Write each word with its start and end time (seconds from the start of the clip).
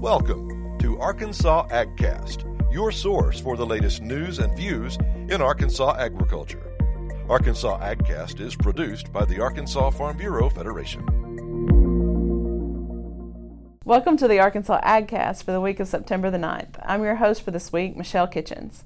Welcome 0.00 0.78
to 0.78 0.96
Arkansas 1.00 1.66
AgCast, 1.70 2.72
your 2.72 2.92
source 2.92 3.40
for 3.40 3.56
the 3.56 3.66
latest 3.66 4.00
news 4.00 4.38
and 4.38 4.56
views 4.56 4.96
in 5.28 5.42
Arkansas 5.42 5.96
agriculture. 5.98 6.72
Arkansas 7.28 7.80
AgCast 7.80 8.38
is 8.38 8.54
produced 8.54 9.12
by 9.12 9.24
the 9.24 9.40
Arkansas 9.40 9.90
Farm 9.90 10.16
Bureau 10.16 10.48
Federation. 10.50 11.04
Welcome 13.84 14.16
to 14.18 14.28
the 14.28 14.38
Arkansas 14.38 14.80
AgCast 14.82 15.42
for 15.42 15.50
the 15.50 15.60
week 15.60 15.80
of 15.80 15.88
September 15.88 16.30
the 16.30 16.38
9th. 16.38 16.80
I'm 16.84 17.02
your 17.02 17.16
host 17.16 17.42
for 17.42 17.50
this 17.50 17.72
week, 17.72 17.96
Michelle 17.96 18.28
Kitchens. 18.28 18.84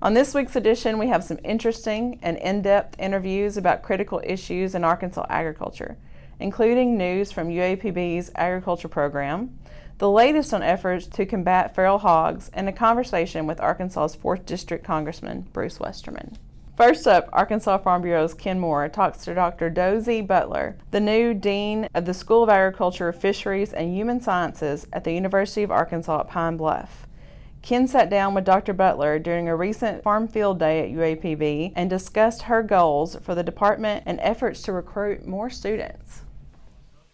On 0.00 0.14
this 0.14 0.32
week's 0.32 0.56
edition, 0.56 0.96
we 0.96 1.08
have 1.08 1.22
some 1.22 1.38
interesting 1.44 2.18
and 2.22 2.38
in 2.38 2.62
depth 2.62 2.98
interviews 2.98 3.58
about 3.58 3.82
critical 3.82 4.22
issues 4.24 4.74
in 4.74 4.84
Arkansas 4.84 5.26
agriculture, 5.28 5.98
including 6.40 6.96
news 6.96 7.30
from 7.30 7.48
UAPB's 7.48 8.30
agriculture 8.34 8.88
program, 8.88 9.58
the 9.98 10.10
latest 10.10 10.52
on 10.52 10.62
efforts 10.62 11.06
to 11.06 11.24
combat 11.24 11.74
feral 11.74 11.98
hogs, 11.98 12.50
and 12.52 12.68
a 12.68 12.72
conversation 12.72 13.46
with 13.46 13.60
Arkansas's 13.60 14.16
4th 14.16 14.44
District 14.44 14.84
Congressman 14.84 15.48
Bruce 15.52 15.80
Westerman. 15.80 16.36
First 16.76 17.06
up, 17.06 17.30
Arkansas 17.32 17.78
Farm 17.78 18.02
Bureau's 18.02 18.34
Ken 18.34 18.60
Moore 18.60 18.90
talks 18.90 19.24
to 19.24 19.34
Dr. 19.34 19.70
Dozie 19.70 20.20
Butler, 20.20 20.76
the 20.90 21.00
new 21.00 21.32
Dean 21.32 21.88
of 21.94 22.04
the 22.04 22.12
School 22.12 22.42
of 22.42 22.50
Agriculture, 22.50 23.10
Fisheries, 23.12 23.72
and 23.72 23.94
Human 23.94 24.20
Sciences 24.20 24.86
at 24.92 25.04
the 25.04 25.12
University 25.12 25.62
of 25.62 25.70
Arkansas 25.70 26.20
at 26.20 26.28
Pine 26.28 26.58
Bluff. 26.58 27.06
Ken 27.62 27.88
sat 27.88 28.10
down 28.10 28.34
with 28.34 28.44
Dr. 28.44 28.74
Butler 28.74 29.18
during 29.18 29.48
a 29.48 29.56
recent 29.56 30.02
farm 30.02 30.28
field 30.28 30.58
day 30.58 30.82
at 30.82 30.94
UAPB 30.94 31.72
and 31.74 31.88
discussed 31.88 32.42
her 32.42 32.62
goals 32.62 33.16
for 33.22 33.34
the 33.34 33.42
department 33.42 34.04
and 34.04 34.20
efforts 34.20 34.60
to 34.62 34.72
recruit 34.72 35.26
more 35.26 35.48
students. 35.48 36.20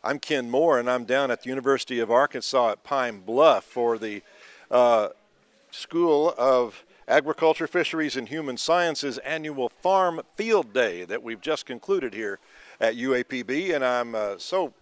I'm 0.04 0.18
Ken 0.18 0.50
Moore, 0.50 0.80
and 0.80 0.90
I'm 0.90 1.04
down 1.04 1.30
at 1.30 1.42
the 1.42 1.48
University 1.48 2.00
of 2.00 2.10
Arkansas 2.10 2.72
at 2.72 2.82
Pine 2.82 3.20
Bluff 3.20 3.62
for 3.62 3.98
the 3.98 4.22
uh, 4.68 5.10
School 5.70 6.34
of 6.36 6.84
Agriculture, 7.06 7.68
Fisheries, 7.68 8.16
and 8.16 8.28
Human 8.28 8.56
Sciences 8.56 9.18
annual 9.18 9.68
Farm 9.68 10.20
Field 10.34 10.72
Day 10.72 11.04
that 11.04 11.22
we've 11.22 11.40
just 11.40 11.66
concluded 11.66 12.14
here 12.14 12.40
at 12.80 12.96
UAPB. 12.96 13.72
And 13.72 13.84
I'm 13.84 14.16
uh, 14.16 14.38
so 14.38 14.72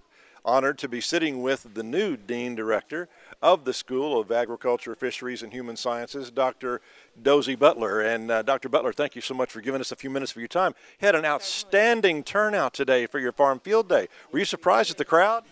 honored 0.43 0.79
to 0.79 0.89
be 0.89 1.03
sitting 1.03 1.43
with 1.43 1.75
the 1.75 1.83
new 1.83 2.17
Dean 2.17 2.55
Director 2.55 3.07
of 3.43 3.65
the 3.65 3.73
School 3.73 4.21
of 4.21 4.31
Agriculture, 4.31 4.95
Fisheries, 4.95 5.43
and 5.43 5.53
Human 5.53 5.77
Sciences, 5.77 6.31
Dr. 6.31 6.81
Dozie 7.21 7.57
Butler. 7.57 8.01
And 8.01 8.31
uh, 8.31 8.43
Dr. 8.43 8.69
Butler, 8.69 8.93
thank 8.93 9.15
you 9.15 9.23
so 9.23 9.35
much 9.35 9.51
for 9.51 9.61
giving 9.61 9.81
us 9.81 9.93
a 9.93 9.97
few 9.97 10.11
minutes 10.11 10.33
of 10.33 10.39
your 10.39 10.49
time. 10.49 10.75
You 11.01 11.07
had 11.07 11.15
an 11.15 11.25
outstanding 11.25 12.23
turnout 12.23 12.75
today 12.75 13.07
for 13.07 13.19
your 13.19 13.33
Farm 13.33 13.59
Field 13.61 13.89
Day. 13.89 14.09
Were 14.31 14.41
you 14.41 14.45
surprised 14.45 14.91
at 14.91 14.99
the 14.99 15.05
crowd? 15.05 15.45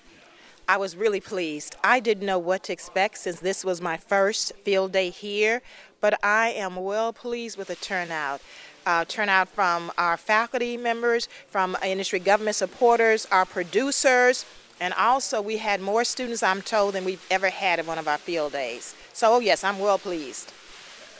I 0.70 0.76
was 0.76 0.96
really 0.96 1.20
pleased. 1.20 1.76
I 1.82 1.98
didn't 1.98 2.26
know 2.26 2.38
what 2.38 2.64
to 2.64 2.74
expect 2.74 3.16
since 3.16 3.40
this 3.40 3.64
was 3.64 3.80
my 3.80 3.96
first 3.96 4.52
field 4.56 4.92
day 4.92 5.08
here, 5.08 5.62
but 6.02 6.22
I 6.22 6.50
am 6.50 6.76
well 6.76 7.14
pleased 7.14 7.56
with 7.56 7.68
the 7.68 7.74
turnout. 7.74 8.42
Uh, 8.84 9.06
turnout 9.06 9.48
from 9.48 9.90
our 9.96 10.18
faculty 10.18 10.76
members, 10.76 11.26
from 11.48 11.74
industry 11.82 12.18
government 12.18 12.56
supporters, 12.56 13.26
our 13.32 13.46
producers, 13.46 14.44
and 14.80 14.94
also 14.94 15.40
we 15.40 15.58
had 15.58 15.80
more 15.80 16.04
students, 16.04 16.42
I'm 16.42 16.62
told, 16.62 16.94
than 16.94 17.04
we've 17.04 17.24
ever 17.30 17.50
had 17.50 17.78
at 17.78 17.86
one 17.86 17.98
of 17.98 18.08
our 18.08 18.18
field 18.18 18.52
days. 18.52 18.94
So, 19.12 19.34
oh, 19.34 19.40
yes, 19.40 19.64
I'm 19.64 19.78
well 19.78 19.98
pleased. 19.98 20.52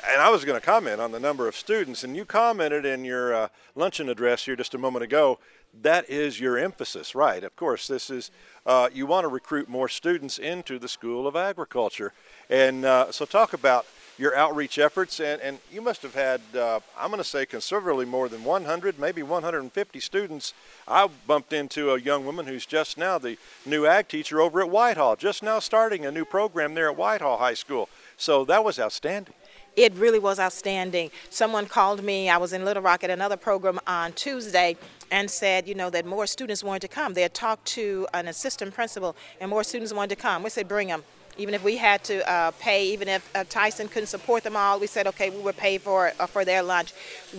And 0.08 0.22
I 0.22 0.30
was 0.30 0.44
going 0.44 0.58
to 0.58 0.64
comment 0.64 1.00
on 1.00 1.12
the 1.12 1.20
number 1.20 1.48
of 1.48 1.56
students, 1.56 2.04
and 2.04 2.16
you 2.16 2.24
commented 2.24 2.84
in 2.84 3.04
your 3.04 3.34
uh, 3.34 3.48
luncheon 3.74 4.08
address 4.08 4.44
here 4.44 4.54
just 4.56 4.74
a 4.74 4.78
moment 4.78 5.02
ago. 5.02 5.38
That 5.82 6.08
is 6.08 6.40
your 6.40 6.56
emphasis, 6.56 7.14
right? 7.14 7.44
Of 7.44 7.54
course, 7.56 7.88
this 7.88 8.08
is 8.08 8.30
uh, 8.64 8.88
you 8.92 9.06
want 9.06 9.24
to 9.24 9.28
recruit 9.28 9.68
more 9.68 9.88
students 9.88 10.38
into 10.38 10.78
the 10.78 10.88
School 10.88 11.26
of 11.26 11.36
Agriculture, 11.36 12.12
and 12.48 12.84
uh, 12.84 13.12
so 13.12 13.24
talk 13.24 13.52
about 13.52 13.86
your 14.18 14.36
outreach 14.36 14.78
efforts, 14.78 15.20
and, 15.20 15.40
and 15.40 15.58
you 15.72 15.80
must 15.80 16.02
have 16.02 16.14
had, 16.14 16.40
uh, 16.54 16.80
I'm 16.98 17.10
going 17.10 17.22
to 17.22 17.28
say 17.28 17.46
conservatively, 17.46 18.04
more 18.04 18.28
than 18.28 18.44
100, 18.44 18.98
maybe 18.98 19.22
150 19.22 20.00
students. 20.00 20.52
I 20.86 21.08
bumped 21.26 21.52
into 21.52 21.92
a 21.92 22.00
young 22.00 22.26
woman 22.26 22.46
who's 22.46 22.66
just 22.66 22.98
now 22.98 23.18
the 23.18 23.38
new 23.64 23.86
ag 23.86 24.08
teacher 24.08 24.40
over 24.40 24.60
at 24.60 24.68
White 24.68 24.96
Hall, 24.96 25.14
just 25.16 25.42
now 25.42 25.60
starting 25.60 26.04
a 26.04 26.10
new 26.10 26.24
program 26.24 26.74
there 26.74 26.90
at 26.90 26.96
White 26.96 27.20
Hall 27.20 27.38
High 27.38 27.54
School. 27.54 27.88
So 28.16 28.44
that 28.46 28.64
was 28.64 28.78
outstanding. 28.78 29.34
It 29.76 29.94
really 29.94 30.18
was 30.18 30.40
outstanding. 30.40 31.12
Someone 31.30 31.66
called 31.66 32.02
me, 32.02 32.28
I 32.28 32.36
was 32.36 32.52
in 32.52 32.64
Little 32.64 32.82
Rock 32.82 33.04
at 33.04 33.10
another 33.10 33.36
program 33.36 33.78
on 33.86 34.12
Tuesday, 34.12 34.76
and 35.10 35.30
said, 35.30 35.66
you 35.68 35.74
know, 35.74 35.90
that 35.90 36.06
more 36.06 36.26
students 36.26 36.62
wanted 36.62 36.82
to 36.82 36.88
come. 36.88 37.14
They 37.14 37.22
had 37.22 37.34
talked 37.34 37.64
to 37.68 38.06
an 38.14 38.28
assistant 38.28 38.74
principal, 38.74 39.16
and 39.40 39.50
more 39.50 39.64
students 39.64 39.92
wanted 39.92 40.16
to 40.16 40.20
come. 40.20 40.42
We 40.42 40.50
said, 40.50 40.68
bring 40.68 40.88
them 40.88 41.04
even 41.38 41.54
if 41.54 41.64
we 41.64 41.76
had 41.76 42.04
to 42.04 42.28
uh, 42.30 42.50
pay, 42.58 42.86
even 42.92 43.08
if 43.08 43.30
uh, 43.34 43.44
Tyson 43.48 43.88
couldn't 43.88 44.08
support 44.08 44.42
them 44.42 44.56
all, 44.56 44.78
we 44.78 44.86
said, 44.86 45.06
okay, 45.06 45.30
we 45.30 45.40
would 45.40 45.56
pay 45.56 45.78
for 45.78 46.12
uh, 46.18 46.26
for 46.26 46.44
their 46.44 46.62
lunch. 46.62 46.92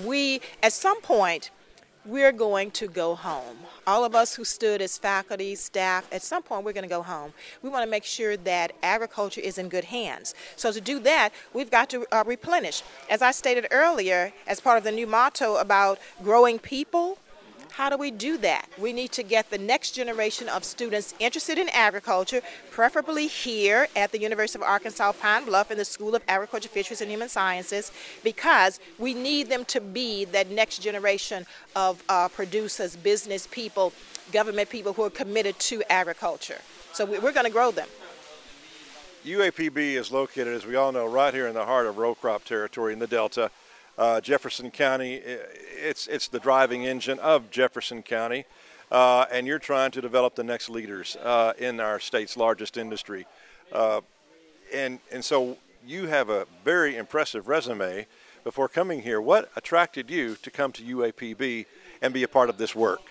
We, 0.03 0.41
at 0.63 0.73
some 0.73 1.01
point, 1.01 1.51
we're 2.05 2.31
going 2.31 2.71
to 2.71 2.87
go 2.87 3.13
home. 3.13 3.57
All 3.85 4.05
of 4.05 4.15
us 4.15 4.35
who 4.35 4.43
stood 4.43 4.81
as 4.81 4.97
faculty, 4.97 5.53
staff, 5.55 6.07
at 6.11 6.21
some 6.21 6.41
point 6.41 6.63
we're 6.63 6.73
going 6.73 6.83
to 6.83 6.89
go 6.89 7.03
home. 7.03 7.33
We 7.61 7.69
want 7.69 7.83
to 7.83 7.89
make 7.89 8.05
sure 8.05 8.37
that 8.37 8.71
agriculture 8.81 9.41
is 9.41 9.57
in 9.57 9.69
good 9.69 9.83
hands. 9.83 10.33
So 10.55 10.71
to 10.71 10.81
do 10.81 10.99
that, 10.99 11.31
we've 11.53 11.69
got 11.69 11.89
to 11.91 12.05
uh, 12.11 12.23
replenish. 12.25 12.83
As 13.09 13.21
I 13.21 13.31
stated 13.31 13.67
earlier, 13.69 14.33
as 14.47 14.59
part 14.59 14.77
of 14.77 14.83
the 14.83 14.91
new 14.91 15.07
motto 15.07 15.57
about 15.57 15.99
growing 16.23 16.57
people, 16.57 17.19
how 17.79 17.89
do 17.89 17.95
we 17.95 18.11
do 18.11 18.35
that? 18.35 18.67
We 18.77 18.91
need 18.91 19.13
to 19.13 19.23
get 19.23 19.49
the 19.49 19.57
next 19.57 19.91
generation 19.91 20.49
of 20.49 20.65
students 20.65 21.15
interested 21.17 21.57
in 21.57 21.69
agriculture, 21.69 22.41
preferably 22.71 23.27
here 23.27 23.87
at 23.95 24.11
the 24.11 24.19
University 24.19 24.59
of 24.59 24.63
Arkansas 24.63 25.13
Pine 25.13 25.45
Bluff 25.45 25.71
in 25.71 25.77
the 25.77 25.85
School 25.85 26.13
of 26.13 26.21
Agriculture, 26.27 26.67
Fisheries, 26.67 26.99
and 26.99 27.09
Human 27.09 27.29
Sciences, 27.29 27.93
because 28.21 28.81
we 28.97 29.13
need 29.13 29.47
them 29.47 29.63
to 29.63 29.79
be 29.79 30.25
that 30.25 30.51
next 30.51 30.79
generation 30.79 31.45
of 31.73 32.03
uh, 32.09 32.27
producers, 32.27 32.97
business 32.97 33.47
people, 33.47 33.93
government 34.33 34.69
people 34.69 34.91
who 34.91 35.03
are 35.03 35.09
committed 35.09 35.57
to 35.59 35.81
agriculture. 35.89 36.59
So 36.91 37.05
we're 37.05 37.31
going 37.31 37.45
to 37.45 37.49
grow 37.49 37.71
them. 37.71 37.87
UAPB 39.25 39.77
is 39.77 40.11
located, 40.11 40.49
as 40.49 40.65
we 40.65 40.75
all 40.75 40.91
know, 40.91 41.05
right 41.05 41.33
here 41.33 41.47
in 41.47 41.53
the 41.53 41.65
heart 41.65 41.85
of 41.85 41.97
row 41.97 42.13
crop 42.13 42.43
territory 42.43 42.91
in 42.91 42.99
the 42.99 43.07
Delta 43.07 43.49
uh, 43.99 44.21
Jefferson 44.21 44.71
County. 44.71 45.15
It's 45.15 46.07
it's 46.07 46.29
the 46.29 46.39
driving 46.39 46.85
engine 46.85 47.19
of 47.19 47.51
Jefferson 47.51 48.01
County, 48.01 48.45
uh, 48.91 49.25
and 49.31 49.45
you're 49.45 49.59
trying 49.59 49.91
to 49.91 50.01
develop 50.01 50.35
the 50.35 50.43
next 50.43 50.69
leaders 50.69 51.17
uh, 51.17 51.53
in 51.59 51.79
our 51.79 51.99
state's 51.99 52.37
largest 52.37 52.77
industry, 52.77 53.27
uh, 53.71 54.01
and 54.73 54.99
and 55.11 55.23
so 55.23 55.57
you 55.85 56.07
have 56.07 56.29
a 56.29 56.47
very 56.63 56.95
impressive 56.95 57.47
resume. 57.47 58.07
Before 58.45 58.69
coming 58.69 59.01
here, 59.01 59.19
what 59.19 59.51
attracted 59.57 60.09
you 60.09 60.35
to 60.37 60.49
come 60.49 60.71
to 60.71 60.81
UAPB 60.81 61.65
and 62.01 62.13
be 62.13 62.23
a 62.23 62.27
part 62.27 62.49
of 62.49 62.57
this 62.57 62.73
work? 62.73 63.01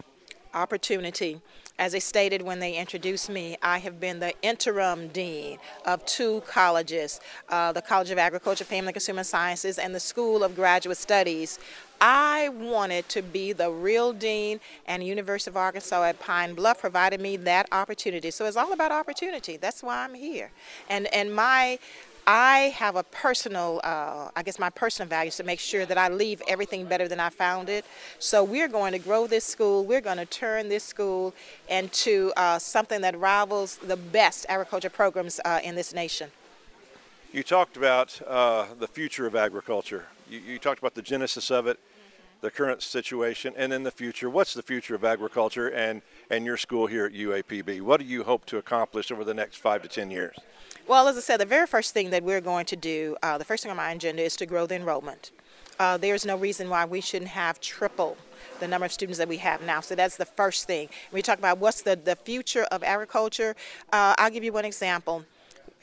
Opportunity. 0.54 1.42
As 1.78 1.94
I 1.94 2.00
stated 2.00 2.42
when 2.42 2.58
they 2.58 2.74
introduced 2.74 3.30
me, 3.30 3.56
I 3.62 3.78
have 3.78 4.00
been 4.00 4.18
the 4.18 4.34
interim 4.42 5.08
dean 5.08 5.58
of 5.86 6.04
two 6.06 6.42
colleges 6.46 7.20
uh, 7.48 7.70
the 7.70 7.82
College 7.82 8.10
of 8.10 8.18
Agriculture, 8.18 8.64
Family 8.64 8.88
and 8.88 8.94
Consumer 8.94 9.22
Sciences, 9.22 9.78
and 9.78 9.94
the 9.94 10.00
School 10.00 10.42
of 10.42 10.56
Graduate 10.56 10.96
Studies. 10.96 11.60
I 12.00 12.48
wanted 12.50 13.08
to 13.10 13.22
be 13.22 13.52
the 13.52 13.70
real 13.70 14.12
dean, 14.12 14.60
and 14.86 15.04
University 15.04 15.50
of 15.50 15.56
Arkansas 15.56 16.02
at 16.02 16.18
Pine 16.20 16.54
Bluff 16.54 16.80
provided 16.80 17.20
me 17.20 17.36
that 17.38 17.66
opportunity. 17.72 18.30
So 18.30 18.46
it's 18.46 18.56
all 18.56 18.72
about 18.72 18.92
opportunity. 18.92 19.56
That's 19.56 19.82
why 19.82 20.04
I'm 20.04 20.14
here. 20.14 20.50
And 20.88 21.06
and 21.14 21.34
my 21.34 21.78
I 22.30 22.74
have 22.76 22.94
a 22.94 23.04
personal, 23.04 23.80
uh, 23.82 24.28
I 24.36 24.42
guess 24.42 24.58
my 24.58 24.68
personal 24.68 25.08
values 25.08 25.38
to 25.38 25.44
make 25.44 25.58
sure 25.58 25.86
that 25.86 25.96
I 25.96 26.08
leave 26.08 26.42
everything 26.46 26.84
better 26.84 27.08
than 27.08 27.20
I 27.20 27.30
found 27.30 27.70
it. 27.70 27.86
So 28.18 28.44
we're 28.44 28.68
going 28.68 28.92
to 28.92 28.98
grow 28.98 29.26
this 29.26 29.46
school. 29.46 29.86
We're 29.86 30.02
going 30.02 30.18
to 30.18 30.26
turn 30.26 30.68
this 30.68 30.84
school 30.84 31.32
into 31.70 32.30
uh, 32.36 32.58
something 32.58 33.00
that 33.00 33.18
rivals 33.18 33.78
the 33.78 33.96
best 33.96 34.44
agriculture 34.50 34.90
programs 34.90 35.40
uh, 35.46 35.60
in 35.64 35.74
this 35.74 35.94
nation. 35.94 36.30
You 37.32 37.42
talked 37.42 37.78
about 37.78 38.20
uh, 38.26 38.66
the 38.78 38.88
future 38.88 39.26
of 39.26 39.34
agriculture. 39.34 40.04
You, 40.28 40.40
you, 40.40 40.58
talked 40.58 40.80
about 40.80 40.94
the 40.94 41.02
genesis 41.02 41.50
of 41.50 41.66
it, 41.66 41.80
the 42.42 42.50
current 42.50 42.82
situation, 42.82 43.54
and 43.56 43.72
then 43.72 43.84
the 43.84 43.90
future. 43.90 44.28
What's 44.28 44.52
the 44.52 44.62
future 44.62 44.94
of 44.94 45.02
agriculture 45.02 45.68
and, 45.68 46.02
and 46.28 46.44
your 46.44 46.58
school 46.58 46.88
here 46.88 47.06
at 47.06 47.12
UAPB? 47.14 47.80
What 47.80 48.00
do 48.00 48.06
you 48.06 48.24
hope 48.24 48.44
to 48.46 48.58
accomplish 48.58 49.10
over 49.10 49.24
the 49.24 49.32
next 49.32 49.56
five 49.56 49.80
to 49.80 49.88
ten 49.88 50.10
years? 50.10 50.36
Well, 50.88 51.06
as 51.06 51.18
I 51.18 51.20
said, 51.20 51.36
the 51.36 51.44
very 51.44 51.66
first 51.66 51.92
thing 51.92 52.08
that 52.10 52.24
we're 52.24 52.40
going 52.40 52.64
to 52.64 52.74
do, 52.74 53.14
uh, 53.22 53.36
the 53.36 53.44
first 53.44 53.62
thing 53.62 53.70
on 53.70 53.76
my 53.76 53.92
agenda 53.92 54.22
is 54.22 54.36
to 54.36 54.46
grow 54.46 54.64
the 54.64 54.74
enrollment. 54.76 55.32
Uh, 55.78 55.98
there's 55.98 56.24
no 56.24 56.34
reason 56.34 56.70
why 56.70 56.86
we 56.86 57.02
shouldn't 57.02 57.30
have 57.32 57.60
triple 57.60 58.16
the 58.58 58.66
number 58.66 58.86
of 58.86 58.92
students 58.92 59.18
that 59.18 59.28
we 59.28 59.36
have 59.36 59.60
now. 59.60 59.80
So 59.82 59.94
that's 59.94 60.16
the 60.16 60.24
first 60.24 60.66
thing. 60.66 60.88
When 61.10 61.18
we 61.18 61.22
talk 61.22 61.38
about 61.38 61.58
what's 61.58 61.82
the, 61.82 61.94
the 61.94 62.16
future 62.16 62.62
of 62.72 62.82
agriculture, 62.82 63.54
uh, 63.92 64.14
I'll 64.16 64.30
give 64.30 64.42
you 64.42 64.52
one 64.54 64.64
example 64.64 65.26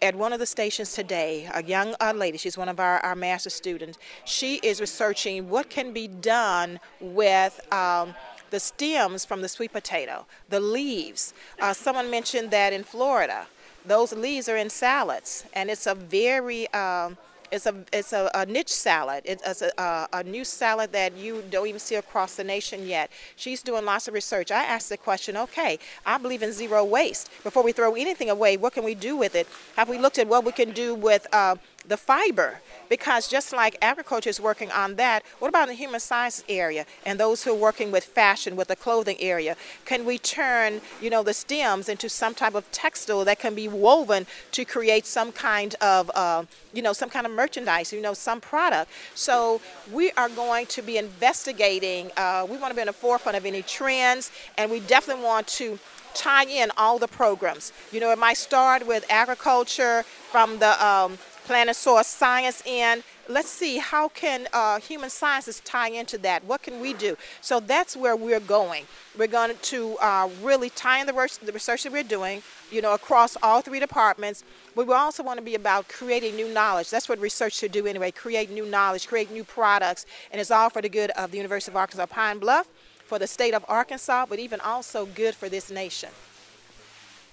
at 0.02 0.16
one 0.16 0.34
of 0.34 0.40
the 0.40 0.46
stations 0.48 0.94
today, 0.94 1.48
a 1.54 1.64
young 1.64 1.94
uh, 2.02 2.12
lady, 2.14 2.40
she's 2.40 2.58
one 2.58 2.68
of 2.68 2.80
our, 2.80 3.00
our 3.02 3.16
master 3.16 3.52
students, 3.52 4.00
she 4.26 4.56
is 4.56 4.82
researching 4.82 5.50
what 5.50 5.70
can 5.70 5.94
be 5.94 6.08
done 6.08 6.80
with 7.00 7.62
um, 7.72 8.16
the 8.50 8.60
stems 8.60 9.24
from 9.24 9.42
the 9.42 9.48
sweet 9.48 9.72
potato, 9.72 10.26
the 10.50 10.60
leaves. 10.60 11.34
Uh, 11.60 11.74
someone 11.74 12.10
mentioned 12.10 12.52
that 12.52 12.74
in 12.74 12.84
Florida, 12.84 13.48
those 13.88 14.14
leaves 14.14 14.50
are 14.50 14.58
in 14.58 14.70
salads, 14.70 15.46
and 15.54 15.70
it's 15.70 15.88
a 15.88 15.96
very 15.96 16.68
um, 16.74 17.18
it's 17.52 17.66
a 17.66 17.76
it's 17.94 18.14
a, 18.14 18.30
a 18.34 18.46
niche 18.46 18.74
salad. 18.74 19.22
It's 19.26 19.62
a, 19.62 20.08
a, 20.12 20.24
new 20.24 20.44
salad 20.44 20.92
that 20.92 21.16
you 21.16 21.44
don't 21.50 21.68
even 21.68 21.80
see 21.80 21.96
across 21.96 22.36
the 22.36 22.44
nation 22.44 22.88
yet. 22.88 23.12
She's 23.36 23.62
doing 23.62 23.86
lots 23.86 24.08
of 24.08 24.14
research. 24.14 24.52
I 24.52 24.64
asked 24.64 24.90
the 24.90 24.98
question, 24.98 25.38
okay, 25.38 25.80
I 26.06 26.18
believe 26.18 26.44
in 26.44 26.52
zero 26.52 26.84
waste. 26.84 27.30
Before 27.44 27.64
we 27.64 27.72
throw 27.72 27.96
anything 27.96 28.30
away, 28.30 28.58
what 28.58 28.74
can 28.74 28.84
we 28.84 28.96
do 28.96 29.16
with 29.16 29.36
it? 29.36 29.48
Have 29.76 29.90
we 29.90 29.98
looked 29.98 30.18
at 30.18 30.28
what 30.28 30.44
we 30.44 30.52
can 30.52 30.72
do 30.72 30.96
with 30.96 31.28
uh, 31.32 31.56
the 31.88 31.98
fiber? 31.98 32.62
Because 32.90 33.28
just 33.28 33.54
like 33.54 33.78
agriculture 33.82 34.30
is 34.30 34.40
working 34.40 34.72
on 34.72 34.96
that, 34.96 35.24
what 35.40 35.50
about 35.50 35.68
the 35.68 35.74
human 35.74 36.00
science 36.00 36.44
area 36.48 36.86
and 37.06 37.20
those 37.20 37.44
who 37.44 37.52
are 37.52 37.56
working 37.56 37.92
with 37.92 38.04
fashion, 38.04 38.56
with 38.56 38.68
the 38.68 38.76
clothing 38.76 39.18
area? 39.20 39.56
Can 39.86 40.06
we 40.06 40.18
turn, 40.18 40.82
you 41.02 41.10
know, 41.10 41.24
the 41.24 41.34
stems 41.34 41.90
into 41.90 42.10
some 42.10 42.34
type 42.34 42.56
of 42.56 42.70
textile 42.72 43.26
that 43.26 43.40
can 43.40 43.56
be 43.56 43.68
woven 43.68 44.26
to 44.52 44.66
create 44.66 45.06
some 45.06 45.32
kind 45.32 45.76
of, 45.82 46.12
uh, 46.16 46.44
you 46.74 46.82
know, 46.82 46.94
some 46.94 47.10
kind 47.10 47.26
of 47.26 47.32
merchandise, 47.32 47.92
you 47.92 48.02
know, 48.02 48.14
some 48.14 48.42
product? 48.42 48.92
So 49.14 49.62
we 49.92 50.12
are 50.12 50.30
going 50.30 50.66
to 50.68 50.82
be 50.82 50.98
investigating. 50.98 52.12
Uh, 52.18 52.46
we 52.50 52.58
want 52.58 52.72
to 52.72 52.76
be 52.76 52.82
in 52.82 52.88
the 52.88 52.94
forefront 52.94 53.38
of 53.38 53.46
any 53.46 53.62
trends, 53.62 54.32
and 54.58 54.70
we 54.70 54.80
definitely 54.82 55.24
want 55.24 55.48
to 55.48 55.80
tie 56.14 56.46
in 56.46 56.72
all 56.78 56.98
the 56.98 57.08
programs. 57.08 57.74
You 57.92 58.00
know, 58.00 58.12
it 58.12 58.18
might 58.18 58.38
start 58.38 58.88
with 58.88 59.06
agriculture 59.10 60.04
from 60.32 60.60
the 60.60 60.86
um, 60.86 61.18
planet 61.46 61.76
source 61.76 62.08
science 62.08 62.62
in. 62.66 63.04
Let's 63.28 63.50
see 63.50 63.78
how 63.78 64.10
can 64.10 64.48
uh, 64.54 64.80
human 64.80 65.10
sciences 65.10 65.62
tie 65.62 65.90
into 65.90 66.18
that? 66.20 66.44
What 66.44 66.62
can 66.62 66.80
we 66.80 66.94
do? 66.94 67.18
So 67.42 67.60
that's 67.60 67.96
where 67.96 68.16
we're 68.16 68.40
going. 68.40 68.86
We're 69.18 69.28
going 69.28 69.56
to 69.60 69.98
uh, 69.98 70.30
really 70.42 70.70
tie 70.70 71.00
in 71.00 71.08
the, 71.08 71.40
the 71.44 71.52
research 71.52 71.84
that 71.84 71.92
we're 71.92 72.04
doing 72.04 72.44
you 72.72 72.82
know 72.82 72.94
across 72.94 73.38
all 73.42 73.62
three 73.62 73.80
departments. 73.80 74.44
But 74.76 74.88
we 74.88 74.94
also 74.94 75.24
want 75.24 75.40
to 75.40 75.46
be 75.46 75.56
about 75.56 75.88
creating 75.88 76.36
new 76.36 76.54
knowledge. 76.54 76.90
That's 76.90 77.08
what 77.08 77.20
research 77.20 77.54
should 77.54 77.72
do 77.72 77.88
anyway 77.88 78.12
create 78.12 78.52
new 78.52 78.66
knowledge 78.66 79.08
create 79.08 79.32
new 79.32 79.44
products. 79.44 80.06
And 80.32 80.42
it's 80.42 80.52
all 80.52 80.70
for 80.70 80.82
the 80.82 80.90
good 80.90 81.12
of 81.12 81.32
the 81.32 81.38
university 81.38 81.72
of 81.72 81.78
arkansas 81.78 82.08
pine 82.08 82.40
bluff 82.40 82.68
for 83.06 83.20
the 83.20 83.28
state 83.28 83.54
of 83.54 83.64
arkansas 83.68 84.26
but 84.28 84.40
even 84.40 84.60
also 84.60 85.06
good 85.06 85.36
for 85.36 85.50
this 85.50 85.72
nation. 85.72 86.10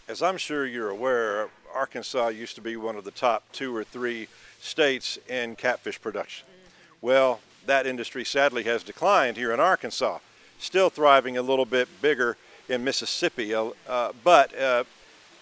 As 0.08 0.22
i'm 0.22 0.36
sure 0.36 0.66
you're 0.66 0.90
aware 0.90 1.48
Arkansas 1.74 2.28
used 2.28 2.54
to 2.56 2.60
be 2.60 2.76
one 2.76 2.96
of 2.96 3.04
the 3.04 3.10
top 3.10 3.44
two 3.52 3.74
or 3.74 3.84
three 3.84 4.28
states 4.60 5.18
in 5.28 5.56
catfish 5.56 6.00
production. 6.00 6.46
Well, 7.00 7.40
that 7.66 7.86
industry 7.86 8.24
sadly 8.24 8.64
has 8.64 8.82
declined 8.82 9.36
here 9.36 9.52
in 9.52 9.60
Arkansas, 9.60 10.18
still 10.58 10.90
thriving 10.90 11.36
a 11.36 11.42
little 11.42 11.64
bit 11.64 11.88
bigger 12.00 12.36
in 12.68 12.84
Mississippi. 12.84 13.54
Uh, 13.54 13.70
but 14.24 14.58
uh, 14.58 14.84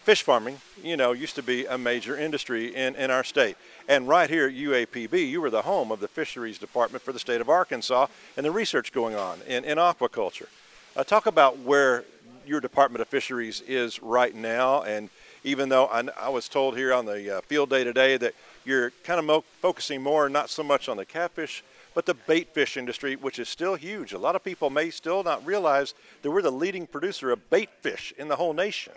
fish 0.03 0.23
farming, 0.23 0.61
you 0.83 0.97
know, 0.97 1.13
used 1.13 1.35
to 1.37 1.43
be 1.43 1.67
a 1.67 1.77
major 1.77 2.17
industry 2.17 2.75
in, 2.75 2.95
in 2.97 3.11
our 3.11 3.25
state. 3.25 3.57
And 3.89 4.09
right 4.09 4.31
here 4.31 4.47
at 4.47 4.55
UAPB, 4.55 5.29
you 5.29 5.41
were 5.41 5.51
the 5.51 5.63
home 5.63 5.91
of 5.91 6.01
the 6.01 6.09
fisheries 6.09 6.59
department 6.59 7.03
for 7.03 7.13
the 7.13 7.19
state 7.19 7.41
of 7.41 7.49
Arkansas 7.49 8.07
and 8.37 8.47
the 8.47 8.51
research 8.51 8.93
going 8.93 9.15
on 9.15 9.41
in, 9.47 9.65
in 9.65 9.79
aquaculture. 9.79 10.49
Uh, 10.97 11.05
talk 11.05 11.27
about 11.27 11.59
where 11.59 12.05
your 12.47 12.61
Department 12.61 13.01
of 13.03 13.09
Fisheries 13.09 13.61
is 13.63 14.03
right 14.03 14.35
now 14.35 14.83
and 14.83 15.11
even 15.45 15.69
though 15.69 15.87
I, 15.87 16.05
I 16.19 16.29
was 16.29 16.49
told 16.49 16.77
here 16.77 16.93
on 16.93 17.07
the 17.07 17.39
uh, 17.39 17.41
field 17.43 17.71
day 17.71 17.85
today 17.85 18.17
that 18.17 18.35
you're 18.65 18.91
kind 19.05 19.19
of 19.19 19.25
mo- 19.25 19.45
focusing 19.61 20.03
more 20.03 20.29
not 20.29 20.51
so 20.51 20.63
much 20.63 20.89
on 20.89 20.97
the 20.97 21.05
catfish, 21.05 21.63
but 21.95 22.07
the 22.07 22.15
bait 22.15 22.49
fish 22.55 22.77
industry, 22.77 23.17
which 23.17 23.39
is 23.39 23.49
still 23.49 23.75
huge. 23.75 24.13
A 24.13 24.19
lot 24.19 24.37
of 24.37 24.45
people 24.45 24.71
may 24.71 24.91
still 24.91 25.23
not 25.23 25.45
realize 25.45 25.95
that 26.23 26.31
we're 26.31 26.43
the 26.43 26.53
leading 26.53 26.87
producer 26.87 27.31
of 27.31 27.51
bait 27.51 27.71
fish 27.81 28.13
in 28.19 28.29
the 28.29 28.37
whole 28.37 28.53
nation. 28.53 28.93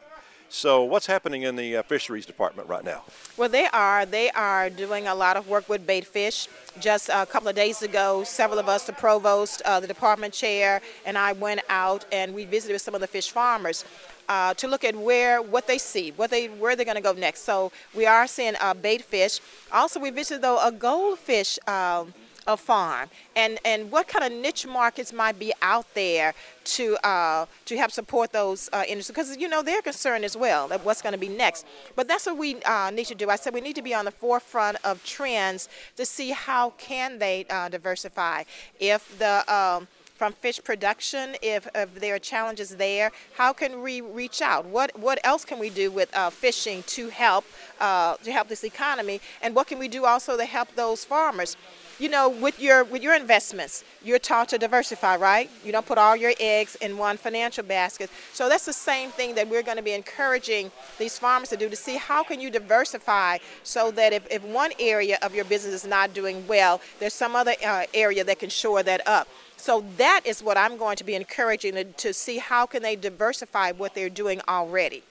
So, 0.50 0.84
what's 0.84 1.08
happening 1.08 1.42
in 1.42 1.56
the 1.56 1.78
uh, 1.78 1.82
fisheries 1.82 2.28
department 2.28 2.70
right 2.70 2.84
now? 2.84 3.06
Well, 3.38 3.50
they 3.50 3.66
are. 3.74 4.06
They 4.06 4.30
are 4.30 4.70
doing 4.70 5.08
a 5.08 5.16
lot 5.16 5.36
of 5.36 5.48
work 5.50 5.68
with 5.68 5.88
bait 5.88 6.06
fish. 6.06 6.48
Just 6.80 7.10
a 7.10 7.26
couple 7.26 7.48
of 7.48 7.56
days 7.56 7.82
ago, 7.82 8.24
several 8.24 8.60
of 8.60 8.70
us, 8.70 8.86
the 8.86 8.94
provost, 8.94 9.64
uh, 9.66 9.80
the 9.80 9.88
department 9.88 10.32
chair, 10.32 10.80
and 11.08 11.18
I 11.18 11.32
went 11.32 11.62
out 11.70 12.06
and 12.12 12.36
we 12.36 12.46
visited 12.46 12.74
with 12.74 12.84
some 12.84 12.94
of 12.94 13.02
the 13.02 13.08
fish 13.08 13.32
farmers 13.32 13.84
uh, 14.34 14.54
to 14.56 14.68
look 14.68 14.84
at 14.84 14.96
where 14.96 15.42
what 15.42 15.68
they 15.68 15.78
see, 15.78 16.12
what 16.20 16.30
they 16.32 16.48
where 16.48 16.76
they're 16.76 16.92
going 16.92 17.04
to 17.04 17.10
go 17.12 17.14
next. 17.14 17.42
So 17.42 17.72
we 17.94 18.06
are 18.08 18.26
seeing 18.26 18.56
uh, 18.60 18.74
bait 18.74 19.04
fish. 19.04 19.40
Also, 19.72 20.00
we 20.00 20.10
visited 20.10 20.42
though 20.42 20.60
a 20.70 20.72
goldfish. 20.72 21.60
Um, 21.68 22.14
a 22.46 22.58
farm 22.58 23.10
and 23.38 23.58
and 23.64 23.90
what 23.90 24.06
kind 24.06 24.26
of 24.26 24.32
niche 24.46 24.68
markets 24.68 25.14
might 25.14 25.40
be 25.40 25.54
out 25.62 25.86
there 25.94 26.34
to 26.66 26.98
uh, 27.08 27.46
to 27.64 27.78
help 27.78 27.90
support 27.90 28.34
those 28.34 28.70
uh, 28.74 28.84
industries 28.86 29.16
because 29.16 29.38
you 29.38 29.48
know 29.48 29.62
they're 29.64 29.82
concerned 29.82 30.26
as 30.26 30.36
well 30.36 30.70
of 30.74 30.84
what's 30.84 31.02
going 31.02 31.14
to 31.14 31.24
be 31.28 31.30
next 31.30 31.66
but 31.96 32.06
that's 32.06 32.26
what 32.26 32.38
we 32.38 32.62
uh, 32.64 32.92
need 32.94 33.06
to 33.06 33.16
do 33.16 33.30
i 33.30 33.38
said 33.38 33.54
we 33.54 33.62
need 33.62 33.78
to 33.78 33.82
be 33.82 33.94
on 33.94 34.04
the 34.04 34.12
forefront 34.12 34.76
of 34.84 35.02
trends 35.06 35.70
to 35.96 36.06
see 36.06 36.32
how 36.32 36.72
can 36.72 37.18
they 37.18 37.46
uh, 37.50 37.70
diversify 37.70 38.44
if 38.78 39.18
the 39.20 39.34
um, 39.48 39.88
from 40.16 40.34
fish 40.34 40.60
production, 40.64 41.36
if, 41.42 41.68
if 41.74 41.96
there 41.96 42.16
are 42.16 42.20
challenges 42.20 42.76
there, 42.76 43.12
how 43.36 43.52
can 43.52 43.82
we 43.82 44.02
reach 44.02 44.42
out? 44.42 44.66
What 44.66 44.98
what 44.98 45.20
else 45.24 45.44
can 45.44 45.60
we 45.60 45.70
do 45.70 45.92
with 45.92 46.16
uh, 46.16 46.30
fishing 46.30 46.84
to 46.88 47.10
help 47.10 47.46
uh, 47.80 48.16
to 48.18 48.32
help 48.32 48.48
this 48.48 48.64
economy? 48.64 49.22
And 49.42 49.56
what 49.56 49.68
can 49.68 49.80
we 49.80 49.88
do 49.88 50.06
also 50.06 50.38
to 50.38 50.46
help 50.46 50.76
those 50.76 51.04
farmers? 51.04 51.58
You 52.00 52.10
know, 52.10 52.28
with 52.28 52.60
your 52.60 52.84
with 52.84 53.04
your 53.04 53.16
investments, 53.16 53.84
you're 54.04 54.20
taught 54.20 54.50
to 54.50 54.58
diversify, 54.58 55.16
right? 55.18 55.50
You 55.64 55.72
don't 55.72 55.86
put 55.86 55.98
all 55.98 56.16
your 56.16 56.34
eggs 56.40 56.76
in 56.76 56.98
one 56.98 57.18
financial 57.18 57.64
basket. 57.64 58.10
So 58.34 58.50
that's 58.50 58.66
the 58.66 58.74
same 58.74 59.10
thing 59.12 59.36
that 59.36 59.48
we're 59.48 59.64
going 59.64 59.78
to 59.78 59.84
be 59.84 59.94
encouraging 59.94 60.72
these 60.98 61.18
farmers 61.20 61.50
to 61.50 61.58
do 61.58 61.70
to 61.70 61.76
see 61.76 61.98
how 61.98 62.24
can 62.24 62.40
you 62.40 62.50
diversify 62.50 63.38
so 63.64 63.92
that 63.92 64.12
if, 64.12 64.28
if 64.32 64.44
one 64.44 64.72
area 64.80 65.18
of 65.22 65.36
your 65.36 65.46
business 65.46 65.74
is 65.74 65.86
not 65.86 66.14
doing 66.14 66.48
well, 66.48 66.82
there's 67.00 67.14
some 67.14 67.36
other 67.36 67.54
uh, 67.66 67.86
area 67.94 68.24
that 68.24 68.40
can 68.40 68.50
shore 68.50 68.84
that 68.84 69.08
up. 69.08 69.28
So 69.64 69.86
that 69.96 70.24
is 70.26 70.44
what 70.44 70.58
I'm 70.58 70.76
going 70.76 70.98
to 70.98 71.06
be 71.06 71.16
encouraging 71.16 71.76
to, 71.76 71.86
to 71.86 72.14
see 72.14 72.38
how 72.38 72.66
can 72.66 72.84
they 72.84 72.98
diversify 72.98 73.72
what 73.72 73.96
they're 73.96 74.10
doing 74.10 74.42
already. 74.46 75.04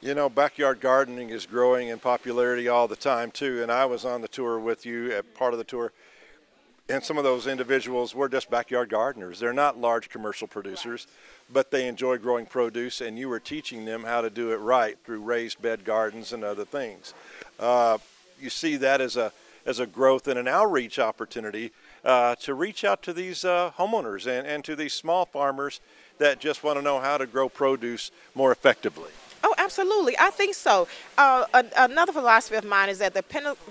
You 0.00 0.14
know, 0.14 0.30
backyard 0.30 0.80
gardening 0.80 1.28
is 1.28 1.44
growing 1.44 1.88
in 1.88 1.98
popularity 1.98 2.68
all 2.68 2.88
the 2.88 2.96
time 2.96 3.30
too. 3.30 3.62
And 3.62 3.70
I 3.70 3.84
was 3.84 4.06
on 4.06 4.22
the 4.22 4.28
tour 4.28 4.58
with 4.58 4.86
you 4.86 5.12
at 5.12 5.34
part 5.34 5.52
of 5.52 5.58
the 5.58 5.64
tour. 5.64 5.92
And 6.88 7.04
some 7.04 7.18
of 7.18 7.24
those 7.24 7.46
individuals 7.46 8.14
were 8.14 8.30
just 8.30 8.50
backyard 8.50 8.88
gardeners. 8.88 9.38
They're 9.38 9.52
not 9.52 9.78
large 9.78 10.08
commercial 10.08 10.48
producers, 10.48 11.06
but 11.52 11.70
they 11.70 11.86
enjoy 11.86 12.16
growing 12.16 12.46
produce, 12.46 13.02
and 13.02 13.18
you 13.18 13.28
were 13.28 13.40
teaching 13.40 13.84
them 13.84 14.04
how 14.04 14.22
to 14.22 14.30
do 14.30 14.52
it 14.52 14.56
right 14.56 14.96
through 15.04 15.20
raised 15.20 15.60
bed 15.60 15.84
gardens 15.84 16.32
and 16.32 16.42
other 16.42 16.64
things. 16.64 17.12
Uh, 17.60 17.98
you 18.40 18.48
see 18.48 18.76
that 18.78 19.02
as 19.02 19.18
a 19.18 19.34
as 19.66 19.80
a 19.80 19.86
growth 19.86 20.26
and 20.28 20.38
an 20.38 20.48
outreach 20.48 20.98
opportunity 20.98 21.72
uh, 22.04 22.34
to 22.36 22.54
reach 22.54 22.84
out 22.84 23.02
to 23.02 23.12
these 23.12 23.44
uh, 23.44 23.72
homeowners 23.78 24.26
and, 24.26 24.46
and 24.46 24.64
to 24.64 24.76
these 24.76 24.94
small 24.94 25.24
farmers 25.24 25.80
that 26.18 26.40
just 26.40 26.64
want 26.64 26.78
to 26.78 26.82
know 26.82 27.00
how 27.00 27.18
to 27.18 27.26
grow 27.26 27.48
produce 27.48 28.10
more 28.34 28.52
effectively. 28.52 29.10
Oh, 29.44 29.54
absolutely. 29.56 30.16
I 30.18 30.30
think 30.30 30.54
so. 30.54 30.88
Uh, 31.16 31.44
another 31.76 32.12
philosophy 32.12 32.56
of 32.56 32.64
mine 32.64 32.88
is 32.88 32.98
that 32.98 33.14
the 33.14 33.22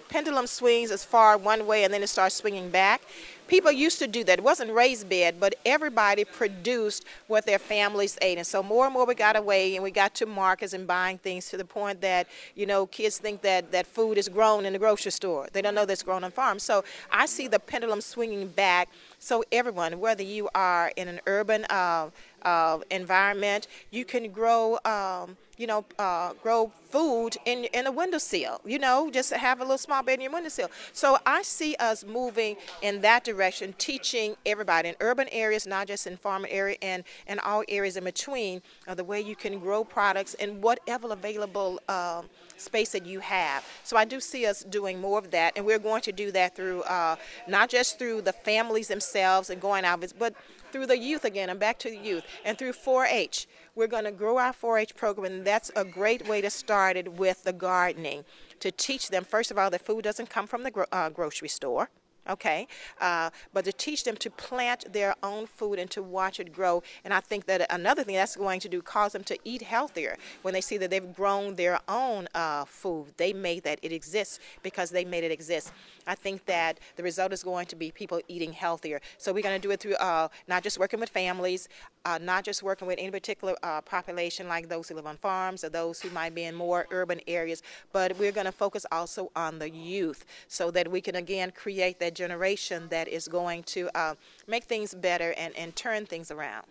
pendulum 0.08 0.48
swings 0.48 0.92
as 0.92 1.04
far 1.04 1.38
one 1.38 1.68
way 1.68 1.84
and 1.84 1.94
then 1.94 2.02
it 2.02 2.08
starts 2.08 2.36
swinging 2.36 2.70
back. 2.70 3.02
People 3.48 3.72
used 3.72 4.00
to 4.00 4.08
do 4.08 4.24
that. 4.26 4.40
It 4.40 4.44
wasn't 4.44 4.72
raised 4.72 5.08
bed, 5.10 5.40
but 5.40 5.56
everybody 5.66 6.26
produced 6.26 7.06
what 7.28 7.46
their 7.46 7.60
families 7.60 8.18
ate. 8.22 8.38
And 8.38 8.46
so 8.46 8.62
more 8.62 8.86
and 8.86 8.94
more 8.94 9.06
we 9.06 9.16
got 9.16 9.36
away 9.36 9.76
and 9.76 9.84
we 9.84 9.92
got 9.92 10.14
to 10.16 10.26
markets 10.26 10.74
and 10.74 10.86
buying 10.86 11.18
things 11.18 11.50
to 11.50 11.58
the 11.58 11.66
point 11.66 12.02
that, 12.02 12.28
you 12.56 12.66
know, 12.66 12.86
kids 12.88 13.18
think 13.18 13.42
that, 13.42 13.72
that 13.72 13.88
food 13.88 14.18
is 14.18 14.28
grown 14.28 14.66
in 14.66 14.74
the 14.74 14.80
grocery 14.80 15.12
store. 15.12 15.48
They 15.54 15.62
don't 15.62 15.76
know 15.76 15.86
that's 15.86 16.04
grown 16.04 16.24
on 16.24 16.32
farms. 16.32 16.64
So 16.64 16.84
I 17.12 17.26
see 17.26 17.48
the 17.48 17.60
pendulum 17.60 18.02
swinging 18.02 18.50
back. 18.50 18.90
So 19.20 19.44
everyone, 19.52 20.00
whether 20.00 20.24
you 20.24 20.50
are 20.54 20.92
in 20.96 21.08
an 21.08 21.22
urban 21.26 21.66
uh, 21.70 22.10
uh, 22.48 22.80
environment, 22.92 23.68
you 23.92 24.06
can 24.06 24.32
grow. 24.32 24.80
Um, 24.86 25.38
you 25.58 25.66
know, 25.66 25.84
uh, 25.98 26.34
grow 26.44 26.72
food 26.92 27.32
in 27.46 27.64
in 27.74 27.88
a 27.88 27.92
windowsill. 27.92 28.62
You 28.64 28.78
know, 28.78 29.10
just 29.12 29.34
have 29.34 29.60
a 29.60 29.64
little 29.64 29.80
small 29.80 30.04
bed 30.04 30.20
in 30.20 30.22
your 30.22 30.32
windowsill. 30.32 30.70
So 30.94 31.18
I 31.26 31.42
see 31.42 31.76
us 31.80 32.06
moving 32.06 32.58
in 32.84 33.02
that 33.02 33.24
direction, 33.24 33.74
teaching 33.80 34.36
everybody 34.46 34.90
in 34.90 34.96
urban 35.00 35.28
areas, 35.32 35.66
not 35.66 35.88
just 35.88 36.06
in 36.06 36.16
farm 36.16 36.46
area, 36.48 36.78
and 36.84 37.04
and 37.26 37.40
all 37.40 37.64
areas 37.68 37.98
in 37.98 38.04
between, 38.04 38.62
uh, 38.88 38.94
the 38.94 39.04
way 39.04 39.20
you 39.20 39.36
can 39.36 39.58
grow 39.58 39.84
products 39.84 40.36
in 40.36 40.62
whatever 40.62 41.12
available. 41.12 41.80
Um, 41.90 42.30
space 42.58 42.90
that 42.90 43.06
you 43.06 43.20
have. 43.20 43.64
So 43.84 43.98
I 43.98 44.06
do 44.06 44.20
see 44.20 44.46
us 44.46 44.64
doing 44.64 45.00
more 45.00 45.20
of 45.20 45.30
that, 45.32 45.54
and 45.56 45.66
we're 45.66 45.80
going 45.80 46.02
to 46.02 46.12
do 46.12 46.32
that 46.32 46.56
through 46.56 46.82
uh, 46.84 47.16
not 47.48 47.70
just 47.70 48.00
through 48.00 48.22
the 48.24 48.34
families 48.34 48.88
themselves 48.88 49.50
and 49.50 49.62
going 49.62 49.86
out, 49.86 50.04
but 50.18 50.34
through 50.72 50.88
the 50.88 50.98
youth 50.98 51.26
again. 51.26 51.50
I'm 51.50 51.58
back 51.58 51.80
to 51.80 51.90
the 51.90 51.98
youth, 51.98 52.24
and 52.46 52.58
through 52.58 52.74
4-H. 52.74 53.48
We're 53.76 53.88
going 53.88 54.06
to 54.06 54.12
grow 54.12 54.38
our 54.38 54.54
4 54.54 54.80
H 54.80 54.96
program, 54.96 55.32
and 55.32 55.46
that's 55.46 55.72
a 55.76 55.86
great 55.86 56.28
way 56.28 56.42
to 56.42 56.50
start 56.50 56.98
it 56.98 57.14
with 57.14 57.44
the 57.44 57.54
gardening. 57.54 58.26
To 58.62 58.72
teach 58.72 59.10
them, 59.10 59.24
first 59.24 59.52
of 59.52 59.58
all, 59.58 59.70
that 59.70 59.86
food 59.86 60.04
doesn't 60.04 60.30
come 60.32 60.48
from 60.48 60.64
the 60.64 60.72
gro- 60.72 60.86
uh, 60.92 61.10
grocery 61.10 61.48
store. 61.48 61.90
okay? 62.30 62.68
Uh, 63.00 63.30
but 63.54 63.66
to 63.66 63.72
teach 63.72 64.04
them 64.04 64.16
to 64.18 64.30
plant 64.30 64.92
their 64.92 65.16
own 65.24 65.46
food 65.46 65.80
and 65.80 65.90
to 65.92 66.02
watch 66.04 66.40
it 66.40 66.52
grow. 66.52 66.84
And 67.06 67.14
I 67.14 67.20
think 67.20 67.46
that 67.46 67.66
another 67.72 68.04
thing 68.04 68.16
that's 68.16 68.36
going 68.36 68.60
to 68.62 68.70
do 68.70 68.82
cause 68.82 69.14
them 69.14 69.24
to 69.26 69.38
eat 69.44 69.62
healthier 69.62 70.18
when 70.42 70.54
they 70.54 70.62
see 70.62 70.78
that 70.78 70.90
they've 70.90 71.14
grown 71.14 71.56
their 71.56 71.80
own 71.88 72.28
uh, 72.36 72.66
food. 72.66 73.14
They 73.18 73.32
made 73.32 73.64
that 73.64 73.80
it 73.82 73.92
exists 73.92 74.40
because 74.64 74.90
they 74.90 75.06
made 75.06 75.24
it 75.24 75.32
exist. 75.32 75.72
I 76.08 76.16
think 76.16 76.46
that 76.46 76.80
the 76.96 77.04
result 77.04 77.34
is 77.34 77.44
going 77.44 77.68
to 77.68 77.76
be 77.76 77.92
people 77.92 78.22
eating 78.28 78.54
healthier. 78.54 79.02
So 79.18 79.34
we're 79.34 79.44
going 79.44 79.60
to 79.60 79.68
do 79.68 79.72
it 79.72 79.80
through 79.80 79.96
uh, 79.96 80.30
not 80.48 80.64
just 80.64 80.80
working 80.80 81.00
with 81.00 81.10
families, 81.10 81.70
uh, 82.06 82.18
not 82.22 82.44
just 82.44 82.64
working 82.64 82.88
with 82.88 82.98
any 83.00 83.12
particular 83.12 83.56
uh, 83.62 83.82
population 83.82 84.48
like 84.48 84.70
those 84.70 84.88
who 84.88 84.96
live 84.96 85.06
on 85.06 85.18
farms 85.18 85.64
or 85.64 85.70
those 85.70 86.02
who 86.02 86.10
might 86.10 86.34
be 86.34 86.44
in 86.44 86.56
more 86.56 86.88
urban 86.92 87.20
areas, 87.28 87.62
but 87.92 88.18
we're 88.18 88.32
going 88.32 88.46
to 88.46 88.52
focus 88.52 88.86
also 88.92 89.32
on 89.36 89.60
the 89.60 89.70
youth 89.70 90.26
so 90.48 90.72
that 90.72 90.90
we 90.90 91.02
can 91.02 91.16
again 91.16 91.52
create 91.52 92.00
that 92.00 92.16
generation 92.16 92.88
that 92.90 93.08
is 93.08 93.28
going 93.28 93.64
to 93.64 93.90
uh, 93.96 94.16
make 94.48 94.64
things 94.64 94.94
better 94.96 95.34
and, 95.38 95.56
and 95.58 95.76
turn 95.76 96.06
things 96.06 96.32
around. 96.32 96.66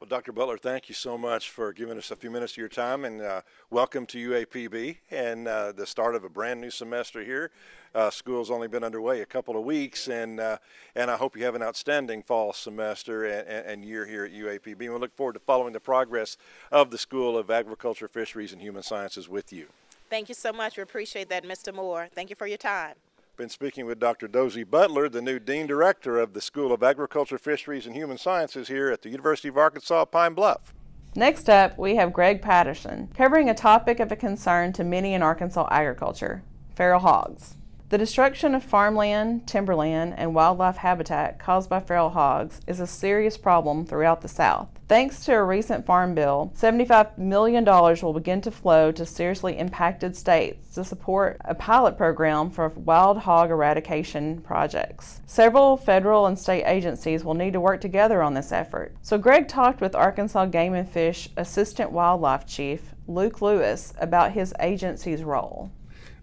Well, 0.00 0.06
Dr. 0.06 0.30
Butler, 0.30 0.58
thank 0.58 0.88
you 0.88 0.94
so 0.94 1.18
much 1.18 1.50
for 1.50 1.72
giving 1.72 1.98
us 1.98 2.12
a 2.12 2.16
few 2.16 2.30
minutes 2.30 2.52
of 2.52 2.58
your 2.58 2.68
time 2.68 3.04
and 3.04 3.20
uh, 3.20 3.40
welcome 3.68 4.06
to 4.06 4.30
UAPB 4.30 4.98
and 5.10 5.48
uh, 5.48 5.72
the 5.72 5.88
start 5.88 6.14
of 6.14 6.22
a 6.22 6.28
brand 6.28 6.60
new 6.60 6.70
semester 6.70 7.24
here. 7.24 7.50
Uh, 7.96 8.08
school's 8.08 8.48
only 8.48 8.68
been 8.68 8.84
underway 8.84 9.22
a 9.22 9.26
couple 9.26 9.56
of 9.56 9.64
weeks, 9.64 10.06
and 10.06 10.38
uh, 10.38 10.58
and 10.94 11.10
I 11.10 11.16
hope 11.16 11.36
you 11.36 11.44
have 11.46 11.56
an 11.56 11.64
outstanding 11.64 12.22
fall 12.22 12.52
semester 12.52 13.24
and, 13.24 13.48
and, 13.48 13.84
year 13.84 14.06
here 14.06 14.24
at 14.24 14.30
UAPB. 14.30 14.82
And 14.82 14.92
we 14.92 15.00
look 15.00 15.16
forward 15.16 15.32
to 15.32 15.40
following 15.40 15.72
the 15.72 15.80
progress 15.80 16.36
of 16.70 16.92
the 16.92 16.98
School 16.98 17.36
of 17.36 17.50
Agriculture, 17.50 18.06
Fisheries, 18.06 18.52
and 18.52 18.62
Human 18.62 18.84
Sciences 18.84 19.28
with 19.28 19.52
you. 19.52 19.66
Thank 20.08 20.28
you 20.28 20.34
so 20.36 20.52
much. 20.52 20.76
We 20.76 20.84
appreciate 20.84 21.28
that, 21.30 21.42
Mr. 21.42 21.74
Moore. 21.74 22.06
Thank 22.14 22.30
you 22.30 22.36
for 22.36 22.46
your 22.46 22.56
time. 22.56 22.94
Been 23.38 23.48
speaking 23.48 23.86
with 23.86 24.00
Dr. 24.00 24.26
Dozie 24.26 24.64
Butler, 24.64 25.08
the 25.08 25.22
new 25.22 25.38
Dean 25.38 25.68
Director 25.68 26.18
of 26.18 26.32
the 26.32 26.40
School 26.40 26.72
of 26.72 26.82
Agriculture, 26.82 27.38
Fisheries, 27.38 27.86
and 27.86 27.94
Human 27.94 28.18
Sciences 28.18 28.66
here 28.66 28.90
at 28.90 29.02
the 29.02 29.10
University 29.10 29.46
of 29.46 29.56
Arkansas 29.56 30.06
Pine 30.06 30.34
Bluff. 30.34 30.74
Next 31.14 31.48
up, 31.48 31.78
we 31.78 31.94
have 31.94 32.12
Greg 32.12 32.42
Patterson 32.42 33.12
covering 33.14 33.48
a 33.48 33.54
topic 33.54 34.00
of 34.00 34.10
a 34.10 34.16
concern 34.16 34.72
to 34.72 34.82
many 34.82 35.14
in 35.14 35.22
Arkansas 35.22 35.68
agriculture 35.70 36.42
feral 36.74 36.98
hogs. 36.98 37.56
The 37.90 37.96
destruction 37.96 38.54
of 38.54 38.62
farmland, 38.62 39.46
timberland, 39.46 40.12
and 40.18 40.34
wildlife 40.34 40.76
habitat 40.76 41.38
caused 41.38 41.70
by 41.70 41.80
feral 41.80 42.10
hogs 42.10 42.60
is 42.66 42.80
a 42.80 42.86
serious 42.86 43.38
problem 43.38 43.86
throughout 43.86 44.20
the 44.20 44.28
South. 44.28 44.68
Thanks 44.88 45.24
to 45.24 45.32
a 45.32 45.42
recent 45.42 45.86
farm 45.86 46.14
bill, 46.14 46.52
$75 46.54 47.16
million 47.16 47.64
will 47.64 48.12
begin 48.12 48.42
to 48.42 48.50
flow 48.50 48.92
to 48.92 49.06
seriously 49.06 49.56
impacted 49.56 50.14
states 50.14 50.74
to 50.74 50.84
support 50.84 51.38
a 51.46 51.54
pilot 51.54 51.96
program 51.96 52.50
for 52.50 52.68
wild 52.68 53.20
hog 53.20 53.50
eradication 53.50 54.42
projects. 54.42 55.22
Several 55.24 55.78
federal 55.78 56.26
and 56.26 56.38
state 56.38 56.64
agencies 56.64 57.24
will 57.24 57.32
need 57.32 57.54
to 57.54 57.60
work 57.60 57.80
together 57.80 58.22
on 58.22 58.34
this 58.34 58.52
effort. 58.52 58.94
So, 59.00 59.16
Greg 59.16 59.48
talked 59.48 59.80
with 59.80 59.94
Arkansas 59.94 60.44
Game 60.46 60.74
and 60.74 60.88
Fish 60.88 61.30
Assistant 61.38 61.90
Wildlife 61.90 62.46
Chief 62.46 62.94
Luke 63.06 63.40
Lewis 63.40 63.94
about 63.98 64.32
his 64.32 64.52
agency's 64.60 65.22
role. 65.22 65.70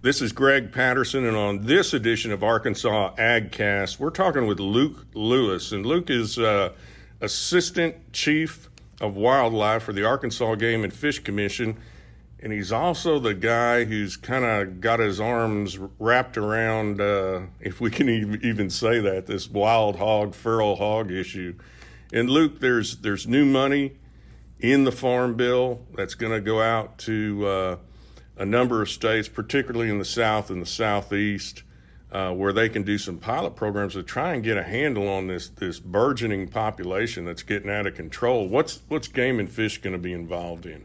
This 0.05 0.21
is 0.21 0.33
Greg 0.33 0.71
Patterson, 0.71 1.25
and 1.25 1.35
on 1.35 1.65
this 1.65 1.91
edition 1.91 2.31
of 2.31 2.43
Arkansas 2.43 3.15
AgCast, 3.15 3.97
we're 3.97 4.11
talking 4.11 4.45
with 4.45 4.59
Luke 4.59 5.07
Lewis. 5.15 5.71
And 5.71 5.83
Luke 5.83 6.11
is 6.11 6.37
uh, 6.37 6.73
Assistant 7.21 8.13
Chief 8.13 8.69
of 9.01 9.15
Wildlife 9.15 9.81
for 9.81 9.93
the 9.93 10.03
Arkansas 10.03 10.53
Game 10.53 10.83
and 10.83 10.93
Fish 10.93 11.17
Commission. 11.17 11.77
And 12.39 12.53
he's 12.53 12.71
also 12.71 13.17
the 13.17 13.33
guy 13.33 13.85
who's 13.85 14.15
kind 14.15 14.45
of 14.45 14.79
got 14.79 14.99
his 14.99 15.19
arms 15.19 15.79
wrapped 15.97 16.37
around, 16.37 17.01
uh, 17.01 17.39
if 17.59 17.81
we 17.81 17.89
can 17.89 18.07
even 18.43 18.69
say 18.69 18.99
that, 18.99 19.25
this 19.25 19.49
wild 19.49 19.95
hog, 19.95 20.35
feral 20.35 20.75
hog 20.75 21.09
issue. 21.09 21.55
And 22.13 22.29
Luke, 22.29 22.59
there's 22.59 22.97
there's 22.97 23.25
new 23.25 23.43
money 23.43 23.93
in 24.59 24.83
the 24.83 24.91
farm 24.91 25.33
bill 25.33 25.81
that's 25.95 26.13
going 26.13 26.31
to 26.31 26.41
go 26.41 26.61
out 26.61 26.99
to 26.99 27.47
uh, 27.47 27.75
a 28.37 28.45
number 28.45 28.81
of 28.81 28.89
states, 28.89 29.27
particularly 29.27 29.89
in 29.89 29.99
the 29.99 30.05
South 30.05 30.49
and 30.49 30.61
the 30.61 30.65
Southeast, 30.65 31.63
uh, 32.11 32.31
where 32.31 32.53
they 32.53 32.69
can 32.69 32.83
do 32.83 32.97
some 32.97 33.17
pilot 33.17 33.55
programs 33.55 33.93
to 33.93 34.03
try 34.03 34.33
and 34.33 34.43
get 34.43 34.57
a 34.57 34.63
handle 34.63 35.07
on 35.07 35.27
this 35.27 35.49
this 35.49 35.79
burgeoning 35.79 36.47
population 36.47 37.25
that's 37.25 37.43
getting 37.43 37.69
out 37.69 37.87
of 37.87 37.95
control. 37.95 38.47
What's 38.47 38.81
what's 38.87 39.07
game 39.07 39.39
and 39.39 39.49
fish 39.49 39.79
going 39.79 39.93
to 39.93 39.99
be 39.99 40.13
involved 40.13 40.65
in? 40.65 40.83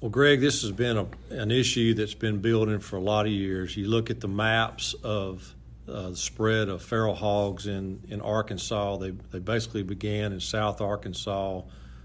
Well, 0.00 0.10
Greg, 0.10 0.40
this 0.40 0.62
has 0.62 0.72
been 0.72 0.96
a, 0.96 1.06
an 1.30 1.50
issue 1.50 1.92
that's 1.92 2.14
been 2.14 2.38
building 2.40 2.80
for 2.80 2.96
a 2.96 3.00
lot 3.00 3.26
of 3.26 3.32
years. 3.32 3.76
You 3.76 3.88
look 3.88 4.08
at 4.08 4.20
the 4.20 4.28
maps 4.28 4.94
of 5.04 5.54
uh, 5.86 6.10
the 6.10 6.16
spread 6.16 6.68
of 6.68 6.82
feral 6.82 7.14
hogs 7.14 7.66
in, 7.66 8.00
in 8.08 8.20
Arkansas. 8.22 8.96
They, 8.96 9.10
they 9.10 9.40
basically 9.40 9.82
began 9.82 10.32
in 10.32 10.40
South 10.40 10.80
Arkansas 10.80 11.62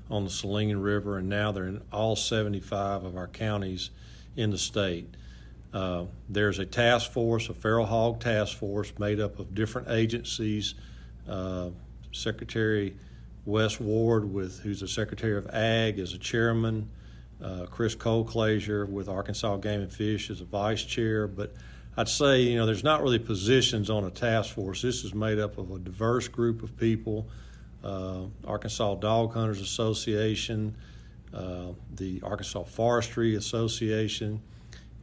on 0.10 0.24
the 0.26 0.30
Saline 0.30 0.78
River, 0.78 1.18
and 1.18 1.30
now 1.30 1.52
they're 1.52 1.68
in 1.68 1.82
all 1.92 2.16
75 2.16 3.06
of 3.06 3.16
our 3.16 3.28
counties 3.28 3.92
in 4.36 4.52
the 4.52 4.58
state. 4.58 5.08
Uh, 5.74 6.06
there's 6.30 6.60
a 6.60 6.66
task 6.66 7.12
force, 7.12 7.50
a 7.50 7.54
feral 7.54 7.86
hog 7.86 8.22
task 8.22 8.58
force, 8.58 8.94
made 8.98 9.20
up 9.20 9.40
of 9.40 9.54
different 9.54 9.90
agencies. 9.90 10.76
Uh, 11.28 11.70
Secretary 12.12 12.96
Wes 13.46 13.80
Ward, 13.80 14.32
with 14.32 14.60
who's 14.62 14.80
the 14.80 14.88
Secretary 14.88 15.38
of 15.38 15.48
Ag, 15.54 16.00
is 16.00 16.14
a 16.14 16.18
chairman. 16.18 16.90
Uh, 17.44 17.66
Chris 17.70 17.96
Colclasure 17.96 18.88
with 18.88 19.10
Arkansas 19.10 19.58
Game 19.58 19.82
and 19.82 19.92
Fish 19.92 20.30
is 20.30 20.40
a 20.40 20.46
vice 20.46 20.84
chair. 20.84 21.28
But 21.28 21.54
I'd 21.98 22.08
say 22.10 22.42
you 22.42 22.58
know 22.58 22.66
there's 22.66 22.84
not 22.84 23.04
really 23.04 23.20
positions 23.20 23.90
on 23.90 24.06
a 24.06 24.10
task 24.10 24.54
force. 24.56 24.82
This 24.82 25.04
is 25.04 25.14
made 25.14 25.40
up 25.40 25.58
of 25.58 25.72
a 25.72 25.80
diverse 25.80 26.28
group 26.28 26.64
of 26.64 26.78
people. 26.78 27.28
Uh, 27.84 28.22
Arkansas 28.48 28.96
Dog 28.96 29.34
Hunters 29.34 29.62
Association, 29.62 30.76
uh, 31.34 31.74
the 31.94 32.22
Arkansas 32.24 32.64
Forestry 32.64 33.36
Association. 33.36 34.42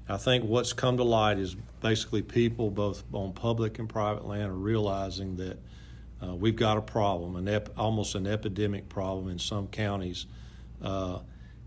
I 0.08 0.16
think 0.16 0.44
what's 0.44 0.72
come 0.72 0.96
to 0.96 1.04
light 1.04 1.38
is 1.38 1.56
basically 1.80 2.22
people, 2.22 2.70
both 2.70 3.04
on 3.12 3.32
public 3.32 3.78
and 3.78 3.88
private 3.88 4.26
land, 4.26 4.50
are 4.50 4.54
realizing 4.54 5.36
that 5.36 5.58
uh, 6.22 6.34
we've 6.34 6.56
got 6.56 6.76
a 6.76 6.82
problem, 6.82 7.36
an 7.36 7.48
ep- 7.48 7.78
almost 7.78 8.14
an 8.14 8.26
epidemic 8.26 8.88
problem 8.88 9.28
in 9.28 9.38
some 9.38 9.68
counties. 9.68 10.26
Uh, 10.82 11.20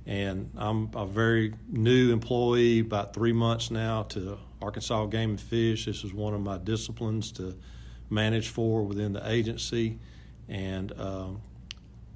and 0.05 0.51
I'm 0.55 0.91
a 0.93 1.05
very 1.05 1.53
new 1.67 2.13
employee, 2.13 2.79
about 2.79 3.13
three 3.13 3.33
months 3.33 3.71
now, 3.71 4.03
to 4.03 4.37
Arkansas 4.61 5.05
Game 5.07 5.31
and 5.31 5.41
Fish. 5.41 5.85
This 5.85 6.03
is 6.03 6.13
one 6.13 6.33
of 6.33 6.41
my 6.41 6.57
disciplines 6.57 7.31
to 7.33 7.57
manage 8.09 8.49
for 8.49 8.83
within 8.83 9.13
the 9.13 9.29
agency. 9.29 9.97
And 10.47 10.91
um, 10.99 11.41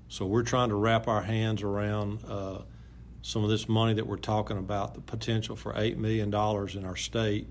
so 0.09 0.25
we're 0.25 0.43
trying 0.43 0.69
to 0.69 0.75
wrap 0.75 1.07
our 1.07 1.21
hands 1.21 1.61
around 1.61 2.19
uh, 2.27 2.59
some 3.21 3.43
of 3.43 3.49
this 3.49 3.69
money 3.69 3.93
that 3.93 4.07
we're 4.07 4.17
talking 4.17 4.57
about, 4.57 4.95
the 4.95 5.01
potential 5.01 5.55
for 5.55 5.73
$8 5.73 5.97
million 5.97 6.29
in 6.29 6.85
our 6.85 6.95
state, 6.95 7.47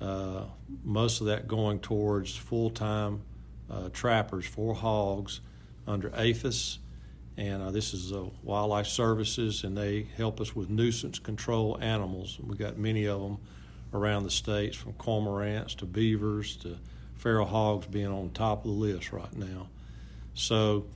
uh, 0.00 0.44
most 0.82 1.20
of 1.20 1.28
that 1.28 1.46
going 1.46 1.78
towards 1.78 2.34
full 2.36 2.70
time 2.70 3.22
uh, 3.70 3.88
trappers 3.90 4.44
for 4.44 4.74
hogs 4.74 5.40
under 5.86 6.10
APHIS. 6.10 6.78
And 7.36 7.62
uh, 7.62 7.70
this 7.70 7.94
is 7.94 8.12
uh, 8.12 8.24
Wildlife 8.42 8.88
Services, 8.88 9.62
and 9.62 9.76
they 9.76 10.06
help 10.16 10.40
us 10.40 10.56
with 10.56 10.68
nuisance 10.68 11.20
control 11.20 11.78
animals. 11.80 12.38
We've 12.42 12.58
got 12.58 12.76
many 12.76 13.06
of 13.06 13.22
them 13.22 13.38
around 13.94 14.24
the 14.24 14.30
states, 14.30 14.76
from 14.76 14.94
cormorants 14.94 15.76
to 15.76 15.86
beavers 15.86 16.56
to 16.56 16.78
feral 17.14 17.46
hogs 17.46 17.86
being 17.86 18.08
on 18.08 18.30
top 18.30 18.64
of 18.64 18.70
the 18.72 18.76
list 18.76 19.12
right 19.12 19.34
now. 19.36 19.68
So, 20.34 20.86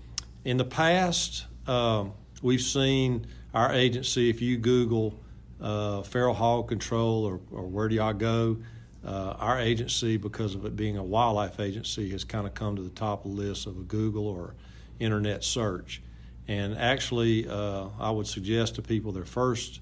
in 0.47 0.59
the 0.59 0.65
past, 0.65 1.45
um, 1.67 2.13
we've 2.41 2.63
seen 2.63 3.27
our 3.53 3.73
agency, 3.73 4.31
if 4.31 4.41
you 4.41 4.57
Google 4.57 5.19
uh, 5.61 6.03
feral 6.03 6.35
hog 6.35 6.69
control 6.69 7.25
or, 7.25 7.41
or 7.51 7.67
where 7.67 7.89
do 7.89 7.97
y'all 7.97 8.13
go, 8.13 8.57
uh, 9.05 9.35
our 9.41 9.59
agency, 9.59 10.17
because 10.17 10.55
of 10.55 10.65
it 10.65 10.77
being 10.77 10.99
a 10.99 11.03
wildlife 11.03 11.59
agency, 11.59 12.09
has 12.11 12.23
kind 12.23 12.47
of 12.47 12.55
come 12.55 12.77
to 12.77 12.83
the 12.83 12.91
top 12.91 13.25
of 13.25 13.33
the 13.33 13.37
list 13.37 13.67
of 13.67 13.77
a 13.77 13.83
Google 13.83 14.29
or 14.29 14.55
internet 15.01 15.43
search. 15.43 16.01
And 16.47 16.79
actually, 16.79 17.49
uh, 17.49 17.89
I 17.99 18.13
would 18.13 18.29
suggest 18.29 18.77
to 18.77 18.83
people 18.83 19.11
their 19.11 19.25
first 19.25 19.81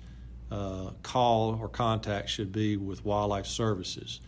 uh, 0.51 0.93
call 1.03 1.59
or 1.61 1.69
contact 1.69 2.31
should 2.31 2.53
be 2.53 2.79
with 2.79 3.05
Wildlife 3.05 3.47
Services. 3.47 4.23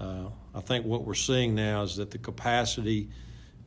Uh, 0.00 0.28
I 0.54 0.60
think 0.60 0.86
what 0.86 1.04
we're 1.04 1.12
seeing 1.12 1.54
now 1.54 1.82
is 1.82 1.96
that 1.96 2.10
the 2.10 2.18
capacity 2.18 3.10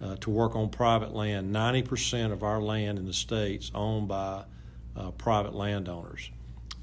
uh, 0.02 0.16
to 0.18 0.30
work 0.30 0.56
on 0.56 0.70
private 0.70 1.14
land. 1.14 1.54
90% 1.54 2.32
of 2.32 2.44
our 2.44 2.62
land 2.62 3.00
in 3.00 3.06
the 3.06 3.14
state's 3.14 3.72
owned 3.74 4.08
by 4.08 4.44
uh, 4.96 5.12
private 5.12 5.56
landowners. 5.56 6.30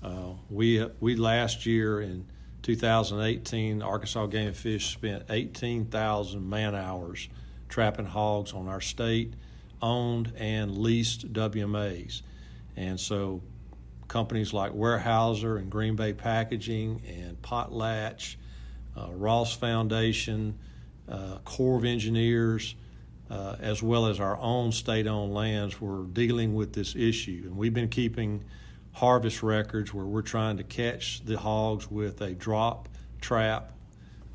Uh, 0.03 0.33
we, 0.51 0.85
we 1.01 1.17
last 1.17 1.67
year 1.67 2.01
in 2.01 2.27
2018, 2.63 3.83
Arkansas 3.83 4.27
Game 4.27 4.49
and 4.49 4.57
Fish 4.57 4.93
spent 4.93 5.25
18,000 5.31 6.49
man 6.49 6.75
hours 6.75 7.29
trapping 7.69 8.07
hogs 8.07 8.53
on 8.53 8.69
our 8.69 8.81
state 8.81 9.35
owned 9.83 10.33
and 10.37 10.79
leased 10.79 11.33
WMAs. 11.33 12.23
And 12.77 12.99
so 12.99 13.43
companies 14.09 14.53
like 14.53 14.73
Weyerhaeuser 14.73 15.59
and 15.59 15.71
Green 15.71 15.97
Bay 15.97 16.13
Packaging 16.13 17.03
and 17.07 17.41
Potlatch, 17.43 18.37
uh, 18.97 19.09
Ross 19.13 19.55
Foundation, 19.55 20.59
uh, 21.09 21.39
Corps 21.45 21.77
of 21.79 21.85
Engineers, 21.85 22.75
uh, 23.35 23.57
as 23.59 23.83
well 23.83 24.07
as 24.07 24.21
our 24.21 24.39
own 24.39 24.71
state 24.71 25.09
owned 25.09 25.35
lands, 25.35 25.81
were 25.81 26.05
dealing 26.05 26.55
with 26.55 26.73
this 26.73 26.95
issue. 26.95 27.43
And 27.47 27.57
we've 27.57 27.75
been 27.75 27.89
keeping 27.89 28.45
harvest 28.93 29.43
records 29.43 29.93
where 29.93 30.05
we're 30.05 30.23
trying 30.23 30.57
to 30.59 30.63
catch 30.63 31.25
the 31.25 31.37
hogs 31.37 31.91
with 31.91 32.21
a 32.21 32.33
drop 32.33 32.89
trap. 33.21 33.73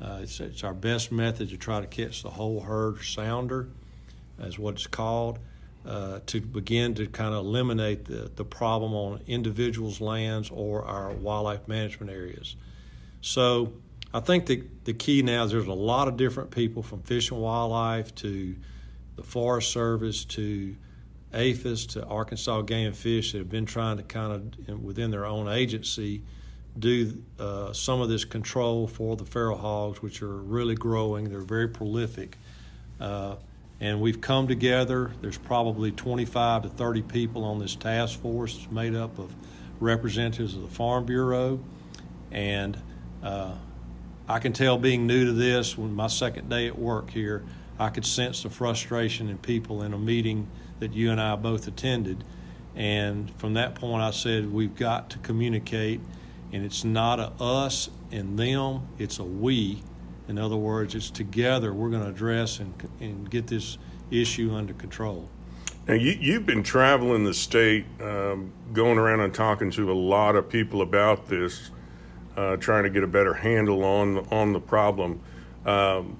Uh, 0.02 0.18
it's, 0.20 0.38
it's, 0.38 0.62
our 0.62 0.74
best 0.74 1.10
method 1.10 1.48
to 1.48 1.56
try 1.56 1.80
to 1.80 1.86
catch 1.86 2.22
the 2.22 2.28
whole 2.28 2.60
herd 2.60 3.02
sounder, 3.02 3.70
is 4.38 4.58
what 4.58 4.74
it's 4.74 4.86
called, 4.86 5.38
uh, 5.86 6.20
to 6.26 6.42
begin 6.42 6.92
to 6.94 7.06
kind 7.06 7.34
of 7.34 7.46
eliminate 7.46 8.04
the, 8.04 8.30
the 8.36 8.44
problem 8.44 8.92
on 8.92 9.22
individuals' 9.26 10.02
lands 10.02 10.50
or 10.50 10.84
our 10.84 11.10
wildlife 11.10 11.66
management 11.66 12.12
areas. 12.12 12.54
So 13.22 13.72
I 14.12 14.20
think 14.20 14.44
the, 14.44 14.62
the 14.84 14.92
key 14.92 15.22
now 15.22 15.44
is 15.44 15.52
there's 15.52 15.66
a 15.66 15.72
lot 15.72 16.06
of 16.06 16.18
different 16.18 16.50
people 16.50 16.82
from 16.82 17.00
Fish 17.00 17.30
and 17.30 17.40
Wildlife 17.40 18.14
to 18.16 18.56
the 19.20 19.26
Forest 19.26 19.70
Service 19.70 20.24
to 20.24 20.74
APHIS 21.34 21.84
to 21.84 22.06
Arkansas 22.06 22.62
Game 22.62 22.86
and 22.86 22.96
Fish 22.96 23.32
that 23.32 23.38
have 23.38 23.50
been 23.50 23.66
trying 23.66 23.98
to 23.98 24.02
kind 24.02 24.54
of, 24.66 24.82
within 24.82 25.10
their 25.10 25.26
own 25.26 25.46
agency, 25.46 26.22
do 26.78 27.22
uh, 27.38 27.74
some 27.74 28.00
of 28.00 28.08
this 28.08 28.24
control 28.24 28.86
for 28.86 29.16
the 29.16 29.26
feral 29.26 29.58
hogs, 29.58 30.00
which 30.00 30.22
are 30.22 30.38
really 30.38 30.74
growing. 30.74 31.28
They're 31.28 31.40
very 31.40 31.68
prolific. 31.68 32.38
Uh, 32.98 33.36
and 33.78 34.00
we've 34.00 34.22
come 34.22 34.48
together. 34.48 35.10
There's 35.20 35.36
probably 35.36 35.92
25 35.92 36.62
to 36.62 36.68
30 36.70 37.02
people 37.02 37.44
on 37.44 37.58
this 37.58 37.74
task 37.74 38.18
force. 38.20 38.56
It's 38.56 38.70
made 38.72 38.94
up 38.94 39.18
of 39.18 39.34
representatives 39.80 40.56
of 40.56 40.62
the 40.62 40.68
Farm 40.68 41.04
Bureau. 41.04 41.60
And 42.30 42.80
uh, 43.22 43.52
I 44.26 44.38
can 44.38 44.54
tell 44.54 44.78
being 44.78 45.06
new 45.06 45.26
to 45.26 45.32
this, 45.32 45.76
when 45.76 45.92
my 45.92 46.06
second 46.06 46.48
day 46.48 46.68
at 46.68 46.78
work 46.78 47.10
here, 47.10 47.44
I 47.80 47.88
could 47.88 48.04
sense 48.04 48.42
the 48.42 48.50
frustration 48.50 49.30
in 49.30 49.38
people 49.38 49.82
in 49.82 49.94
a 49.94 49.98
meeting 49.98 50.48
that 50.80 50.92
you 50.92 51.10
and 51.10 51.18
I 51.18 51.34
both 51.36 51.66
attended. 51.66 52.22
And 52.76 53.30
from 53.38 53.54
that 53.54 53.74
point, 53.74 54.02
I 54.02 54.10
said, 54.10 54.52
we've 54.52 54.76
got 54.76 55.08
to 55.10 55.18
communicate, 55.18 56.00
and 56.52 56.62
it's 56.62 56.84
not 56.84 57.18
a 57.18 57.32
us 57.42 57.88
and 58.12 58.38
them, 58.38 58.86
it's 58.98 59.18
a 59.18 59.24
we. 59.24 59.82
In 60.28 60.38
other 60.38 60.56
words, 60.56 60.94
it's 60.94 61.10
together 61.10 61.72
we're 61.72 61.88
going 61.88 62.02
to 62.02 62.10
address 62.10 62.60
and, 62.60 62.74
and 63.00 63.30
get 63.30 63.46
this 63.46 63.78
issue 64.10 64.52
under 64.54 64.74
control. 64.74 65.30
Now, 65.88 65.94
you, 65.94 66.12
you've 66.20 66.44
been 66.44 66.62
traveling 66.62 67.24
the 67.24 67.34
state, 67.34 67.86
um, 68.02 68.52
going 68.74 68.98
around 68.98 69.20
and 69.20 69.32
talking 69.32 69.70
to 69.72 69.90
a 69.90 69.94
lot 69.94 70.36
of 70.36 70.50
people 70.50 70.82
about 70.82 71.28
this, 71.28 71.70
uh, 72.36 72.56
trying 72.56 72.84
to 72.84 72.90
get 72.90 73.02
a 73.02 73.08
better 73.08 73.32
handle 73.32 73.82
on, 73.84 74.18
on 74.30 74.52
the 74.52 74.60
problem. 74.60 75.20
Um, 75.64 76.18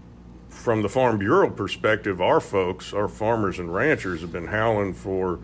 from 0.51 0.83
the 0.83 0.89
Farm 0.89 1.19
Bureau 1.19 1.49
perspective, 1.49 2.21
our 2.21 2.41
folks, 2.41 2.93
our 2.93 3.09
farmers 3.09 3.59
and 3.59 3.73
ranchers, 3.73 4.21
have 4.21 4.33
been 4.33 4.49
howling 4.49 4.93
for 4.95 5.39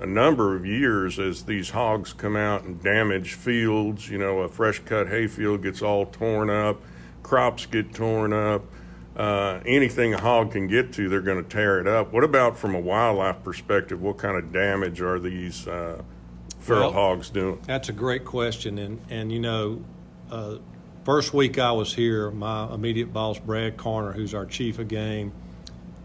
a 0.00 0.06
number 0.06 0.56
of 0.56 0.64
years 0.64 1.18
as 1.18 1.44
these 1.44 1.70
hogs 1.70 2.12
come 2.12 2.36
out 2.36 2.64
and 2.64 2.82
damage 2.82 3.34
fields. 3.34 4.08
You 4.08 4.18
know, 4.18 4.40
a 4.40 4.48
fresh 4.48 4.78
cut 4.80 5.08
hay 5.08 5.26
field 5.26 5.62
gets 5.62 5.82
all 5.82 6.06
torn 6.06 6.48
up, 6.48 6.80
crops 7.22 7.66
get 7.66 7.94
torn 7.94 8.32
up. 8.32 8.64
Uh, 9.14 9.60
anything 9.66 10.14
a 10.14 10.20
hog 10.20 10.52
can 10.52 10.66
get 10.66 10.90
to, 10.94 11.08
they're 11.08 11.20
going 11.20 11.42
to 11.42 11.48
tear 11.48 11.78
it 11.78 11.86
up. 11.86 12.12
What 12.12 12.24
about 12.24 12.56
from 12.56 12.74
a 12.74 12.80
wildlife 12.80 13.44
perspective? 13.44 14.00
What 14.00 14.16
kind 14.16 14.38
of 14.38 14.52
damage 14.52 15.02
are 15.02 15.18
these 15.18 15.68
uh, 15.68 16.02
feral 16.60 16.84
well, 16.84 16.92
hogs 16.92 17.28
doing? 17.28 17.60
That's 17.66 17.90
a 17.90 17.92
great 17.92 18.24
question, 18.24 18.78
and 18.78 19.00
and 19.10 19.30
you 19.30 19.38
know, 19.38 19.84
uh, 20.30 20.56
First 21.04 21.34
week 21.34 21.58
I 21.58 21.72
was 21.72 21.92
here, 21.92 22.30
my 22.30 22.72
immediate 22.72 23.12
boss, 23.12 23.36
Brad 23.36 23.76
Carner, 23.76 24.14
who's 24.14 24.34
our 24.34 24.46
chief 24.46 24.78
of 24.78 24.86
game, 24.86 25.32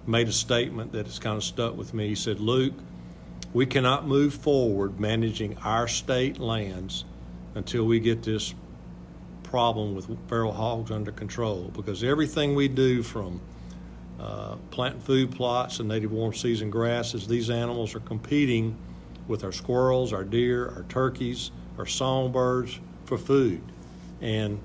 made 0.08 0.28
a 0.28 0.32
statement 0.32 0.92
that 0.94 1.06
has 1.06 1.20
kind 1.20 1.38
of 1.38 1.44
stuck 1.44 1.78
with 1.78 1.94
me. 1.94 2.08
He 2.08 2.16
said, 2.16 2.40
Luke, 2.40 2.74
we 3.54 3.68
cannot 3.68 4.08
move 4.08 4.34
forward 4.34 5.00
managing 5.00 5.56
our 5.60 5.88
state 5.88 6.40
lands 6.40 7.06
until 7.54 7.86
we 7.86 8.00
get 8.00 8.24
this 8.24 8.56
problem 9.44 9.94
with 9.94 10.08
feral 10.28 10.52
hogs 10.52 10.90
under 10.90 11.12
control 11.12 11.72
because 11.76 12.04
everything 12.04 12.56
we 12.56 12.68
do 12.68 13.04
from 13.04 13.40
uh, 14.20 14.56
planting 14.72 15.02
food 15.02 15.32
plots 15.32 15.80
and 15.80 15.90
native 15.90 16.12
warm 16.12 16.34
season 16.34 16.72
grasses, 16.72 17.28
these 17.28 17.52
animals 17.52 17.94
are 17.94 18.00
competing 18.00 18.76
with 19.28 19.44
our 19.44 19.52
squirrels, 19.52 20.12
our 20.12 20.24
deer, 20.24 20.70
our 20.70 20.86
turkeys, 20.90 21.52
our 21.78 21.86
songbirds 21.86 22.80
for 23.06 23.20
food. 23.20 23.62
And 24.22 24.60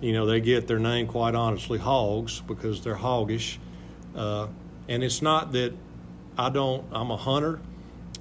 you 0.00 0.12
know, 0.12 0.26
they 0.26 0.40
get 0.40 0.66
their 0.66 0.78
name 0.78 1.06
quite 1.06 1.34
honestly 1.34 1.78
hogs 1.78 2.40
because 2.40 2.82
they're 2.82 2.94
hoggish. 2.96 3.58
Uh, 4.14 4.48
and 4.88 5.02
it's 5.02 5.22
not 5.22 5.52
that 5.52 5.72
I 6.36 6.50
don't, 6.50 6.84
I'm 6.92 7.10
a 7.10 7.16
hunter. 7.16 7.60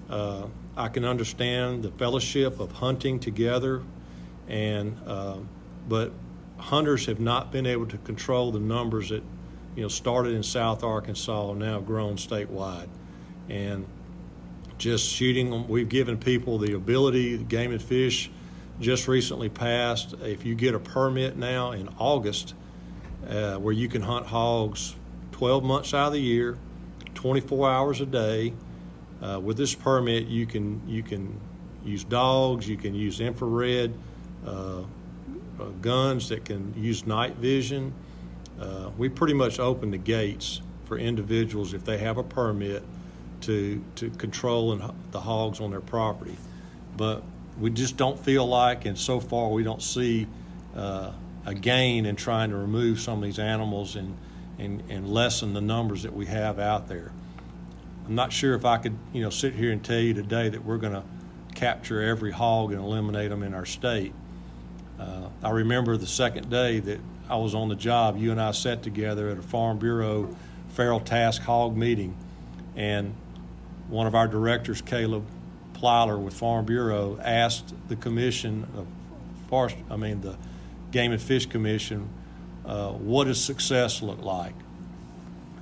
Uh, 0.10 0.48
I 0.76 0.90
can 0.90 1.06
understand 1.06 1.84
the 1.84 1.92
fellowship 1.92 2.60
of 2.60 2.72
hunting 2.72 3.20
together, 3.20 3.82
and 4.48 4.98
uh, 5.06 5.38
but 5.88 6.12
hunters 6.58 7.08
have 7.08 7.20
not 7.20 7.52
been 7.52 7.66
able 7.66 7.88
to 7.88 7.98
control 7.98 8.52
the 8.52 8.60
numbers 8.60 9.10
that 9.10 9.24
you 9.76 9.82
know 9.82 9.88
started 9.88 10.36
in 10.36 10.44
South 10.44 10.84
Arkansas 10.84 11.50
and 11.50 11.60
now 11.60 11.80
grown 11.80 12.16
statewide, 12.16 12.90
and 13.50 13.88
just 14.78 15.10
shooting 15.10 15.50
them. 15.50 15.68
We've 15.68 15.90
given 15.90 16.18
people 16.18 16.60
the 16.60 16.74
ability, 16.74 17.38
game 17.40 17.72
and 17.72 17.82
fish 17.82 18.30
just 18.80 19.08
recently 19.08 19.50
passed. 19.50 20.14
If 20.22 20.46
you 20.46 20.56
get 20.56 20.76
a 20.76 20.80
permit 20.80 21.38
now 21.38 21.72
in 21.72 21.90
August, 21.98 22.54
uh, 23.28 23.56
where 23.56 23.74
you 23.74 23.88
can 23.88 24.02
hunt 24.02 24.28
hogs 24.28 24.96
12 25.32 25.64
months 25.64 25.94
out 25.94 26.08
of 26.08 26.14
the 26.14 26.22
year, 26.22 26.58
24 27.16 27.70
hours 27.70 28.02
a 28.02 28.06
day, 28.06 28.54
uh, 29.22 29.40
with 29.40 29.58
this 29.58 29.74
permit 29.74 30.28
you 30.28 30.46
can 30.46 30.82
you 30.88 31.02
can 31.02 31.40
use 31.84 32.04
dogs, 32.04 32.68
you 32.68 32.78
can 32.78 32.94
use 32.94 33.20
infrared 33.20 33.94
uh, 34.46 34.82
uh 35.60 35.64
guns 35.82 36.30
that 36.30 36.46
can 36.46 36.74
use 36.78 37.08
night 37.08 37.36
vision. 37.36 37.94
Uh, 38.60 38.90
we 38.98 39.10
pretty 39.10 39.34
much 39.34 39.60
open 39.60 39.92
the 39.92 39.98
gates 39.98 40.62
for 40.86 40.98
individuals 40.98 41.74
if 41.74 41.84
they 41.84 41.98
have 41.98 42.18
a 42.18 42.24
permit 42.24 42.84
to 43.42 43.84
to 43.96 44.10
control 44.12 44.80
the 45.12 45.20
hogs 45.20 45.60
on 45.60 45.72
their 45.72 45.82
property. 45.82 46.38
But 46.96 47.24
we 47.60 47.70
just 47.70 47.98
don't 47.98 48.20
feel 48.20 48.46
like, 48.46 48.86
and 48.86 48.98
so 48.98 49.20
far 49.20 49.50
we 49.50 49.64
don't 49.64 49.82
see 49.82 50.28
uh, 50.76 51.12
a 51.46 51.54
gain 51.54 52.06
in 52.06 52.16
trying 52.16 52.52
to 52.52 52.56
remove 52.58 53.00
some 53.00 53.20
of 53.20 53.24
these 53.24 53.40
animals 53.40 53.96
and, 53.96 54.16
and, 54.60 54.84
and 54.90 55.10
lessen 55.10 55.54
the 55.54 55.62
numbers 55.62 56.04
that 56.04 56.14
we 56.14 56.26
have 56.26 56.60
out 56.60 56.88
there. 56.88 57.12
I'm 58.06 58.16
not 58.16 58.32
sure 58.32 58.54
if 58.54 58.64
I 58.64 58.78
could, 58.78 58.98
you 59.12 59.22
know, 59.22 59.30
sit 59.30 59.54
here 59.54 59.72
and 59.72 59.84
tell 59.84 60.00
you 60.00 60.14
today 60.14 60.50
that 60.50 60.64
we're 60.64 60.78
going 60.78 60.94
to 60.94 61.04
capture 61.56 62.02
every 62.02 62.32
hog 62.32 62.72
and 62.72 62.82
eliminate 62.82 63.30
them 63.30 63.44
in 63.44 63.54
our 63.54 63.66
state. 63.66 64.14
Uh, 65.00 65.30
I 65.44 65.50
remember 65.50 65.98
the 65.98 66.08
second 66.08 66.50
day 66.50 66.80
that 66.80 67.00
I 67.30 67.36
was 67.38 67.56
on 67.56 67.70
the 67.70 67.76
job, 67.76 68.18
you 68.18 68.32
and 68.32 68.40
I 68.40 68.52
sat 68.52 68.84
together 68.84 69.30
at 69.30 69.38
a 69.38 69.42
Farm 69.42 69.80
Bureau 69.80 70.36
feral 70.70 71.00
task 71.00 71.42
hog 71.42 71.76
meeting, 71.76 72.16
and 72.76 73.16
one 73.90 74.06
of 74.06 74.16
our 74.16 74.28
directors, 74.28 74.82
Caleb 74.82 75.26
Plyler 75.78 76.20
with 76.20 76.34
Farm 76.34 76.66
Bureau 76.66 77.20
asked 77.24 77.74
the 77.88 77.96
commission 77.96 78.68
of 78.76 78.88
forest, 79.50 79.76
I 79.90 79.96
mean 79.96 80.22
the 80.22 80.38
Game 80.92 81.12
and 81.12 81.22
Fish 81.22 81.46
Commission, 81.46 82.10
uh, 82.66 82.92
what 82.92 83.26
does 83.26 83.44
success 83.44 84.02
look 84.02 84.22
like? 84.22 84.56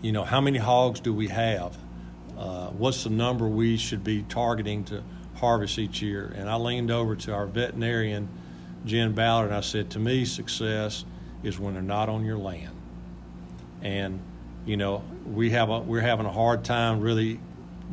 You 0.02 0.12
know, 0.12 0.24
how 0.24 0.42
many 0.42 0.58
hogs 0.58 1.00
do 1.00 1.14
we 1.14 1.28
have? 1.28 1.78
Uh, 2.38 2.68
what's 2.68 3.04
the 3.04 3.10
number 3.10 3.48
we 3.48 3.78
should 3.78 4.04
be 4.04 4.24
targeting 4.24 4.84
to 4.86 5.04
harvest 5.36 5.80
each 5.80 6.02
year? 6.02 6.34
And 6.36 6.50
I 6.50 6.56
leaned 6.56 6.92
over 6.92 7.16
to 7.16 7.34
our 7.34 7.46
veterinarian, 7.46 8.28
Jen 8.86 9.14
Ballard, 9.14 9.48
and 9.48 9.56
I 9.56 9.62
said, 9.62 9.90
to 9.92 10.00
me, 10.00 10.26
success 10.26 11.06
is 11.44 11.60
when 11.60 11.74
they're 11.74 11.84
not 11.84 12.10
on 12.10 12.26
your 12.26 12.38
land. 12.38 12.76
And 13.82 14.20
you 14.66 14.78
know, 14.78 15.04
we 15.32 15.52
have 15.52 15.70
a, 15.70 15.80
we're 15.80 16.02
having 16.02 16.26
a 16.26 16.32
hard 16.32 16.64
time 16.64 17.00
really 17.00 17.40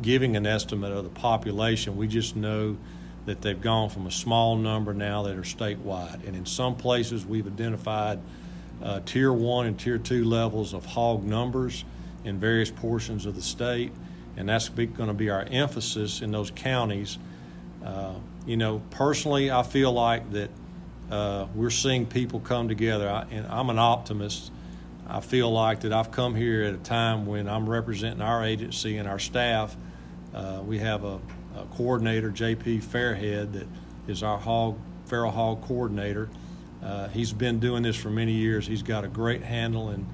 giving 0.01 0.35
an 0.35 0.45
estimate 0.45 0.91
of 0.91 1.03
the 1.03 1.09
population. 1.09 1.97
We 1.97 2.07
just 2.07 2.35
know 2.35 2.77
that 3.25 3.41
they've 3.41 3.59
gone 3.59 3.89
from 3.89 4.05
a 4.05 4.11
small 4.11 4.55
number 4.57 4.93
now 4.93 5.23
that 5.23 5.37
are 5.37 5.43
statewide. 5.43 6.27
And 6.27 6.35
in 6.35 6.45
some 6.45 6.75
places, 6.75 7.25
we've 7.25 7.47
identified 7.47 8.19
uh, 8.81 8.99
tier 9.05 9.31
one 9.31 9.65
and 9.65 9.79
tier 9.79 9.97
two 9.97 10.25
levels 10.25 10.73
of 10.73 10.85
hog 10.85 11.23
numbers 11.23 11.85
in 12.25 12.39
various 12.39 12.69
portions 12.69 13.25
of 13.25 13.35
the 13.35 13.41
state. 13.41 13.91
And 14.35 14.49
that's 14.49 14.67
going 14.67 15.07
to 15.07 15.13
be 15.13 15.29
our 15.29 15.43
emphasis 15.43 16.21
in 16.21 16.31
those 16.31 16.51
counties. 16.51 17.17
Uh, 17.85 18.15
you 18.45 18.57
know, 18.57 18.81
personally, 18.89 19.51
I 19.51 19.63
feel 19.63 19.91
like 19.91 20.31
that 20.31 20.49
uh, 21.11 21.47
we're 21.53 21.69
seeing 21.69 22.05
people 22.05 22.39
come 22.39 22.67
together, 22.67 23.09
I, 23.09 23.25
and 23.29 23.45
I'm 23.47 23.69
an 23.69 23.79
optimist. 23.79 24.51
I 25.07 25.19
feel 25.19 25.51
like 25.51 25.81
that 25.81 25.93
I've 25.93 26.11
come 26.11 26.33
here 26.33 26.63
at 26.63 26.73
a 26.73 26.77
time 26.77 27.25
when 27.25 27.47
I'm 27.47 27.69
representing 27.69 28.21
our 28.21 28.43
agency 28.43 28.97
and 28.97 29.07
our 29.07 29.19
staff. 29.19 29.75
Uh, 30.33 30.61
we 30.65 30.79
have 30.79 31.03
a, 31.03 31.19
a, 31.55 31.65
coordinator, 31.75 32.31
JP 32.31 32.83
Fairhead, 32.83 33.53
that 33.53 33.67
is 34.07 34.23
our 34.23 34.37
hog 34.37 34.79
feral 35.05 35.31
hog 35.31 35.61
coordinator. 35.63 36.29
Uh, 36.81 37.07
he's 37.09 37.31
been 37.31 37.59
doing 37.59 37.83
this 37.83 37.95
for 37.95 38.09
many 38.09 38.31
years. 38.31 38.65
He's 38.65 38.83
got 38.83 39.03
a 39.03 39.07
great 39.07 39.43
handle, 39.43 39.89
and 39.89 40.07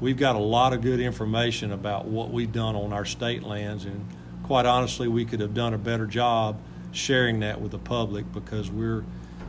we've 0.00 0.18
got 0.18 0.36
a 0.36 0.40
lot 0.40 0.72
of 0.72 0.82
good 0.82 1.00
information 1.00 1.72
about 1.72 2.04
what 2.04 2.30
we've 2.30 2.52
done 2.52 2.76
on 2.76 2.92
our 2.92 3.04
state 3.04 3.42
lands, 3.42 3.84
and 3.84 4.06
quite 4.42 4.66
honestly, 4.66 5.08
we 5.08 5.24
could 5.24 5.40
have 5.40 5.54
done 5.54 5.74
a 5.74 5.78
better 5.78 6.06
job 6.06 6.60
sharing 6.92 7.40
that 7.40 7.60
with 7.60 7.70
the 7.72 7.78
public 7.78 8.30
because 8.32 8.70
we're 8.70 9.04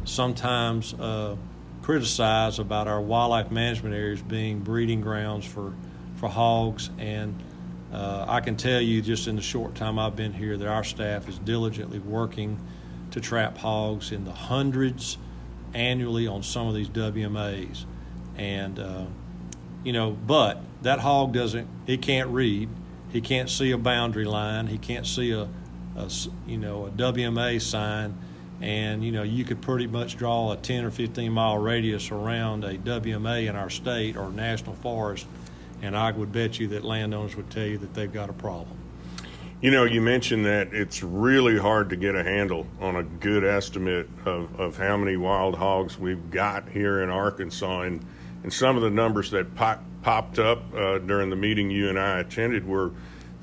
sometimes 0.06 0.94
uh, 0.94 1.36
criticized 1.82 2.60
about 2.60 2.88
our 2.88 3.02
wildlife 3.02 3.52
management 3.52 3.94
areas 3.94 4.22
being 4.22 4.60
breeding 4.60 5.02
grounds 5.02 5.46
for, 5.46 5.74
for 6.16 6.30
hogs. 6.30 6.90
And 6.98 7.36
uh, 7.94 8.26
I 8.28 8.42
can 8.42 8.58
tell 8.58 8.82
you, 8.82 9.04
just 9.04 9.28
in 9.28 9.36
the 9.36 9.42
short 9.42 9.76
time 9.76 10.00
I've 10.00 10.16
been 10.16 10.34
here, 10.34 10.58
that 10.58 10.68
our 10.68 10.84
staff 10.84 11.30
is 11.30 11.38
diligently 11.38 12.00
working 12.00 12.60
to 13.12 13.22
trap 13.22 13.60
hogs 13.60 14.12
in 14.12 14.26
the 14.26 14.32
hundreds 14.32 15.20
annually 15.76 16.26
on 16.26 16.42
some 16.42 16.68
of 16.68 16.74
these 16.74 16.90
WMAs. 16.90 17.86
And, 18.36 18.80
uh, 18.80 19.06
you 19.84 19.94
know, 19.94 20.10
but 20.10 20.60
that 20.82 21.02
hog 21.02 21.34
doesn't, 21.34 21.68
he 21.86 22.00
can't 22.00 22.30
read, 22.30 22.68
he 23.12 23.22
can't 23.22 23.50
see 23.50 23.70
a 23.70 23.78
boundary 23.78 24.26
line, 24.26 24.66
he 24.66 24.80
can't 24.80 25.06
see 25.06 25.32
a, 25.32 25.48
a 25.96 26.12
you 26.48 26.58
know, 26.58 26.88
a 26.88 26.90
WMA 26.90 27.62
sign. 27.62 28.18
And 28.62 29.04
you 29.04 29.12
know 29.12 29.24
you 29.24 29.44
could 29.44 29.62
pretty 29.62 29.88
much 29.88 30.16
draw 30.16 30.54
a 30.54 30.56
10 30.56 30.86
or 30.86 30.92
15 30.92 31.34
mile 31.34 31.58
radius 31.58 32.12
around 32.12 32.64
a 32.64 32.78
WMA 32.78 33.50
in 33.50 33.58
our 33.58 33.70
state 33.70 34.16
or 34.16 34.30
national 34.32 34.76
forest, 34.76 35.28
and 35.84 35.96
I 35.96 36.12
would 36.12 36.32
bet 36.32 36.60
you 36.60 36.70
that 36.70 36.84
landowners 36.84 37.36
would 37.36 37.52
tell 37.52 37.66
you 37.66 37.78
that 37.78 37.94
they've 37.94 38.12
got 38.12 38.30
a 38.30 38.34
problem. 38.34 38.78
You 39.62 39.70
know, 39.70 39.84
you 39.84 40.02
mentioned 40.02 40.46
that 40.46 40.74
it's 40.74 41.04
really 41.04 41.58
hard 41.58 41.90
to 41.92 41.96
get 41.96 42.16
a 42.16 42.24
handle 42.24 42.66
on 42.82 42.96
a 42.96 43.04
good 43.04 43.44
estimate 43.44 44.10
of, 44.26 44.60
of 44.60 44.78
how 44.78 44.98
many 44.98 45.16
wild 45.16 45.56
hogs 45.56 46.00
we've 46.00 46.32
got 46.32 46.68
here 46.70 47.04
in 47.04 47.10
Arkansas. 47.10 47.82
And, 47.82 48.06
and 48.44 48.52
some 48.52 48.76
of 48.76 48.82
the 48.82 48.90
numbers 48.90 49.32
that 49.32 49.56
pop, 49.56 49.84
popped 50.02 50.40
up 50.40 50.74
uh, 50.74 50.98
during 50.98 51.30
the 51.30 51.36
meeting 51.36 51.70
you 51.70 51.90
and 51.90 52.00
I 52.00 52.20
attended 52.20 52.68
were 52.68 52.92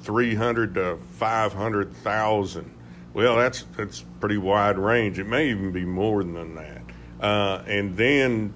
300 0.02 0.74
to 0.74 0.98
500,000 1.12 2.74
well, 3.12 3.36
that's 3.36 3.64
that's 3.76 4.04
pretty 4.20 4.38
wide 4.38 4.78
range. 4.78 5.18
It 5.18 5.26
may 5.26 5.50
even 5.50 5.72
be 5.72 5.84
more 5.84 6.22
than 6.22 6.54
that. 6.54 6.82
Uh, 7.20 7.62
and 7.66 7.96
then 7.96 8.54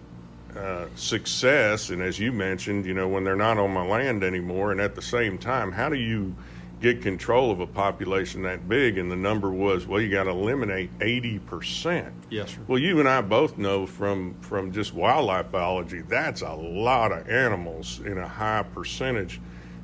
uh, 0.57 0.87
success, 0.95 1.91
and 1.91 2.03
as 2.03 2.19
you 2.19 2.33
mentioned, 2.33 2.87
you 2.87 2.95
know, 2.95 3.09
when 3.09 3.25
they're 3.25 3.37
not 3.37 3.59
on 3.59 3.73
my 3.73 3.87
land 3.87 4.23
anymore, 4.23 4.73
and 4.73 4.81
at 4.81 4.95
the 4.95 5.03
same 5.03 5.39
time, 5.39 5.73
how 5.73 5.89
do 5.89 5.97
you 5.97 6.35
get 6.81 7.01
control 7.01 7.51
of 7.51 7.61
a 7.61 7.67
population 7.67 8.43
that 8.43 8.69
big? 8.69 8.99
And 8.99 9.11
the 9.11 9.17
number 9.17 9.51
was, 9.51 9.87
well, 9.87 10.01
you 10.01 10.11
got 10.11 10.25
to 10.25 10.31
eliminate 10.31 10.91
eighty 11.01 11.39
percent. 11.39 12.13
Yes, 12.31 12.51
sir. 12.51 12.61
Well, 12.67 12.79
you 12.79 13.01
and 13.01 13.09
I 13.09 13.21
both 13.21 13.57
know 13.59 13.87
from 13.87 14.35
from 14.41 14.73
just 14.73 14.93
wildlife 14.93 15.51
biology, 15.51 16.03
that's 16.03 16.43
a 16.43 16.53
lot 16.53 17.13
of 17.13 17.29
animals 17.29 18.01
in 18.01 18.19
a 18.19 18.29
high 18.29 18.65
percentage 18.65 19.41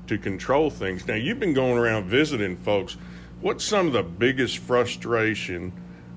to 0.08 0.18
control 0.18 0.70
things. 0.70 1.06
Now, 1.06 1.14
you've 1.14 1.40
been 1.40 1.54
going 1.54 1.78
around 1.78 2.04
visiting 2.04 2.56
folks 2.56 2.96
what's 3.40 3.64
some 3.64 3.86
of 3.86 3.92
the 3.92 4.02
biggest 4.02 4.58
frustration 4.58 5.72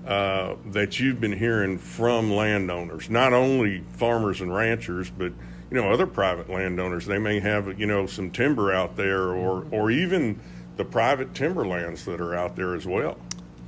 uh, 0.06 0.56
that 0.68 1.00
you've 1.00 1.22
been 1.22 1.38
hearing 1.38 1.78
from 1.78 2.32
landowners, 2.32 3.10
not 3.10 3.34
only 3.34 3.82
farmers 3.94 4.42
and 4.42 4.54
ranchers, 4.54 5.10
but 5.10 5.32
you 5.72 5.82
know 5.82 5.92
other 5.92 6.08
private 6.08 6.50
landowners? 6.50 7.06
They 7.06 7.20
may 7.20 7.40
have 7.40 7.80
you 7.80 7.86
know 7.86 8.06
some 8.06 8.30
timber 8.30 8.74
out 8.74 8.98
there, 8.98 9.30
or 9.30 9.66
or 9.72 9.92
even 9.92 10.40
the 10.76 10.86
private 10.86 11.34
timberlands 11.34 12.06
that 12.06 12.20
are 12.20 12.36
out 12.36 12.56
there 12.56 12.76
as 12.76 12.86
well. 12.86 13.18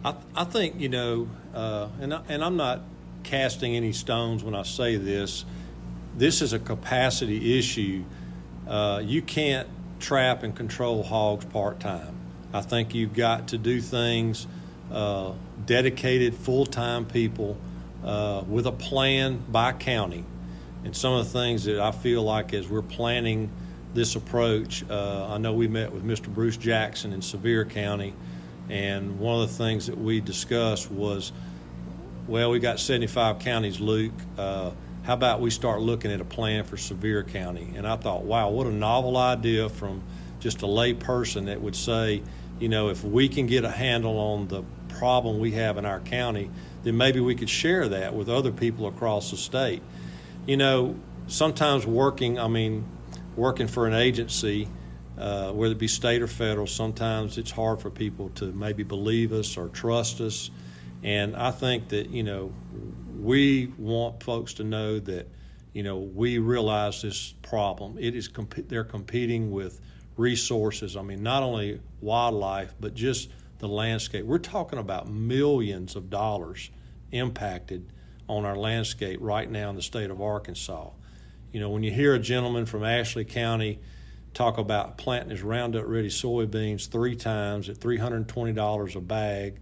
I, 0.04 0.16
I 0.36 0.44
think 0.44 0.80
you 0.80 0.90
know, 0.90 1.28
uh, 1.54 1.88
and 2.02 2.14
I, 2.14 2.22
and 2.28 2.44
I'm 2.44 2.58
not 2.58 2.82
casting 3.24 3.76
any 3.76 3.94
stones 3.94 4.44
when 4.44 4.56
I 4.56 4.64
say 4.64 4.98
this. 4.98 5.46
This 6.18 6.42
is 6.42 6.54
a 6.54 6.60
capacity 6.60 7.58
issue. 7.58 8.04
Uh, 8.68 9.02
you 9.04 9.22
can't 9.22 9.68
trap 10.00 10.44
and 10.44 10.56
control 10.56 11.04
hogs 11.04 11.46
part 11.46 11.80
time. 11.80 12.16
I 12.54 12.62
think 12.62 12.94
you've 12.94 13.14
got 13.14 13.50
to 13.50 13.58
do 13.58 13.82
things 13.82 14.48
uh, 14.92 15.34
dedicated, 15.66 16.36
full 16.36 16.66
time 16.66 17.06
people 17.06 17.58
uh, 18.04 18.44
with 18.48 18.68
a 18.68 18.72
plan 18.72 19.44
by 19.50 19.74
county. 19.74 20.26
And 20.84 20.96
some 20.96 21.14
of 21.14 21.26
the 21.26 21.40
things 21.40 21.64
that 21.66 21.80
I 21.80 21.92
feel 21.92 22.22
like 22.22 22.54
as 22.54 22.68
we're 22.68 22.84
planning 22.84 23.50
this 23.94 24.16
approach, 24.16 24.84
uh, 24.90 25.34
I 25.34 25.38
know 25.38 25.54
we 25.54 25.68
met 25.68 25.92
with 25.92 26.04
Mr. 26.04 26.28
Bruce 26.28 26.58
Jackson 26.58 27.14
in 27.14 27.22
Sevier 27.22 27.66
County, 27.66 28.14
and 28.70 29.20
one 29.20 29.42
of 29.42 29.50
the 29.50 29.56
things 29.56 29.88
that 29.88 29.98
we 29.98 30.22
discussed 30.22 30.92
was 30.92 31.32
well, 32.28 32.50
we 32.50 32.58
got 32.58 32.80
75 32.80 33.40
counties, 33.40 33.80
Luke. 33.80 34.14
Uh, 34.36 34.72
how 35.04 35.14
about 35.14 35.42
we 35.42 35.52
start 35.52 35.82
looking 35.82 36.12
at 36.12 36.22
a 36.22 36.26
plan 36.26 36.64
for 36.64 36.76
Sevier 36.76 37.22
County? 37.22 37.74
And 37.76 37.88
I 37.88 37.98
thought, 37.98 38.24
wow, 38.24 38.50
what 38.50 38.66
a 38.66 38.72
novel 38.72 39.16
idea 39.16 39.70
from 39.70 40.02
just 40.40 40.64
a 40.64 40.68
lay 40.68 40.96
person 40.96 41.46
that 41.46 41.62
would 41.62 41.76
say, 41.76 42.24
you 42.60 42.70
know, 42.70 42.90
if 42.90 43.04
we 43.04 43.28
can 43.30 43.48
get 43.48 43.66
a 43.66 43.72
handle 43.72 44.18
on 44.18 44.48
the 44.48 44.64
problem 44.90 45.40
we 45.40 45.52
have 45.52 45.78
in 45.78 45.86
our 45.86 46.00
county, 46.00 46.50
then 46.84 46.98
maybe 46.98 47.20
we 47.20 47.36
could 47.36 47.50
share 47.50 47.90
that 47.90 48.14
with 48.14 48.30
other 48.30 48.52
people 48.52 48.88
across 48.88 49.32
the 49.32 49.38
state. 49.38 49.82
You 50.46 50.58
know, 50.58 50.96
sometimes 51.28 51.86
working, 51.86 52.40
I 52.40 52.48
mean, 52.48 52.88
working 53.36 53.68
for 53.68 53.88
an 53.88 53.94
agency, 53.94 54.70
uh, 55.18 55.52
whether 55.52 55.74
it 55.74 55.78
be 55.78 55.88
state 55.88 56.22
or 56.22 56.28
federal, 56.28 56.68
sometimes 56.68 57.38
it's 57.38 57.52
hard 57.52 57.82
for 57.82 57.90
people 57.90 58.30
to 58.36 58.52
maybe 58.52 58.84
believe 58.84 59.34
us 59.34 59.58
or 59.58 59.68
trust 59.70 60.22
us. 60.22 60.50
And 61.04 61.36
I 61.36 61.52
think 61.52 61.90
that, 61.90 62.10
you 62.10 62.24
know, 62.24 62.54
we 63.20 63.68
want 63.78 64.24
folks 64.24 64.56
to 64.56 64.64
know 64.64 65.00
that, 65.00 65.28
you 65.74 65.84
know, 65.84 65.98
we 65.98 66.38
realize 66.38 67.02
this 67.02 67.34
problem. 67.42 67.98
It 68.00 68.16
is 68.16 68.28
comp- 68.28 68.68
they're 68.68 68.84
competing 68.84 69.52
with 69.52 69.82
resources. 70.18 70.96
I 70.96 71.02
mean, 71.02 71.24
not 71.24 71.44
only 71.44 71.82
wildlife, 72.02 72.74
but 72.80 72.94
just 72.94 73.30
the 73.60 73.68
landscape. 73.68 74.26
We're 74.26 74.38
talking 74.38 74.80
about 74.80 75.08
millions 75.08 75.96
of 75.96 76.10
dollars 76.10 76.70
impacted 77.12 77.92
on 78.28 78.46
our 78.46 78.56
landscape 78.56 79.20
right 79.22 79.50
now 79.50 79.70
in 79.70 79.76
the 79.76 79.82
state 79.82 80.10
of 80.10 80.22
Arkansas. 80.22 80.90
You 81.52 81.60
know, 81.60 81.70
when 81.70 81.84
you 81.84 81.92
hear 81.92 82.14
a 82.14 82.20
gentleman 82.20 82.66
from 82.66 82.84
Ashley 82.84 83.26
County 83.26 83.80
talk 84.34 84.58
about 84.58 84.98
planting 84.98 85.30
his 85.30 85.42
Roundup 85.42 85.86
Ready 85.88 86.10
soybeans 86.10 86.90
three 86.90 87.16
times 87.16 87.70
at 87.70 87.78
$320 87.78 88.96
a 88.96 89.02
bag, 89.02 89.60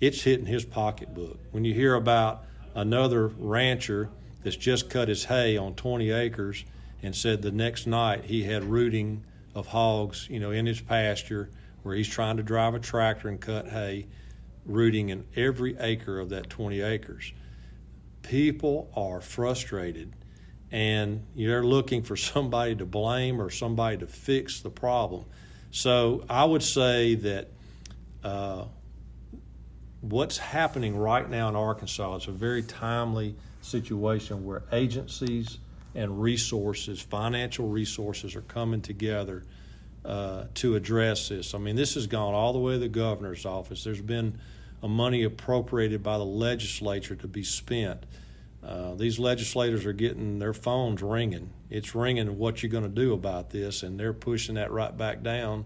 it's 0.00 0.22
hitting 0.22 0.46
his 0.46 0.64
pocketbook. 0.64 1.38
When 1.52 1.64
you 1.64 1.72
hear 1.72 1.94
about 1.94 2.44
another 2.74 3.28
rancher 3.28 4.10
that's 4.42 4.56
just 4.56 4.90
cut 4.90 5.08
his 5.08 5.24
hay 5.24 5.56
on 5.56 5.74
20 5.74 6.10
acres 6.10 6.64
and 7.02 7.14
said 7.14 7.42
the 7.42 7.52
next 7.52 7.86
night 7.86 8.24
he 8.24 8.44
had 8.44 8.64
rooting 8.64 9.24
of 9.56 9.66
hogs, 9.66 10.28
you 10.30 10.38
know, 10.38 10.50
in 10.50 10.66
his 10.66 10.82
pasture 10.82 11.48
where 11.82 11.96
he's 11.96 12.06
trying 12.06 12.36
to 12.36 12.42
drive 12.42 12.74
a 12.74 12.78
tractor 12.78 13.28
and 13.28 13.40
cut 13.40 13.66
hay, 13.66 14.06
rooting 14.66 15.08
in 15.08 15.24
every 15.34 15.74
acre 15.78 16.20
of 16.20 16.28
that 16.28 16.50
20 16.50 16.82
acres. 16.82 17.32
People 18.20 18.90
are 18.94 19.22
frustrated 19.22 20.12
and 20.70 21.24
you're 21.34 21.64
looking 21.64 22.02
for 22.02 22.16
somebody 22.16 22.74
to 22.76 22.84
blame 22.84 23.40
or 23.40 23.48
somebody 23.48 23.96
to 23.96 24.06
fix 24.06 24.60
the 24.60 24.68
problem. 24.68 25.24
So 25.70 26.24
I 26.28 26.44
would 26.44 26.62
say 26.62 27.14
that 27.14 27.48
uh, 28.22 28.64
what's 30.02 30.36
happening 30.36 30.96
right 30.98 31.28
now 31.28 31.48
in 31.48 31.56
Arkansas 31.56 32.16
is 32.16 32.28
a 32.28 32.32
very 32.32 32.62
timely 32.62 33.36
situation 33.62 34.44
where 34.44 34.64
agencies 34.70 35.58
and 35.96 36.20
resources, 36.20 37.00
financial 37.00 37.66
resources, 37.66 38.36
are 38.36 38.42
coming 38.42 38.82
together 38.82 39.42
uh, 40.04 40.44
to 40.54 40.76
address 40.76 41.30
this. 41.30 41.54
I 41.54 41.58
mean, 41.58 41.74
this 41.74 41.94
has 41.94 42.06
gone 42.06 42.34
all 42.34 42.52
the 42.52 42.58
way 42.58 42.74
to 42.74 42.78
the 42.78 42.88
governor's 42.88 43.46
office. 43.46 43.82
There's 43.82 44.02
been 44.02 44.38
a 44.82 44.88
money 44.88 45.24
appropriated 45.24 46.02
by 46.02 46.18
the 46.18 46.24
legislature 46.24 47.16
to 47.16 47.26
be 47.26 47.42
spent. 47.42 48.04
Uh, 48.62 48.94
these 48.94 49.18
legislators 49.18 49.86
are 49.86 49.94
getting 49.94 50.38
their 50.38 50.52
phones 50.52 51.02
ringing. 51.02 51.50
It's 51.70 51.94
ringing 51.94 52.36
what 52.36 52.62
you're 52.62 52.70
going 52.70 52.84
to 52.84 52.90
do 52.90 53.14
about 53.14 53.48
this, 53.50 53.82
and 53.82 53.98
they're 53.98 54.12
pushing 54.12 54.56
that 54.56 54.70
right 54.70 54.96
back 54.96 55.22
down 55.22 55.64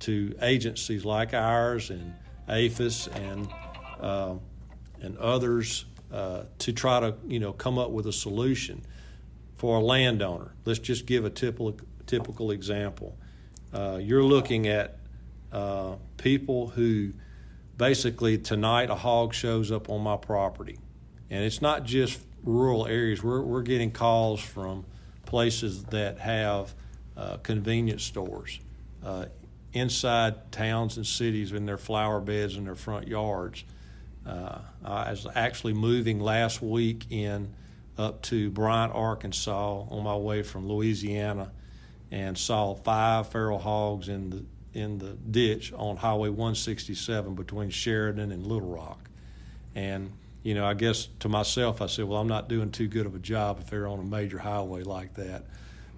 to 0.00 0.34
agencies 0.40 1.04
like 1.04 1.34
ours 1.34 1.90
and 1.90 2.14
APHIS 2.48 3.08
and 3.08 3.48
uh, 4.00 4.34
and 5.00 5.18
others 5.18 5.86
uh, 6.12 6.44
to 6.58 6.72
try 6.72 7.00
to 7.00 7.14
you 7.26 7.40
know 7.40 7.52
come 7.52 7.78
up 7.78 7.90
with 7.90 8.06
a 8.06 8.12
solution 8.12 8.82
for 9.62 9.78
a 9.78 9.80
landowner. 9.80 10.52
Let's 10.64 10.80
just 10.80 11.06
give 11.06 11.24
a 11.24 11.30
typical, 11.30 11.76
typical 12.04 12.50
example. 12.50 13.16
Uh, 13.72 14.00
you're 14.02 14.24
looking 14.24 14.66
at 14.66 14.98
uh, 15.52 15.94
people 16.16 16.66
who 16.66 17.12
basically 17.76 18.38
tonight 18.38 18.90
a 18.90 18.96
hog 18.96 19.32
shows 19.32 19.70
up 19.70 19.88
on 19.88 20.00
my 20.00 20.16
property. 20.16 20.80
And 21.30 21.44
it's 21.44 21.62
not 21.62 21.84
just 21.84 22.20
rural 22.42 22.88
areas, 22.88 23.22
we're, 23.22 23.40
we're 23.40 23.62
getting 23.62 23.92
calls 23.92 24.40
from 24.40 24.84
places 25.26 25.84
that 25.84 26.18
have 26.18 26.74
uh, 27.16 27.36
convenience 27.36 28.02
stores 28.02 28.58
uh, 29.04 29.26
inside 29.72 30.50
towns 30.50 30.96
and 30.96 31.06
cities 31.06 31.52
in 31.52 31.66
their 31.66 31.78
flower 31.78 32.20
beds 32.20 32.56
and 32.56 32.66
their 32.66 32.74
front 32.74 33.06
yards. 33.06 33.62
Uh, 34.26 34.58
I 34.84 35.12
was 35.12 35.24
actually 35.36 35.74
moving 35.74 36.18
last 36.18 36.60
week 36.60 37.06
in 37.10 37.54
up 37.98 38.22
to 38.22 38.50
Bryant, 38.50 38.94
Arkansas, 38.94 39.84
on 39.90 40.04
my 40.04 40.16
way 40.16 40.42
from 40.42 40.68
Louisiana. 40.68 41.50
and 42.10 42.36
saw 42.36 42.74
five 42.74 43.28
feral 43.28 43.58
hogs 43.58 44.08
in 44.08 44.30
the 44.30 44.44
in 44.74 44.98
the 44.98 45.12
ditch 45.30 45.72
on 45.74 45.96
Highway 45.96 46.28
167 46.28 47.34
between 47.34 47.70
Sheridan 47.70 48.32
and 48.32 48.46
Little 48.46 48.68
Rock. 48.68 49.08
And 49.74 50.12
you 50.42 50.54
know, 50.54 50.66
I 50.66 50.74
guess 50.74 51.08
to 51.20 51.28
myself, 51.28 51.80
I 51.80 51.86
said, 51.86 52.06
well, 52.06 52.20
I'm 52.20 52.28
not 52.28 52.48
doing 52.48 52.70
too 52.70 52.88
good 52.88 53.06
of 53.06 53.14
a 53.14 53.18
job 53.18 53.58
if 53.60 53.70
they're 53.70 53.86
on 53.86 54.00
a 54.00 54.04
major 54.04 54.38
highway 54.38 54.82
like 54.82 55.14
that. 55.14 55.44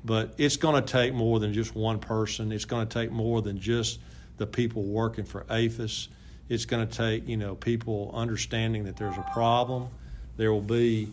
But 0.05 0.35
it's 0.37 0.57
going 0.59 0.83
to 0.83 0.93
take 0.93 1.15
more 1.15 1.41
than 1.41 1.55
just 1.55 1.75
one 1.75 1.99
person. 1.99 2.53
It's 2.53 2.67
going 2.67 2.87
to 2.87 2.93
take 2.93 3.11
more 3.11 3.41
than 3.41 3.59
just 3.59 4.01
the 4.37 4.47
people 4.47 4.83
working 4.83 5.25
for 5.25 5.47
APHIS. 5.49 6.09
It's 6.51 6.67
going 6.67 6.87
to 6.87 6.95
take, 6.95 7.27
you 7.27 7.39
know, 7.39 7.55
people 7.55 8.11
understanding 8.13 8.85
that 8.85 8.97
there's 8.97 9.17
a 9.17 9.27
problem. 9.33 9.89
There 10.37 10.53
will 10.53 10.61
be 10.61 11.09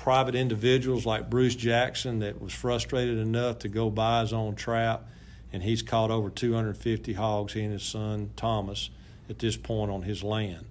private 0.00 0.34
individuals 0.34 1.04
like 1.04 1.28
Bruce 1.28 1.54
Jackson 1.54 2.20
that 2.20 2.40
was 2.40 2.54
frustrated 2.54 3.18
enough 3.18 3.58
to 3.58 3.68
go 3.68 3.90
buy 3.90 4.22
his 4.22 4.32
own 4.32 4.54
trap, 4.54 5.04
and 5.52 5.62
he's 5.62 5.82
caught 5.82 6.10
over 6.10 6.30
250 6.30 7.12
hogs, 7.12 7.52
he 7.52 7.60
and 7.60 7.74
his 7.74 7.82
son 7.82 8.30
Thomas, 8.34 8.88
at 9.28 9.38
this 9.38 9.58
point 9.58 9.90
on 9.90 10.00
his 10.00 10.24
land. 10.24 10.64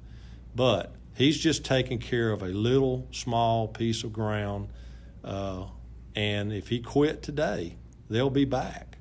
But 0.56 0.96
he's 1.16 1.38
just 1.38 1.64
taking 1.64 2.00
care 2.00 2.32
of 2.32 2.42
a 2.42 2.48
little 2.48 3.08
small 3.12 3.68
piece 3.68 4.04
of 4.04 4.12
ground, 4.12 4.70
uh, 5.24 5.66
and 6.16 6.52
if 6.52 6.70
he 6.70 6.80
quit 6.80 7.22
today, 7.22 7.76
they'll 8.10 8.32
be 8.32 8.46
back 8.46 8.98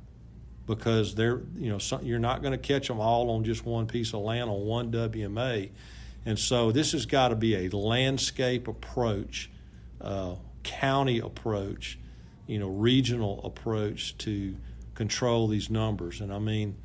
because 0.66 1.14
they're 1.14 1.40
you 1.56 1.70
know 1.70 1.78
some, 1.78 2.04
you're 2.04 2.18
not 2.18 2.42
going 2.42 2.52
to 2.52 2.58
catch 2.58 2.88
them 2.88 3.00
all 3.00 3.30
on 3.30 3.44
just 3.44 3.64
one 3.64 3.86
piece 3.86 4.12
of 4.12 4.20
land 4.20 4.50
on 4.50 4.60
one 4.66 4.92
WMA, 4.92 5.70
and 6.26 6.38
so 6.38 6.70
this 6.70 6.92
has 6.92 7.06
got 7.06 7.28
to 7.28 7.34
be 7.34 7.66
a 7.66 7.74
landscape 7.74 8.68
approach, 8.68 9.50
uh, 10.00 10.34
county 10.62 11.18
approach, 11.18 11.98
you 12.46 12.58
know, 12.58 12.68
regional 12.68 13.40
approach 13.44 14.16
to 14.18 14.56
control 14.94 15.48
these 15.48 15.70
numbers. 15.70 16.20
And 16.20 16.32
I 16.32 16.38
mean, 16.38 16.76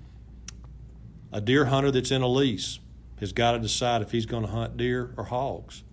a 1.31 1.41
deer 1.41 1.65
hunter 1.65 1.91
that's 1.91 2.11
in 2.11 2.21
a 2.21 2.27
lease 2.27 2.79
has 3.19 3.33
got 3.33 3.53
to 3.53 3.59
decide 3.59 4.01
if 4.01 4.11
he's 4.11 4.25
going 4.25 4.43
to 4.45 4.51
hunt 4.51 4.77
deer 4.77 5.13
or 5.17 5.25
hogs, 5.25 5.83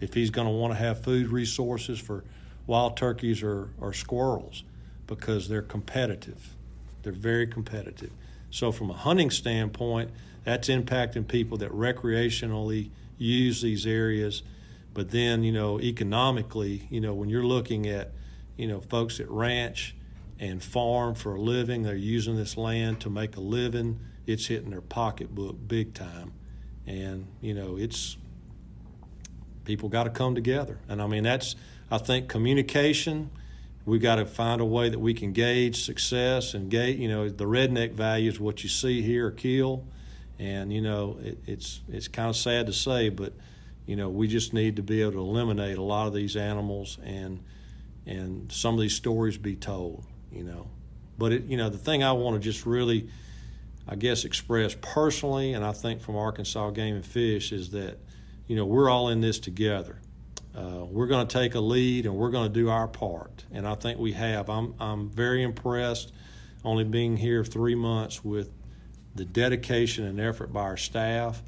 if 0.00 0.14
he's 0.14 0.30
going 0.30 0.46
to 0.46 0.52
want 0.52 0.72
to 0.72 0.78
have 0.78 1.02
food 1.02 1.28
resources 1.28 1.98
for 1.98 2.24
wild 2.66 2.96
turkeys 2.96 3.42
or, 3.42 3.70
or 3.80 3.92
squirrels, 3.92 4.64
because 5.06 5.48
they're 5.48 5.62
competitive 5.62 6.54
they're 7.02 7.12
very 7.12 7.46
competitive. 7.46 8.10
So, 8.50 8.72
from 8.72 8.90
a 8.90 8.94
hunting 8.94 9.30
standpoint, 9.30 10.10
that's 10.44 10.68
impacting 10.68 11.26
people 11.26 11.58
that 11.58 11.70
recreationally 11.72 12.90
use 13.18 13.62
these 13.62 13.86
areas. 13.86 14.42
But 14.94 15.10
then, 15.10 15.42
you 15.42 15.52
know, 15.52 15.80
economically, 15.80 16.86
you 16.90 17.00
know, 17.00 17.14
when 17.14 17.28
you're 17.28 17.44
looking 17.44 17.86
at, 17.86 18.12
you 18.56 18.66
know, 18.66 18.80
folks 18.80 19.18
that 19.18 19.30
ranch 19.30 19.94
and 20.38 20.62
farm 20.62 21.14
for 21.14 21.34
a 21.34 21.40
living, 21.40 21.82
they're 21.82 21.94
using 21.94 22.36
this 22.36 22.56
land 22.56 23.00
to 23.00 23.10
make 23.10 23.36
a 23.36 23.40
living, 23.40 24.00
it's 24.26 24.46
hitting 24.46 24.70
their 24.70 24.80
pocketbook 24.80 25.56
big 25.66 25.94
time. 25.94 26.32
And, 26.86 27.26
you 27.40 27.54
know, 27.54 27.76
it's 27.76 28.16
people 29.64 29.88
got 29.88 30.04
to 30.04 30.10
come 30.10 30.34
together. 30.34 30.78
And 30.88 31.00
I 31.00 31.06
mean, 31.06 31.22
that's, 31.22 31.56
I 31.90 31.98
think, 31.98 32.28
communication 32.28 33.30
we 33.84 33.98
got 33.98 34.16
to 34.16 34.26
find 34.26 34.60
a 34.60 34.64
way 34.64 34.88
that 34.88 34.98
we 34.98 35.14
can 35.14 35.32
gauge 35.32 35.84
success 35.84 36.54
and 36.54 36.70
gauge, 36.70 36.98
you 36.98 37.08
know, 37.08 37.28
the 37.28 37.44
redneck 37.44 37.92
value 37.92 38.30
is 38.30 38.38
what 38.38 38.62
you 38.62 38.68
see 38.68 39.02
here, 39.02 39.30
kill. 39.30 39.84
And, 40.38 40.72
you 40.72 40.80
know, 40.80 41.18
it, 41.22 41.38
it's, 41.46 41.80
it's 41.88 42.08
kind 42.08 42.28
of 42.28 42.36
sad 42.36 42.66
to 42.66 42.72
say, 42.72 43.08
but, 43.08 43.32
you 43.86 43.96
know, 43.96 44.08
we 44.08 44.28
just 44.28 44.52
need 44.52 44.76
to 44.76 44.82
be 44.82 45.02
able 45.02 45.12
to 45.12 45.18
eliminate 45.18 45.78
a 45.78 45.82
lot 45.82 46.06
of 46.06 46.14
these 46.14 46.36
animals 46.36 46.98
and, 47.04 47.42
and 48.06 48.50
some 48.50 48.74
of 48.74 48.80
these 48.80 48.94
stories 48.94 49.38
be 49.38 49.56
told, 49.56 50.04
you 50.30 50.44
know. 50.44 50.68
But, 51.18 51.32
it, 51.32 51.44
you 51.44 51.56
know, 51.56 51.68
the 51.68 51.78
thing 51.78 52.02
I 52.02 52.12
want 52.12 52.36
to 52.36 52.40
just 52.40 52.66
really, 52.66 53.08
I 53.86 53.96
guess, 53.96 54.24
express 54.24 54.76
personally, 54.80 55.52
and 55.52 55.64
I 55.64 55.72
think 55.72 56.00
from 56.00 56.16
Arkansas 56.16 56.70
Game 56.70 56.96
and 56.96 57.06
Fish, 57.06 57.52
is 57.52 57.70
that, 57.70 57.98
you 58.46 58.56
know, 58.56 58.64
we're 58.64 58.88
all 58.88 59.08
in 59.08 59.20
this 59.20 59.38
together 59.38 59.98
uh, 60.54 60.84
we're 60.84 61.06
going 61.06 61.26
to 61.26 61.38
take 61.38 61.54
a 61.54 61.60
lead 61.60 62.06
and 62.06 62.14
we're 62.14 62.30
going 62.30 62.52
to 62.52 62.52
do 62.52 62.68
our 62.68 62.88
part. 62.88 63.44
And 63.52 63.66
I 63.66 63.74
think 63.74 63.98
we 63.98 64.12
have. 64.12 64.50
I'm, 64.50 64.74
I'm 64.78 65.10
very 65.10 65.42
impressed, 65.42 66.12
only 66.64 66.84
being 66.84 67.16
here 67.16 67.44
three 67.44 67.74
months, 67.74 68.24
with 68.24 68.50
the 69.14 69.24
dedication 69.24 70.04
and 70.04 70.20
effort 70.20 70.52
by 70.52 70.62
our 70.62 70.76
staff. 70.76 71.42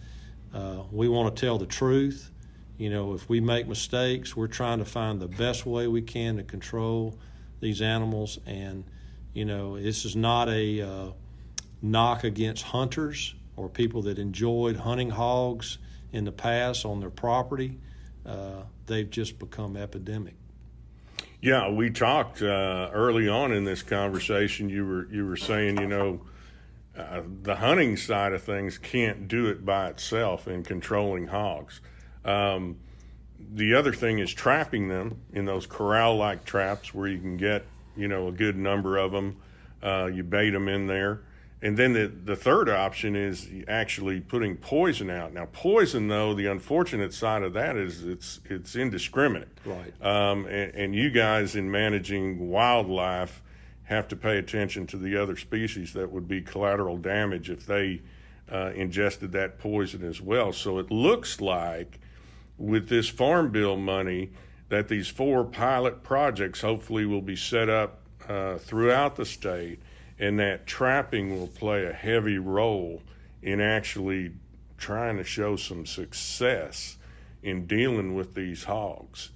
Uh, 0.55 0.85
we 0.93 1.09
want 1.09 1.35
to 1.35 1.41
tell 1.41 1.59
the 1.59 1.67
truth. 1.67 2.31
You 2.79 2.89
know, 2.89 3.13
if 3.13 3.29
we 3.29 3.41
make 3.41 3.67
mistakes, 3.67 4.37
we're 4.37 4.47
trying 4.47 4.79
to 4.79 4.85
find 4.85 5.21
the 5.21 5.29
best 5.29 5.67
way 5.67 5.89
we 5.89 6.01
can 6.01 6.37
to 6.37 6.45
control 6.45 7.19
these 7.61 7.83
animals. 7.83 8.39
And, 8.47 8.85
you 9.33 9.45
know, 9.45 9.81
this 9.81 10.05
is 10.05 10.15
not 10.15 10.49
a 10.49 10.81
uh, 10.81 11.11
knock 11.83 12.25
against 12.25 12.65
hunters 12.65 13.35
or 13.57 13.69
people 13.69 14.03
that 14.03 14.19
enjoyed 14.19 14.77
hunting 14.77 15.11
hogs 15.11 15.79
in 16.13 16.25
the 16.25 16.33
past 16.33 16.85
on 16.85 17.01
their 17.01 17.11
property. 17.11 17.79
Uh, 18.25 18.63
they've 18.87 19.11
just 19.11 19.39
become 19.39 19.77
epidemic. 19.77 20.35
Yeah, 21.41 21.69
we 21.69 21.91
talked 21.91 22.43
uh, 22.43 22.91
early 22.93 23.29
on 23.29 23.53
in 23.53 23.65
this 23.65 23.83
conversation. 23.83 24.71
You 24.71 24.87
were 24.87 25.09
you 25.13 25.27
were 25.27 25.37
saying, 25.37 25.79
you 25.79 25.87
know, 25.87 26.23
uh, 26.97 27.23
the 27.43 27.57
hunting 27.57 27.97
side 27.97 28.33
of 28.33 28.43
things 28.43 28.79
can't 28.79 29.29
do 29.29 29.47
it 29.47 29.65
by 29.65 29.89
itself 29.89 30.47
in 30.49 30.63
controlling 30.63 31.27
hogs. 31.27 31.81
Um, 32.25 32.79
the 33.39 33.75
other 33.75 33.93
thing 33.93 34.19
is 34.19 34.33
trapping 34.33 34.89
them 34.89 35.21
in 35.33 35.45
those 35.45 35.67
corral-like 35.67 36.45
traps 36.45 36.95
where 36.95 37.09
you 37.09 37.19
can 37.19 37.37
get, 37.37 37.65
you 37.97 38.09
know, 38.09 38.29
a 38.29 38.33
good 38.33 38.57
number 38.57 38.97
of 38.97 39.13
them. 39.13 39.37
Uh, 39.83 40.07
you 40.07 40.23
bait 40.23 40.51
them 40.51 40.69
in 40.69 40.87
there 40.87 41.21
and 41.65 41.79
then 41.79 41.95
the, 41.95 42.13
the 42.25 42.37
third 42.37 42.69
option 42.69 43.17
is 43.17 43.49
actually 43.67 44.21
putting 44.21 44.55
poison 44.59 45.09
out. 45.09 45.33
Now, 45.33 45.47
poison, 45.51 46.09
though, 46.09 46.35
the 46.35 46.47
unfortunate 46.47 47.15
side 47.15 47.43
of 47.43 47.55
that 47.55 47.79
is 47.79 48.05
it's 48.05 48.41
it's 48.45 48.77
indiscriminate. 48.77 49.49
Right. 49.65 50.03
Um, 50.03 50.45
and, 50.45 50.75
and, 50.75 50.95
you 50.95 51.11
guys 51.11 51.57
in 51.57 51.71
managing 51.71 52.51
wildlife 52.51 53.43
have 53.85 54.09
to 54.09 54.17
pay 54.17 54.39
attention 54.39 54.87
to 54.89 54.97
the 54.97 55.17
other 55.17 55.37
species 55.37 55.93
that 55.93 56.11
would 56.11 56.27
be 56.27 56.41
collateral 56.41 56.97
damage 56.97 57.51
if 57.51 57.67
they 57.67 58.01
uh, 58.51 58.73
ingested 58.75 59.33
that 59.33 59.59
poison 59.59 60.05
as 60.05 60.21
well. 60.21 60.53
So 60.53 60.79
it 60.79 60.91
looks 60.91 61.41
like 61.41 61.99
with 62.59 62.89
this 62.89 63.09
farm 63.09 63.51
bill 63.51 63.77
money 63.77 64.31
that 64.69 64.89
these 64.89 65.09
four 65.09 65.45
pilot 65.45 66.03
projects 66.03 66.61
hopefully 66.61 67.07
will 67.07 67.23
be 67.23 67.37
set 67.37 67.69
up 67.69 68.01
uh, 68.29 68.57
throughout 68.59 69.17
the 69.17 69.25
state 69.25 69.81
and 70.19 70.39
that 70.39 70.67
trapping 70.67 71.39
will 71.39 71.49
play 71.49 71.87
a 71.87 71.93
heavy 71.93 72.39
role 72.39 73.03
in 73.43 73.61
actually 73.61 74.33
trying 74.79 75.17
to 75.17 75.25
show 75.25 75.57
some 75.57 75.85
success 75.85 76.97
in 77.43 77.67
dealing 77.67 78.15
with 78.15 78.35
these 78.35 78.65
hogs. 78.65 79.31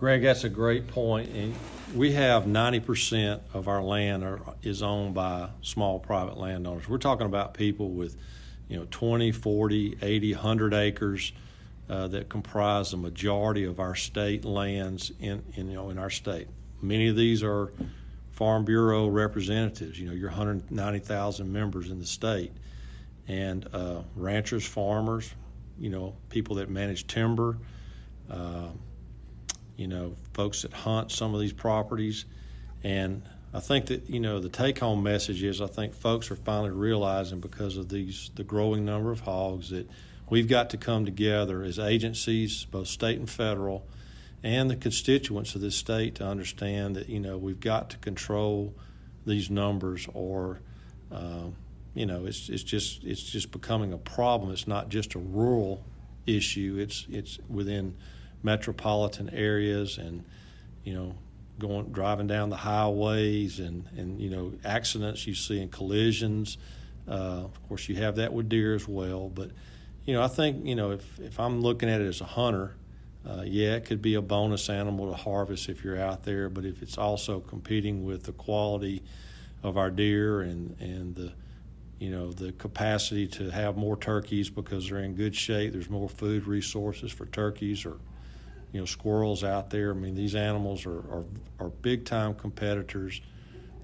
Greg, 0.00 0.22
that's 0.22 0.44
a 0.44 0.48
great 0.48 0.86
point. 0.86 1.28
And 1.34 1.54
we 1.94 2.12
have 2.12 2.44
90% 2.44 3.38
of 3.52 3.68
our 3.68 3.82
land 3.82 4.24
are, 4.24 4.40
is 4.62 4.82
owned 4.82 5.12
by 5.12 5.50
small 5.60 5.98
private 5.98 6.38
landowners. 6.38 6.88
We're 6.88 6.96
talking 6.96 7.26
about 7.26 7.52
people 7.52 7.90
with, 7.90 8.16
you 8.66 8.78
know, 8.78 8.86
20, 8.90 9.30
40, 9.30 9.98
80, 10.00 10.32
100 10.32 10.72
acres 10.72 11.32
uh, 11.90 12.08
that 12.08 12.30
comprise 12.30 12.92
the 12.92 12.96
majority 12.96 13.64
of 13.64 13.78
our 13.78 13.94
state 13.94 14.46
lands 14.46 15.12
in, 15.20 15.42
in, 15.54 15.68
you 15.68 15.74
know, 15.74 15.90
in 15.90 15.98
our 15.98 16.08
state. 16.08 16.48
Many 16.80 17.08
of 17.08 17.16
these 17.16 17.42
are 17.42 17.70
Farm 18.30 18.64
Bureau 18.64 19.06
representatives. 19.06 20.00
You 20.00 20.08
know, 20.08 20.14
your 20.14 20.30
190,000 20.30 21.52
members 21.52 21.90
in 21.90 21.98
the 21.98 22.06
state, 22.06 22.52
and 23.28 23.68
uh, 23.74 24.00
ranchers, 24.16 24.64
farmers, 24.64 25.30
you 25.78 25.90
know, 25.90 26.16
people 26.30 26.56
that 26.56 26.70
manage 26.70 27.06
timber, 27.06 27.58
uh, 28.30 28.68
you 29.80 29.86
know, 29.86 30.14
folks 30.34 30.60
that 30.60 30.74
hunt 30.74 31.10
some 31.10 31.34
of 31.34 31.40
these 31.40 31.54
properties, 31.54 32.26
and 32.84 33.22
I 33.54 33.60
think 33.60 33.86
that 33.86 34.10
you 34.10 34.20
know 34.20 34.38
the 34.38 34.50
take-home 34.50 35.02
message 35.02 35.42
is 35.42 35.62
I 35.62 35.68
think 35.68 35.94
folks 35.94 36.30
are 36.30 36.36
finally 36.36 36.68
realizing 36.68 37.40
because 37.40 37.78
of 37.78 37.88
these 37.88 38.30
the 38.34 38.44
growing 38.44 38.84
number 38.84 39.10
of 39.10 39.20
hogs 39.20 39.70
that 39.70 39.88
we've 40.28 40.46
got 40.46 40.68
to 40.70 40.76
come 40.76 41.06
together 41.06 41.62
as 41.62 41.78
agencies, 41.78 42.66
both 42.66 42.88
state 42.88 43.18
and 43.18 43.28
federal 43.28 43.86
and 44.42 44.68
the 44.70 44.76
constituents 44.76 45.54
of 45.54 45.62
this 45.62 45.76
state 45.76 46.16
to 46.16 46.26
understand 46.26 46.96
that 46.96 47.08
you 47.08 47.18
know 47.18 47.38
we've 47.38 47.60
got 47.60 47.88
to 47.88 47.96
control 47.96 48.74
these 49.24 49.48
numbers 49.48 50.06
or 50.12 50.60
uh, 51.10 51.46
you 51.94 52.04
know 52.04 52.26
it's 52.26 52.50
it's 52.50 52.62
just 52.62 53.02
it's 53.02 53.22
just 53.22 53.50
becoming 53.50 53.94
a 53.94 53.98
problem. 53.98 54.52
It's 54.52 54.68
not 54.68 54.90
just 54.90 55.14
a 55.14 55.18
rural 55.18 55.82
issue. 56.26 56.76
It's 56.78 57.06
it's 57.10 57.38
within 57.48 57.96
metropolitan 58.42 59.30
areas 59.30 59.98
and 59.98 60.24
you 60.84 60.94
know 60.94 61.14
going 61.58 61.86
driving 61.92 62.26
down 62.26 62.48
the 62.48 62.56
highways 62.56 63.60
and 63.60 63.86
and 63.96 64.20
you 64.20 64.30
know 64.30 64.52
accidents 64.64 65.26
you 65.26 65.34
see 65.34 65.60
in 65.60 65.68
collisions 65.68 66.56
uh, 67.08 67.44
of 67.44 67.68
course 67.68 67.88
you 67.88 67.96
have 67.96 68.16
that 68.16 68.32
with 68.32 68.48
deer 68.48 68.74
as 68.74 68.88
well 68.88 69.28
but 69.28 69.50
you 70.04 70.14
know 70.14 70.22
I 70.22 70.28
think 70.28 70.64
you 70.64 70.74
know 70.74 70.92
if 70.92 71.20
if 71.20 71.38
I'm 71.38 71.60
looking 71.60 71.88
at 71.88 72.00
it 72.00 72.06
as 72.06 72.20
a 72.20 72.26
hunter 72.26 72.74
uh, 73.28 73.42
yeah, 73.44 73.74
it 73.74 73.84
could 73.84 74.00
be 74.00 74.14
a 74.14 74.22
bonus 74.22 74.70
animal 74.70 75.10
to 75.10 75.16
harvest 75.16 75.68
if 75.68 75.84
you're 75.84 76.00
out 76.00 76.24
there, 76.24 76.48
but 76.48 76.64
if 76.64 76.82
it's 76.82 76.96
also 76.96 77.40
competing 77.40 78.04
with 78.04 78.22
the 78.24 78.32
quality 78.32 79.02
of 79.62 79.76
our 79.76 79.90
deer 79.90 80.40
and, 80.40 80.74
and 80.80 81.14
the 81.14 81.32
you 81.98 82.10
know 82.10 82.32
the 82.32 82.50
capacity 82.52 83.26
to 83.26 83.50
have 83.50 83.76
more 83.76 83.94
turkeys 83.94 84.48
because 84.48 84.88
they're 84.88 85.00
in 85.00 85.14
good 85.14 85.36
shape. 85.36 85.74
There's 85.74 85.90
more 85.90 86.08
food 86.08 86.46
resources 86.46 87.12
for 87.12 87.26
turkeys 87.26 87.84
or 87.84 87.98
you 88.72 88.80
know 88.80 88.86
squirrels 88.86 89.44
out 89.44 89.70
there. 89.70 89.90
I 89.90 89.94
mean 89.94 90.14
these 90.14 90.34
animals 90.34 90.86
are 90.86 90.98
are, 90.98 91.24
are 91.58 91.68
big 91.68 92.04
time 92.04 92.34
competitors. 92.34 93.20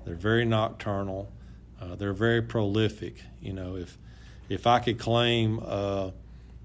They're 0.04 0.14
very 0.14 0.44
nocturnal. 0.44 1.32
Uh, 1.80 1.96
they're 1.96 2.12
very 2.12 2.42
prolific. 2.42 3.16
You 3.40 3.52
know 3.52 3.76
if 3.76 3.98
if 4.48 4.66
I 4.66 4.78
could 4.78 4.98
claim 4.98 5.60
uh, 5.64 6.10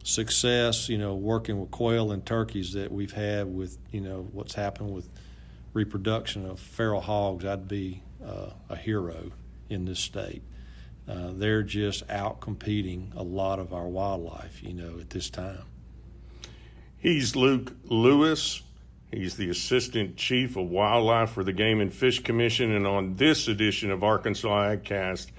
success, 0.04 0.90
you 0.90 0.98
know, 0.98 1.16
working 1.16 1.60
with 1.60 1.72
quail 1.72 2.12
and 2.12 2.26
turkeys 2.26 2.74
that 2.74 2.92
we've 2.92 3.12
had 3.12 3.54
with 3.54 3.78
you 3.92 4.02
know 4.02 4.28
what's 4.32 4.54
happened 4.54 4.94
with 4.94 5.10
reproduction 5.74 6.46
of 6.46 6.60
feral 6.60 7.02
hogs, 7.02 7.46
I'd 7.46 7.68
be 7.68 8.04
uh, 8.26 8.52
a 8.70 8.76
hero 8.76 9.32
in 9.70 9.86
this 9.86 10.00
state. 10.00 10.44
Uh, 11.08 11.32
they're 11.34 11.64
just 11.64 12.10
out 12.10 12.40
competing 12.42 13.12
a 13.16 13.24
lot 13.24 13.60
of 13.60 13.74
our 13.74 13.88
wildlife, 13.88 14.62
you 14.62 14.74
know, 14.74 15.00
at 15.00 15.10
this 15.10 15.30
time. 15.30 15.64
He's 17.02 17.36
Luke 17.36 17.74
Lewis. 17.86 18.62
He's 19.12 19.36
the 19.36 19.50
Assistant 19.50 20.18
Chief 20.18 20.56
of 20.56 20.70
Wildlife 20.70 21.32
for 21.32 21.44
the 21.44 21.52
Game 21.52 21.82
and 21.82 21.92
Fish 21.92 22.22
Commission. 22.22 22.76
And 22.76 22.86
on 22.86 23.16
this 23.16 23.48
edition 23.48 23.90
of 23.90 24.04
Arkansas 24.04 24.48
AgCast, 24.48 25.32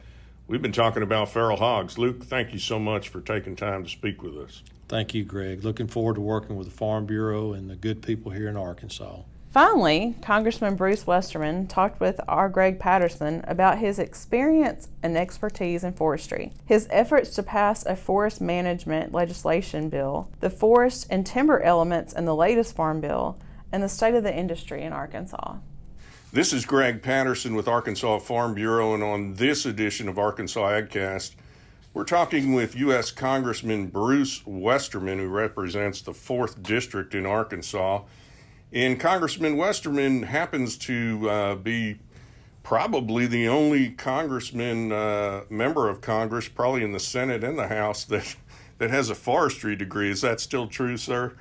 we've 0.48 0.60
been 0.60 0.72
talking 0.72 1.04
about 1.04 1.28
feral 1.28 1.56
hogs. 1.56 1.98
Luke, 1.98 2.24
thank 2.24 2.52
you 2.52 2.58
so 2.58 2.80
much 2.80 3.10
for 3.10 3.20
taking 3.20 3.54
time 3.54 3.84
to 3.84 3.88
speak 3.88 4.24
with 4.24 4.36
us. 4.38 4.64
Thank 4.88 5.14
you, 5.14 5.22
Greg. 5.22 5.62
Looking 5.62 5.86
forward 5.86 6.16
to 6.16 6.20
working 6.20 6.56
with 6.56 6.66
the 6.66 6.74
Farm 6.74 7.06
Bureau 7.06 7.52
and 7.52 7.70
the 7.70 7.76
good 7.76 8.02
people 8.02 8.32
here 8.32 8.48
in 8.48 8.56
Arkansas. 8.56 9.20
Finally, 9.52 10.14
Congressman 10.22 10.76
Bruce 10.76 11.06
Westerman 11.06 11.66
talked 11.66 12.00
with 12.00 12.18
our 12.26 12.48
Greg 12.48 12.78
Patterson 12.78 13.44
about 13.46 13.76
his 13.76 13.98
experience 13.98 14.88
and 15.02 15.14
expertise 15.14 15.84
in 15.84 15.92
forestry, 15.92 16.52
his 16.64 16.88
efforts 16.88 17.34
to 17.34 17.42
pass 17.42 17.84
a 17.84 17.94
forest 17.94 18.40
management 18.40 19.12
legislation 19.12 19.90
bill, 19.90 20.30
the 20.40 20.48
forest 20.48 21.06
and 21.10 21.26
timber 21.26 21.60
elements 21.60 22.14
in 22.14 22.24
the 22.24 22.34
latest 22.34 22.74
farm 22.74 23.02
bill, 23.02 23.38
and 23.70 23.82
the 23.82 23.90
state 23.90 24.14
of 24.14 24.22
the 24.22 24.34
industry 24.34 24.80
in 24.80 24.94
Arkansas. 24.94 25.56
This 26.32 26.54
is 26.54 26.64
Greg 26.64 27.02
Patterson 27.02 27.54
with 27.54 27.68
Arkansas 27.68 28.20
Farm 28.20 28.54
Bureau, 28.54 28.94
and 28.94 29.02
on 29.02 29.34
this 29.34 29.66
edition 29.66 30.08
of 30.08 30.18
Arkansas 30.18 30.66
AgCast, 30.66 31.34
we're 31.92 32.04
talking 32.04 32.54
with 32.54 32.74
U.S. 32.76 33.10
Congressman 33.10 33.88
Bruce 33.88 34.42
Westerman, 34.46 35.18
who 35.18 35.28
represents 35.28 36.00
the 36.00 36.12
4th 36.12 36.62
District 36.62 37.14
in 37.14 37.26
Arkansas. 37.26 38.00
And 38.72 38.98
Congressman 38.98 39.58
Westerman 39.58 40.22
happens 40.22 40.78
to 40.78 41.28
uh, 41.28 41.54
be 41.56 41.98
probably 42.62 43.26
the 43.26 43.46
only 43.48 43.90
congressman, 43.90 44.90
uh, 44.90 45.42
member 45.50 45.90
of 45.90 46.00
Congress, 46.00 46.48
probably 46.48 46.82
in 46.82 46.92
the 46.92 47.00
Senate 47.00 47.44
and 47.44 47.58
the 47.58 47.68
House, 47.68 48.04
that, 48.04 48.34
that 48.78 48.88
has 48.88 49.10
a 49.10 49.14
forestry 49.14 49.76
degree. 49.76 50.10
Is 50.10 50.22
that 50.22 50.40
still 50.40 50.66
true, 50.68 50.96
sir? 50.96 51.34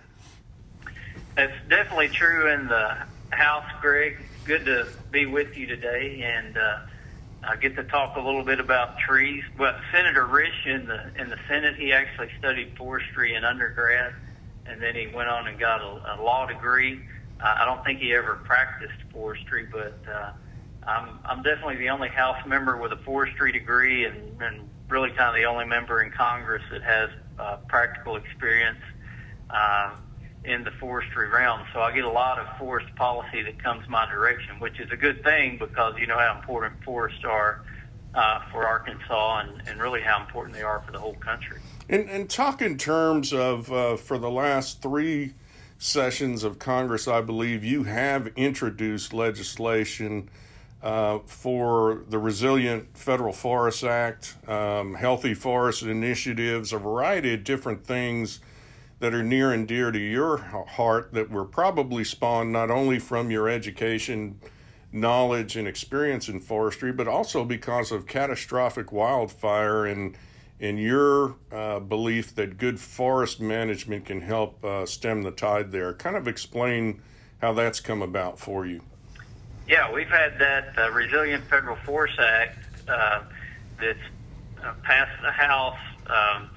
It's 1.38 1.54
definitely 1.70 2.10
true 2.10 2.52
in 2.52 2.68
the 2.68 2.98
House, 3.30 3.72
Greg. 3.80 4.18
Good 4.44 4.66
to 4.66 4.88
be 5.12 5.26
with 5.26 5.56
you 5.56 5.68
today 5.68 6.24
and 6.24 6.58
uh, 6.58 6.80
I 7.44 7.56
get 7.56 7.76
to 7.78 7.84
talk 7.86 8.18
a 8.18 8.20
little 8.20 8.44
bit 8.44 8.60
about 8.60 9.00
trees. 9.00 9.44
But 9.58 9.80
Senator 9.92 10.26
Risch 10.26 10.66
in 10.66 10.86
the 10.86 11.12
in 11.18 11.30
the 11.30 11.40
Senate, 11.48 11.76
he 11.76 11.94
actually 11.94 12.30
studied 12.38 12.76
forestry 12.78 13.36
in 13.36 13.44
undergrad, 13.44 14.14
and 14.66 14.82
then 14.82 14.96
he 14.96 15.08
went 15.08 15.30
on 15.30 15.48
and 15.48 15.60
got 15.60 15.82
a, 15.82 16.20
a 16.20 16.22
law 16.22 16.46
degree. 16.46 17.02
I 17.44 17.66
don't 17.66 17.84
think 17.84 18.00
he 18.00 18.14
ever 18.14 18.36
practiced 18.36 19.02
forestry, 19.12 19.68
but 19.72 20.00
uh, 20.08 20.32
I'm, 20.84 21.20
I'm 21.26 21.44
definitely 21.44 21.78
the 21.78 21.90
only 21.90 22.10
House 22.10 22.38
member 22.46 22.78
with 22.78 22.92
a 22.92 22.98
forestry 22.98 23.52
degree 23.52 24.06
and, 24.06 24.42
and 24.42 24.70
really 24.90 25.10
kind 25.10 25.30
of 25.30 25.36
the 25.36 25.46
only 25.46 25.66
member 25.66 26.02
in 26.02 26.12
Congress 26.12 26.64
that 26.72 26.84
has 26.84 27.10
uh, 27.40 27.58
practical 27.68 28.16
experience 28.16 28.80
uh, 29.50 29.96
in 30.44 30.64
the 30.64 30.72
forestry 30.72 31.30
realm. 31.30 31.62
So 31.74 31.82
I 31.82 31.94
get 31.94 32.04
a 32.04 32.10
lot 32.10 32.40
of 32.40 32.48
forest 32.58 32.94
policy 32.96 33.44
that 33.44 33.62
comes 33.62 33.88
my 33.88 34.10
direction, 34.10 34.60
which 34.60 34.80
is 34.80 34.92
a 34.92 34.98
good 34.98 35.24
thing 35.24 35.58
because 35.58 35.96
you 36.00 36.08
know 36.08 36.18
how 36.18 36.36
important 36.36 36.84
forests 36.84 37.24
are 37.24 37.64
uh, 38.14 38.40
for 38.52 38.68
Arkansas 38.68 39.40
and, 39.40 39.68
and 39.68 39.82
really 39.82 40.02
how 40.02 40.20
important 40.22 40.56
they 40.56 40.64
are 40.64 40.82
for 40.86 40.92
the 40.92 41.00
whole 41.00 41.16
country. 41.16 41.58
And, 41.90 42.10
and 42.10 42.30
talk 42.30 42.62
in 42.62 42.78
terms 42.78 43.34
of 43.34 43.72
uh, 43.72 43.98
for 43.98 44.18
the 44.18 44.32
last 44.32 44.82
three 44.82 45.34
sessions 45.82 46.44
of 46.44 46.60
Congress, 46.60 47.08
I 47.08 47.22
believe 47.22 47.64
you 47.64 47.84
have 47.84 48.28
introduced 48.36 49.16
legislation 49.16 50.30
uh, 50.84 51.20
for 51.26 52.04
the 52.08 52.20
Resilient 52.20 52.96
Federal 52.96 53.34
Forest 53.34 53.84
Act, 53.84 54.36
um, 54.48 54.94
Healthy 54.94 55.34
Forest 55.34 55.82
Initiatives, 55.82 56.72
a 56.72 56.78
variety 56.78 57.34
of 57.34 57.44
different 57.44 57.84
things 57.84 58.42
that 59.00 59.16
are 59.16 59.24
near 59.24 59.52
and 59.54 59.68
dear 59.68 59.92
to 59.92 59.98
your 59.98 60.38
heart 60.38 61.14
that 61.14 61.32
were 61.32 61.46
probably 61.46 62.04
spawned 62.04 62.52
not 62.52 62.70
only 62.70 63.00
from 63.00 63.32
your 63.32 63.50
education, 63.50 64.40
knowledge, 64.92 65.56
and 65.56 65.68
experience 65.68 66.30
in 66.30 66.40
forestry, 66.40 66.92
but 66.92 67.08
also 67.08 67.44
because 67.44 67.92
of 67.92 68.06
catastrophic 68.06 68.92
wildfire 68.92 69.88
and 69.88 70.16
in 70.62 70.78
your 70.78 71.36
uh, 71.52 71.80
belief 71.80 72.36
that 72.36 72.60
good 72.60 72.80
forest 72.80 73.42
management 73.42 74.06
can 74.06 74.22
help 74.22 74.64
uh, 74.64 74.86
stem 74.86 75.24
the 75.24 75.32
tide 75.32 75.72
there. 75.72 75.92
Kind 75.92 76.16
of 76.16 76.28
explain 76.28 77.02
how 77.42 77.52
that's 77.52 77.80
come 77.80 78.04
about 78.04 78.40
for 78.40 78.68
you. 78.68 78.80
Yeah, 79.68 79.92
we've 79.92 80.08
had 80.08 80.38
that 80.38 80.78
uh, 80.78 80.92
Resilient 80.92 81.44
Federal 81.46 81.78
Forest 81.78 82.20
Act 82.20 82.60
uh, 82.88 83.24
that's 83.80 83.98
uh, 84.64 84.74
passed 84.84 85.20
the 85.24 85.32
House, 85.32 85.80
um, 86.06 86.50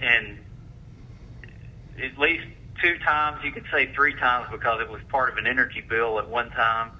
and 0.00 0.38
at 2.00 2.16
least 2.16 2.46
two 2.80 2.96
times, 2.98 3.42
you 3.44 3.50
could 3.50 3.66
say 3.72 3.92
three 3.92 4.14
times, 4.14 4.46
because 4.52 4.80
it 4.80 4.88
was 4.88 5.00
part 5.08 5.32
of 5.32 5.38
an 5.38 5.48
energy 5.48 5.80
bill 5.80 6.20
at 6.20 6.28
one 6.28 6.50
time. 6.50 6.92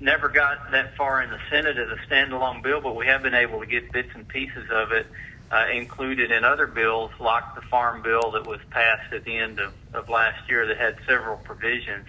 Never 0.00 0.28
got 0.28 0.70
that 0.70 0.96
far 0.96 1.22
in 1.22 1.30
the 1.30 1.40
Senate 1.50 1.76
as 1.76 1.88
a 1.88 1.96
standalone 2.08 2.62
bill, 2.62 2.80
but 2.80 2.94
we 2.94 3.06
have 3.06 3.22
been 3.22 3.34
able 3.34 3.58
to 3.60 3.66
get 3.66 3.90
bits 3.90 4.10
and 4.14 4.26
pieces 4.28 4.68
of 4.70 4.92
it 4.92 5.06
uh, 5.50 5.66
included 5.74 6.30
in 6.30 6.44
other 6.44 6.68
bills, 6.68 7.10
like 7.18 7.54
the 7.56 7.62
Farm 7.62 8.02
Bill 8.02 8.30
that 8.32 8.46
was 8.46 8.60
passed 8.70 9.12
at 9.12 9.24
the 9.24 9.36
end 9.36 9.58
of, 9.58 9.72
of 9.94 10.08
last 10.08 10.48
year 10.48 10.66
that 10.66 10.76
had 10.76 10.98
several 11.06 11.38
provisions 11.38 12.06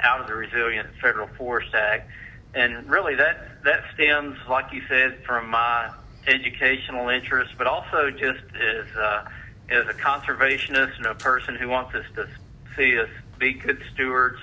out 0.00 0.20
of 0.20 0.28
the 0.28 0.34
Resilient 0.34 0.88
Federal 1.00 1.26
Forest 1.28 1.74
Act. 1.74 2.08
And 2.54 2.88
really, 2.88 3.16
that 3.16 3.64
that 3.64 3.82
stems, 3.94 4.36
like 4.48 4.72
you 4.72 4.82
said, 4.88 5.24
from 5.24 5.48
my 5.48 5.90
educational 6.26 7.08
interest, 7.08 7.52
but 7.58 7.66
also 7.66 8.10
just 8.10 8.44
as 8.54 8.86
uh, 8.96 9.28
as 9.70 9.86
a 9.88 9.94
conservationist 9.94 10.96
and 10.98 11.06
a 11.06 11.14
person 11.14 11.56
who 11.56 11.68
wants 11.68 11.94
us 11.94 12.04
to 12.14 12.28
see 12.76 12.98
us 12.98 13.08
be 13.38 13.54
good 13.54 13.82
stewards 13.92 14.38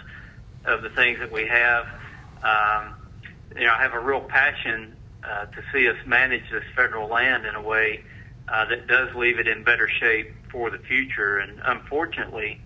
of 0.66 0.82
the 0.82 0.90
things 0.90 1.20
that 1.20 1.32
we 1.32 1.48
have 1.48 1.88
um, 2.44 2.96
you 3.56 3.66
know, 3.66 3.74
I 3.74 3.82
have 3.82 3.94
a 3.94 4.00
real 4.00 4.22
passion 4.22 4.96
uh, 5.24 5.46
to 5.46 5.62
see 5.74 5.88
us 5.88 5.96
manage 6.06 6.44
this 6.52 6.64
federal 6.76 7.10
land 7.10 7.46
in 7.46 7.56
a 7.56 7.62
way 7.62 8.04
uh, 8.48 8.66
that 8.66 8.88
does 8.88 9.14
leave 9.16 9.40
it 9.40 9.48
in 9.48 9.64
better 9.64 9.90
shape 10.00 10.34
for 10.52 10.70
the 10.70 10.78
future. 10.78 11.40
And 11.40 11.60
unfortunately, 11.64 12.62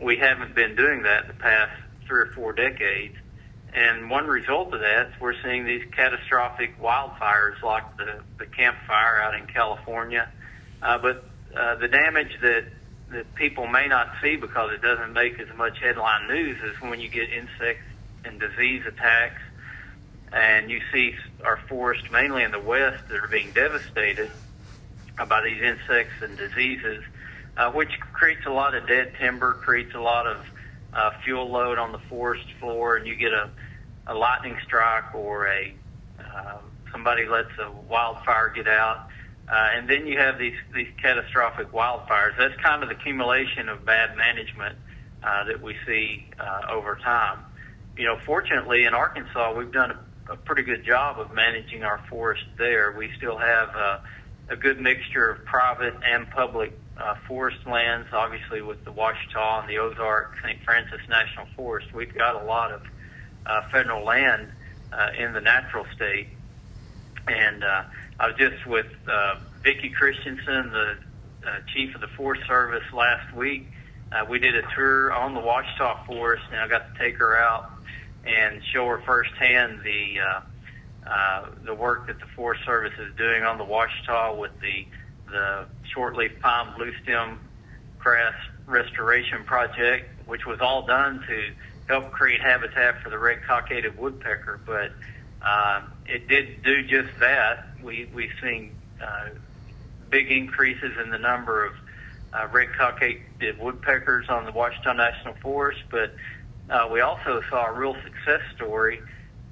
we 0.00 0.16
haven't 0.16 0.54
been 0.54 0.76
doing 0.76 1.02
that 1.02 1.26
the 1.28 1.34
past 1.34 1.72
three 2.06 2.20
or 2.20 2.32
four 2.34 2.52
decades. 2.52 3.16
And 3.72 4.10
one 4.10 4.26
result 4.26 4.72
of 4.74 4.80
that 4.80 5.08
is 5.08 5.12
we're 5.20 5.40
seeing 5.44 5.64
these 5.64 5.84
catastrophic 5.94 6.80
wildfires 6.80 7.62
like 7.62 7.96
the, 7.96 8.20
the 8.38 8.46
Camp 8.46 8.76
Fire 8.86 9.20
out 9.20 9.34
in 9.34 9.46
California. 9.46 10.28
Uh, 10.82 10.98
but 10.98 11.24
uh, 11.56 11.76
the 11.76 11.88
damage 11.88 12.32
that, 12.42 12.64
that 13.12 13.34
people 13.34 13.66
may 13.66 13.86
not 13.86 14.08
see 14.22 14.36
because 14.36 14.72
it 14.72 14.82
doesn't 14.82 15.12
make 15.12 15.38
as 15.38 15.54
much 15.56 15.78
headline 15.80 16.26
news 16.28 16.56
is 16.62 16.80
when 16.80 16.98
you 17.00 17.08
get 17.08 17.28
insects 17.30 17.84
and 18.24 18.40
disease 18.40 18.82
attacks, 18.86 19.40
and 20.32 20.70
you 20.70 20.80
see 20.92 21.14
our 21.44 21.58
forests 21.68 22.10
mainly 22.10 22.42
in 22.42 22.50
the 22.50 22.60
west 22.60 23.08
that 23.08 23.18
are 23.18 23.28
being 23.28 23.52
devastated 23.52 24.30
by 25.28 25.42
these 25.42 25.60
insects 25.60 26.14
and 26.22 26.36
diseases, 26.36 27.02
uh, 27.56 27.70
which 27.72 27.90
creates 28.12 28.46
a 28.46 28.50
lot 28.50 28.74
of 28.74 28.86
dead 28.86 29.12
timber, 29.18 29.54
creates 29.54 29.94
a 29.94 30.00
lot 30.00 30.26
of 30.26 30.38
uh, 30.92 31.10
fuel 31.24 31.50
load 31.50 31.78
on 31.78 31.92
the 31.92 31.98
forest 32.08 32.46
floor, 32.58 32.96
and 32.96 33.06
you 33.06 33.14
get 33.16 33.32
a, 33.32 33.50
a 34.06 34.14
lightning 34.14 34.56
strike 34.64 35.14
or 35.14 35.46
a 35.46 35.74
uh, 36.18 36.58
somebody 36.92 37.26
lets 37.26 37.50
a 37.58 37.70
wildfire 37.88 38.50
get 38.54 38.68
out. 38.68 39.08
Uh, 39.48 39.68
and 39.74 39.90
then 39.90 40.06
you 40.06 40.16
have 40.16 40.38
these 40.38 40.56
these 40.74 40.88
catastrophic 41.02 41.72
wildfires. 41.72 42.36
That's 42.38 42.54
kind 42.62 42.82
of 42.82 42.88
the 42.88 42.94
accumulation 42.94 43.68
of 43.68 43.84
bad 43.84 44.16
management 44.16 44.76
uh, 45.24 45.44
that 45.44 45.60
we 45.60 45.74
see 45.86 46.24
uh, 46.38 46.70
over 46.70 46.96
time 47.02 47.38
you 48.00 48.06
know, 48.06 48.16
fortunately 48.24 48.86
in 48.86 48.94
Arkansas, 48.94 49.52
we've 49.52 49.72
done 49.72 49.90
a, 49.90 50.32
a 50.32 50.36
pretty 50.36 50.62
good 50.62 50.86
job 50.86 51.20
of 51.20 51.34
managing 51.34 51.84
our 51.84 52.00
forest 52.08 52.44
there. 52.56 52.92
We 52.92 53.10
still 53.18 53.36
have 53.36 53.68
uh, 53.76 53.98
a 54.48 54.56
good 54.56 54.80
mixture 54.80 55.28
of 55.28 55.44
private 55.44 55.92
and 56.02 56.28
public 56.30 56.72
uh, 56.96 57.16
forest 57.28 57.58
lands, 57.66 58.08
obviously 58.10 58.62
with 58.62 58.82
the 58.86 58.90
Ouachita 58.90 59.60
and 59.60 59.68
the 59.68 59.76
Ozark 59.76 60.32
St. 60.42 60.58
Francis 60.64 61.00
National 61.10 61.44
Forest. 61.54 61.92
We've 61.92 62.14
got 62.16 62.42
a 62.42 62.44
lot 62.46 62.72
of 62.72 62.80
uh, 63.44 63.60
federal 63.70 64.02
land 64.02 64.48
uh, 64.94 65.08
in 65.18 65.34
the 65.34 65.42
natural 65.42 65.84
state. 65.94 66.28
And 67.28 67.62
uh, 67.62 67.82
I 68.18 68.28
was 68.28 68.36
just 68.38 68.66
with 68.66 68.88
uh, 69.06 69.34
Vicki 69.62 69.90
Christiansen, 69.90 70.72
the 70.72 70.94
uh, 71.46 71.50
chief 71.74 71.94
of 71.94 72.00
the 72.00 72.08
Forest 72.16 72.46
Service, 72.46 72.84
last 72.94 73.30
week. 73.34 73.70
We 74.28 74.38
did 74.38 74.56
a 74.56 74.62
tour 74.74 75.12
on 75.12 75.34
the 75.34 75.40
Ouachita 75.40 76.06
Forest, 76.06 76.44
and 76.50 76.60
I 76.60 76.68
got 76.68 76.92
to 76.92 76.98
take 76.98 77.16
her 77.18 77.36
out 77.36 77.70
and 78.24 78.60
show 78.72 78.86
her 78.86 79.00
firsthand 79.06 79.80
the 79.82 80.20
uh, 80.20 80.40
uh, 81.06 81.46
the 81.64 81.74
work 81.74 82.06
that 82.08 82.18
the 82.20 82.26
Forest 82.36 82.64
Service 82.64 82.92
is 82.98 83.14
doing 83.16 83.42
on 83.42 83.58
the 83.58 83.64
Ouachita 83.64 84.36
with 84.38 84.52
the 84.60 84.86
the 85.30 85.66
shortleaf 85.94 86.40
pine 86.40 86.74
blue 86.76 86.92
stem 87.02 87.38
grass 87.98 88.34
restoration 88.66 89.44
project, 89.44 90.08
which 90.26 90.46
was 90.46 90.60
all 90.60 90.86
done 90.86 91.22
to 91.26 91.50
help 91.88 92.10
create 92.12 92.40
habitat 92.40 93.02
for 93.02 93.10
the 93.10 93.18
red 93.18 93.42
cockaded 93.46 93.98
woodpecker. 93.98 94.60
But 94.64 94.92
uh, 95.42 95.82
it 96.06 96.28
did 96.28 96.62
do 96.62 96.82
just 96.82 97.18
that. 97.20 97.66
We 97.82 98.08
we've 98.12 98.32
seen 98.42 98.74
uh, 99.02 99.30
big 100.10 100.30
increases 100.30 100.92
in 101.02 101.10
the 101.10 101.18
number 101.18 101.64
of 101.64 101.72
uh, 102.32 102.46
red 102.52 102.68
cockaded 102.76 103.58
woodpeckers 103.58 104.26
on 104.28 104.44
the 104.44 104.52
Ouachita 104.52 104.94
National 104.94 105.34
Forest, 105.34 105.80
but 105.90 106.14
uh, 106.68 106.88
we 106.90 107.00
also 107.00 107.42
saw 107.50 107.66
a 107.66 107.72
real 107.72 107.94
success 108.04 108.40
story 108.54 109.00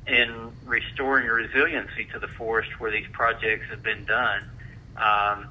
in 0.06 0.50
restoring 0.64 1.26
resiliency 1.26 2.06
to 2.12 2.18
the 2.18 2.28
forest 2.28 2.70
where 2.78 2.90
these 2.90 3.06
projects 3.12 3.66
have 3.70 3.82
been 3.82 4.04
done. 4.04 4.42
Um, 4.96 5.46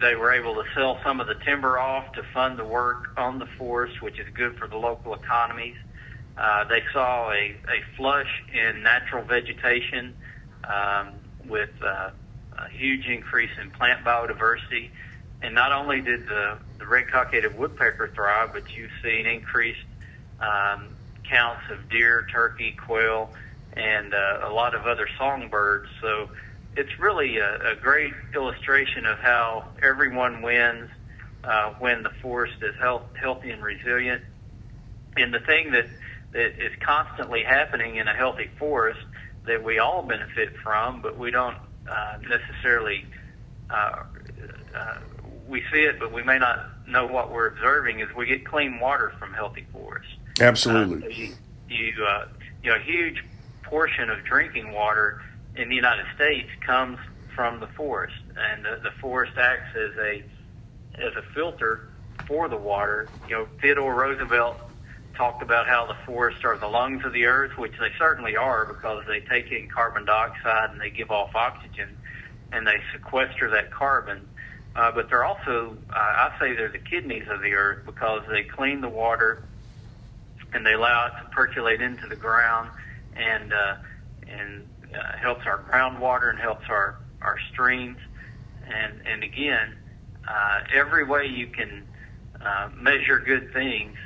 they 0.00 0.14
were 0.14 0.32
able 0.32 0.54
to 0.54 0.64
sell 0.74 0.98
some 1.04 1.20
of 1.20 1.26
the 1.26 1.34
timber 1.44 1.78
off 1.78 2.12
to 2.12 2.22
fund 2.34 2.58
the 2.58 2.64
work 2.64 3.08
on 3.16 3.38
the 3.38 3.46
forest, 3.58 4.00
which 4.02 4.18
is 4.18 4.26
good 4.34 4.56
for 4.56 4.68
the 4.68 4.76
local 4.76 5.14
economies. 5.14 5.76
Uh, 6.36 6.64
they 6.64 6.82
saw 6.92 7.30
a, 7.30 7.56
a 7.68 7.80
flush 7.96 8.44
in 8.52 8.82
natural 8.82 9.24
vegetation 9.24 10.14
um, 10.64 11.14
with 11.48 11.70
uh, 11.84 12.10
a 12.58 12.68
huge 12.70 13.06
increase 13.06 13.50
in 13.60 13.70
plant 13.70 14.04
biodiversity. 14.04 14.90
And 15.42 15.54
not 15.54 15.72
only 15.72 16.00
did 16.00 16.26
the, 16.26 16.58
the 16.78 16.86
red 16.86 17.08
cockaded 17.10 17.56
woodpecker 17.56 18.10
thrive, 18.14 18.50
but 18.52 18.64
you've 18.76 18.90
seen 19.02 19.26
increased 19.26 19.78
um, 20.40 20.88
counts 21.24 21.62
of 21.70 21.88
deer, 21.88 22.26
turkey, 22.32 22.72
quail, 22.72 23.30
and 23.74 24.14
uh, 24.14 24.40
a 24.44 24.50
lot 24.50 24.74
of 24.74 24.86
other 24.86 25.08
songbirds. 25.16 25.88
So 26.00 26.28
it's 26.76 26.98
really 26.98 27.38
a, 27.38 27.72
a 27.72 27.76
great 27.76 28.12
illustration 28.34 29.06
of 29.06 29.18
how 29.18 29.64
everyone 29.82 30.42
wins 30.42 30.90
uh, 31.44 31.72
when 31.78 32.02
the 32.02 32.10
forest 32.20 32.54
is 32.62 32.74
health, 32.80 33.04
healthy 33.20 33.50
and 33.50 33.62
resilient. 33.62 34.22
And 35.16 35.32
the 35.32 35.40
thing 35.40 35.70
that, 35.72 35.86
that 36.32 36.62
is 36.64 36.72
constantly 36.80 37.42
happening 37.42 37.96
in 37.96 38.08
a 38.08 38.14
healthy 38.14 38.48
forest 38.58 39.00
that 39.46 39.62
we 39.62 39.78
all 39.78 40.02
benefit 40.02 40.56
from, 40.62 41.00
but 41.00 41.18
we 41.18 41.30
don't 41.30 41.56
uh, 41.90 42.18
necessarily 42.28 43.06
uh, 43.70 44.02
uh, 44.76 44.98
we 45.48 45.62
see 45.72 45.80
it, 45.80 45.98
but 45.98 46.12
we 46.12 46.22
may 46.22 46.38
not 46.38 46.68
know 46.86 47.06
what 47.06 47.32
we're 47.32 47.46
observing. 47.46 48.00
Is 48.00 48.08
we 48.14 48.26
get 48.26 48.44
clean 48.44 48.78
water 48.78 49.12
from 49.18 49.32
healthy 49.32 49.66
forests. 49.72 50.12
Absolutely. 50.40 51.06
Uh, 51.06 51.10
you, 51.10 51.34
you, 51.68 52.04
uh, 52.04 52.26
you 52.62 52.70
know, 52.70 52.76
a 52.76 52.80
huge 52.80 53.24
portion 53.62 54.10
of 54.10 54.24
drinking 54.24 54.72
water 54.72 55.22
in 55.56 55.68
the 55.68 55.74
United 55.74 56.06
States 56.14 56.48
comes 56.60 56.98
from 57.34 57.60
the 57.60 57.66
forest, 57.68 58.16
and 58.36 58.64
the, 58.64 58.80
the 58.82 58.90
forest 59.00 59.32
acts 59.36 59.74
as 59.76 59.96
a 59.98 60.22
as 60.98 61.14
a 61.16 61.22
filter 61.34 61.88
for 62.26 62.48
the 62.48 62.56
water. 62.56 63.08
You 63.28 63.36
know, 63.36 63.48
Theodore 63.60 63.94
Roosevelt 63.94 64.58
talked 65.14 65.42
about 65.42 65.66
how 65.66 65.86
the 65.86 65.96
forests 66.06 66.44
are 66.44 66.56
the 66.56 66.68
lungs 66.68 67.04
of 67.04 67.12
the 67.12 67.24
earth, 67.26 67.56
which 67.58 67.72
they 67.80 67.90
certainly 67.98 68.36
are 68.36 68.66
because 68.66 69.04
they 69.06 69.20
take 69.20 69.50
in 69.50 69.68
carbon 69.68 70.04
dioxide 70.04 70.70
and 70.70 70.80
they 70.80 70.90
give 70.90 71.10
off 71.10 71.34
oxygen, 71.34 71.96
and 72.52 72.66
they 72.66 72.76
sequester 72.92 73.50
that 73.50 73.70
carbon. 73.70 74.28
Uh, 74.78 74.92
but 74.92 75.10
they're 75.10 75.24
also, 75.24 75.76
uh, 75.90 75.92
I 75.96 76.32
say, 76.38 76.54
they're 76.54 76.68
the 76.68 76.78
kidneys 76.78 77.26
of 77.28 77.40
the 77.40 77.52
earth 77.54 77.84
because 77.84 78.22
they 78.30 78.44
clean 78.44 78.80
the 78.80 78.88
water 78.88 79.42
and 80.52 80.64
they 80.64 80.74
allow 80.74 81.08
it 81.08 81.20
to 81.20 81.28
percolate 81.30 81.80
into 81.80 82.06
the 82.06 82.14
ground 82.14 82.70
and 83.16 83.52
uh, 83.52 83.74
and 84.28 84.68
uh, 84.94 85.16
helps 85.18 85.46
our 85.46 85.58
groundwater 85.64 86.30
and 86.30 86.38
helps 86.38 86.66
our 86.68 86.94
our 87.22 87.40
streams. 87.50 87.98
And 88.68 89.02
and 89.04 89.24
again, 89.24 89.76
uh, 90.28 90.60
every 90.72 91.02
way 91.02 91.26
you 91.26 91.48
can 91.48 91.84
uh, 92.40 92.70
measure 92.76 93.18
good 93.18 93.52
things 93.52 93.96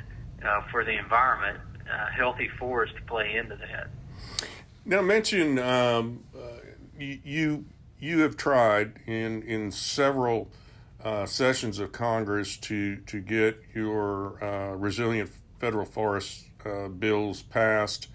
uh, 0.43 0.61
for 0.71 0.83
the 0.83 0.97
environment, 0.97 1.59
uh, 1.81 2.07
healthy 2.07 2.49
forests 2.57 2.97
play 3.05 3.35
into 3.35 3.57
that. 3.57 3.89
Now, 4.85 5.03
mention 5.03 5.59
um, 5.59 6.23
uh, 6.35 6.39
you 6.97 7.65
you 7.99 8.21
have 8.21 8.35
tried 8.35 8.93
in 9.05 9.43
in 9.43 9.69
several 9.69 10.49
uh, 11.03 11.25
sessions 11.25 11.79
of 11.79 11.91
Congress 11.91 12.57
to 12.57 12.97
to 12.97 13.19
get 13.19 13.61
your 13.73 14.43
uh, 14.43 14.75
resilient 14.75 15.29
federal 15.59 15.85
forest 15.85 16.45
uh, 16.65 16.87
bills 16.87 17.41
passed. 17.41 18.07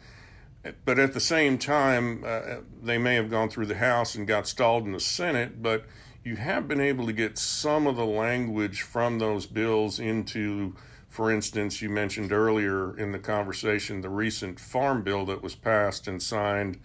But 0.85 0.99
at 0.99 1.13
the 1.13 1.21
same 1.21 1.57
time, 1.57 2.25
uh, 2.27 2.57
they 2.83 2.99
may 2.99 3.15
have 3.15 3.31
gone 3.31 3.49
through 3.49 3.67
the 3.67 3.77
House 3.77 4.15
and 4.15 4.27
got 4.27 4.47
stalled 4.47 4.85
in 4.85 4.93
the 4.93 5.01
Senate. 5.01 5.63
But 5.63 5.87
you 6.25 6.37
have 6.37 6.67
been 6.67 6.81
able 6.81 7.07
to 7.07 7.13
get 7.13 7.39
some 7.39 7.87
of 7.87 7.97
the 7.97 8.05
language 8.05 8.83
from 8.83 9.19
those 9.19 9.47
bills 9.47 10.01
into, 10.01 10.75
for 11.09 11.31
instance, 11.31 11.81
you 11.81 11.89
mentioned 11.89 12.33
earlier 12.33 12.99
in 12.99 13.13
the 13.13 13.19
conversation 13.19 14.01
the 14.01 14.11
recent 14.11 14.59
farm 14.59 15.03
bill 15.03 15.25
that 15.27 15.43
was 15.43 15.55
passed 15.55 16.09
and 16.09 16.23
signed 16.23 16.81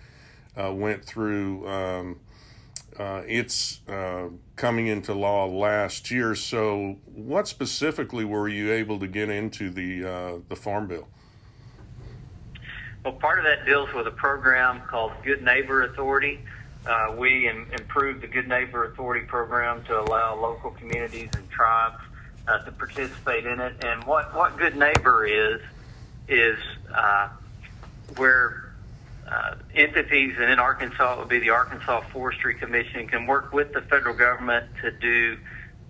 uh, 0.55 0.73
went 0.73 1.03
through. 1.03 1.67
Um, 1.67 2.19
uh, 2.99 3.21
it's 3.27 3.81
uh, 3.87 4.29
coming 4.55 4.87
into 4.87 5.13
law 5.13 5.45
last 5.45 6.11
year. 6.11 6.35
So, 6.35 6.97
what 7.05 7.47
specifically 7.47 8.25
were 8.25 8.47
you 8.47 8.71
able 8.71 8.99
to 8.99 9.07
get 9.07 9.29
into 9.29 9.69
the 9.69 10.05
uh, 10.05 10.33
the 10.49 10.55
farm 10.55 10.87
bill? 10.87 11.07
Well, 13.03 13.13
part 13.13 13.39
of 13.39 13.45
that 13.45 13.65
deals 13.65 13.93
with 13.93 14.07
a 14.07 14.11
program 14.11 14.81
called 14.81 15.11
Good 15.23 15.43
Neighbor 15.43 15.83
Authority. 15.83 16.39
Uh, 16.85 17.15
we 17.17 17.49
Im- 17.49 17.69
improved 17.73 18.21
the 18.21 18.27
Good 18.27 18.47
Neighbor 18.47 18.85
Authority 18.85 19.25
program 19.25 19.83
to 19.85 19.99
allow 19.99 20.39
local 20.39 20.71
communities 20.71 21.29
and 21.35 21.49
tribes 21.49 22.01
uh, 22.47 22.59
to 22.59 22.71
participate 22.71 23.45
in 23.45 23.59
it. 23.59 23.83
And 23.83 24.03
what 24.05 24.33
what 24.35 24.57
Good 24.57 24.77
Neighbor 24.77 25.25
is 25.25 25.61
is 26.27 26.57
uh, 26.93 27.29
where 28.17 28.62
uh, 29.27 29.55
entities, 29.75 30.35
and 30.39 30.51
in 30.51 30.59
Arkansas 30.59 31.13
it 31.13 31.19
would 31.19 31.29
be 31.29 31.39
the 31.39 31.51
Arkansas 31.51 32.01
Forestry 32.11 32.55
Commission, 32.55 33.07
can 33.07 33.25
work 33.25 33.53
with 33.53 33.73
the 33.73 33.81
federal 33.81 34.15
government 34.15 34.65
to 34.81 34.91
do 34.91 35.37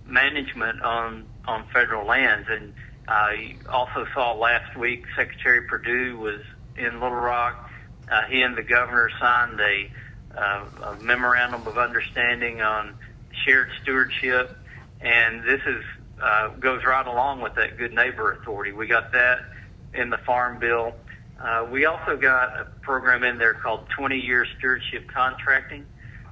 management 0.05 0.81
on 0.81 1.25
on 1.45 1.65
federal 1.73 2.05
lands. 2.05 2.47
And 2.49 2.73
uh, 3.07 3.69
also 3.69 4.05
saw 4.13 4.33
last 4.33 4.77
week 4.77 5.05
Secretary 5.15 5.61
Perdue 5.61 6.17
was 6.17 6.41
in 6.77 6.93
Little 6.93 7.11
Rock. 7.11 7.69
Uh, 8.11 8.21
he 8.29 8.41
and 8.41 8.55
the 8.57 8.63
governor 8.63 9.09
signed 9.19 9.59
a, 9.59 9.91
uh, 10.37 10.65
a 10.83 10.95
memorandum 11.01 11.65
of 11.67 11.77
understanding 11.77 12.61
on 12.61 12.95
shared 13.45 13.69
stewardship, 13.81 14.57
and 15.01 15.43
this 15.43 15.61
is 15.65 15.83
uh, 16.21 16.49
goes 16.59 16.83
right 16.85 17.07
along 17.07 17.41
with 17.41 17.55
that 17.55 17.77
good 17.77 17.93
neighbor 17.93 18.31
authority. 18.33 18.71
We 18.71 18.87
got 18.87 19.11
that 19.13 19.39
in 19.93 20.09
the 20.09 20.17
farm 20.17 20.59
bill. 20.59 20.93
Uh, 21.39 21.67
we 21.71 21.85
also 21.85 22.15
got 22.15 22.59
a 22.59 22.65
program 22.81 23.23
in 23.23 23.37
there 23.37 23.53
called 23.53 23.87
20 23.89 24.17
year 24.19 24.45
stewardship 24.57 25.09
contracting, 25.09 25.85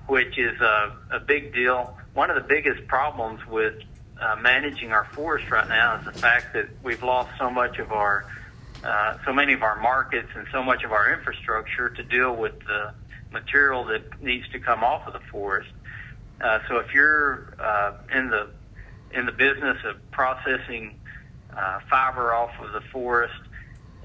which 0.08 0.38
is 0.38 0.60
a, 0.62 0.96
a 1.12 1.20
big 1.20 1.54
deal. 1.54 1.98
One 2.14 2.30
of 2.30 2.36
the 2.36 2.48
biggest 2.48 2.88
problems 2.88 3.46
with 3.48 3.82
uh, 4.20 4.36
managing 4.40 4.92
our 4.92 5.06
forest 5.14 5.50
right 5.50 5.68
now 5.68 6.00
is 6.00 6.06
the 6.06 6.20
fact 6.20 6.54
that 6.54 6.68
we've 6.84 7.04
lost 7.04 7.32
so 7.40 7.50
much 7.50 7.80
of 7.80 7.92
our, 7.92 8.26
uh, 8.84 9.18
so 9.26 9.34
many 9.34 9.54
of 9.54 9.64
our 9.64 9.82
markets 9.82 10.30
and 10.36 10.46
so 10.52 10.64
much 10.64 10.84
of 10.84 10.92
our 10.92 11.14
infrastructure 11.14 11.90
to 11.90 12.04
deal 12.04 12.36
with 12.36 12.60
the 12.60 12.94
material 13.32 13.86
that 13.86 14.22
needs 14.22 14.48
to 14.50 14.60
come 14.60 14.84
off 14.84 15.08
of 15.08 15.14
the 15.14 15.28
forest. 15.32 15.70
Uh, 16.40 16.60
so 16.68 16.78
if 16.78 16.94
you're 16.94 17.54
uh, 17.60 17.94
in 18.14 18.30
the 18.30 18.50
in 19.14 19.26
the 19.26 19.32
business 19.32 19.78
of 19.84 19.98
processing 20.12 20.98
uh, 21.56 21.80
fiber 21.90 22.34
off 22.34 22.52
of 22.62 22.72
the 22.72 22.82
forest 22.92 23.34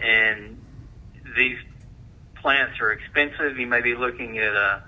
and 0.02 0.60
these 1.36 1.58
plants 2.36 2.80
are 2.80 2.92
expensive. 2.92 3.58
You 3.58 3.66
may 3.66 3.80
be 3.80 3.94
looking 3.94 4.38
at 4.38 4.54
a, 4.54 4.82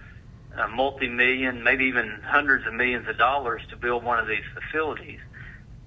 a 0.56 0.68
multi-million, 0.68 1.62
maybe 1.62 1.84
even 1.84 2.20
hundreds 2.24 2.66
of 2.66 2.74
millions 2.74 3.08
of 3.08 3.18
dollars 3.18 3.62
to 3.70 3.76
build 3.76 4.04
one 4.04 4.18
of 4.18 4.26
these 4.26 4.44
facilities, 4.54 5.20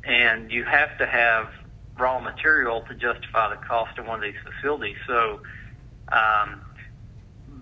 and 0.04 0.52
you 0.52 0.64
have 0.64 0.98
to 1.00 1.06
have 1.06 1.50
raw 1.98 2.20
material 2.20 2.82
to 2.88 2.96
justify 2.96 3.50
the 3.50 3.62
cost 3.68 3.98
of 3.98 4.06
one 4.06 4.16
of 4.16 4.24
these 4.24 4.42
facilities. 4.44 4.98
So, 5.08 5.42
um, 6.12 6.62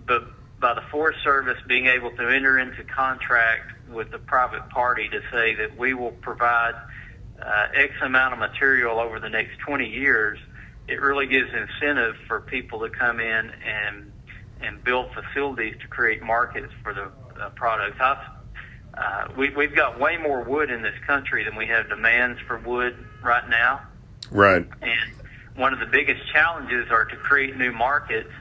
but 0.05 0.23
by 0.59 0.73
the 0.73 0.83
Forest 0.91 1.19
Service 1.23 1.57
being 1.67 1.87
able 1.87 2.11
to 2.11 2.27
enter 2.29 2.59
into 2.59 2.83
contract 2.83 3.71
with 3.89 4.11
the 4.11 4.19
private 4.19 4.69
party 4.69 5.09
to 5.09 5.21
say 5.31 5.55
that 5.55 5.77
we 5.77 5.93
will 5.93 6.11
provide 6.11 6.73
uh, 7.41 7.67
X 7.73 7.93
amount 8.01 8.33
of 8.33 8.39
material 8.39 8.99
over 8.99 9.19
the 9.19 9.29
next 9.29 9.57
20 9.65 9.87
years, 9.87 10.39
it 10.89 11.01
really 11.01 11.27
gives 11.27 11.49
incentive 11.53 12.15
for 12.27 12.41
people 12.41 12.79
to 12.79 12.89
come 12.89 13.19
in 13.19 13.51
and 13.65 14.11
and 14.61 14.83
build 14.83 15.07
facilities 15.13 15.75
to 15.81 15.87
create 15.87 16.21
markets 16.21 16.73
for 16.83 16.93
the 16.93 17.11
uh, 17.41 17.49
products. 17.51 17.97
I've, 18.01 18.17
uh, 18.93 19.27
we, 19.37 19.51
we've 19.55 19.73
got 19.73 19.99
way 19.99 20.17
more 20.17 20.43
wood 20.43 20.69
in 20.69 20.81
this 20.81 20.95
country 21.07 21.45
than 21.45 21.55
we 21.55 21.67
have 21.67 21.87
demands 21.87 22.41
for 22.45 22.57
wood 22.57 22.97
right 23.23 23.47
now. 23.47 23.81
Right. 24.29 24.67
And 24.81 25.13
one 25.55 25.71
of 25.71 25.79
the 25.79 25.85
biggest 25.85 26.27
challenges 26.33 26.91
are 26.91 27.05
to 27.05 27.15
create 27.15 27.55
new 27.55 27.71
markets 27.71 28.31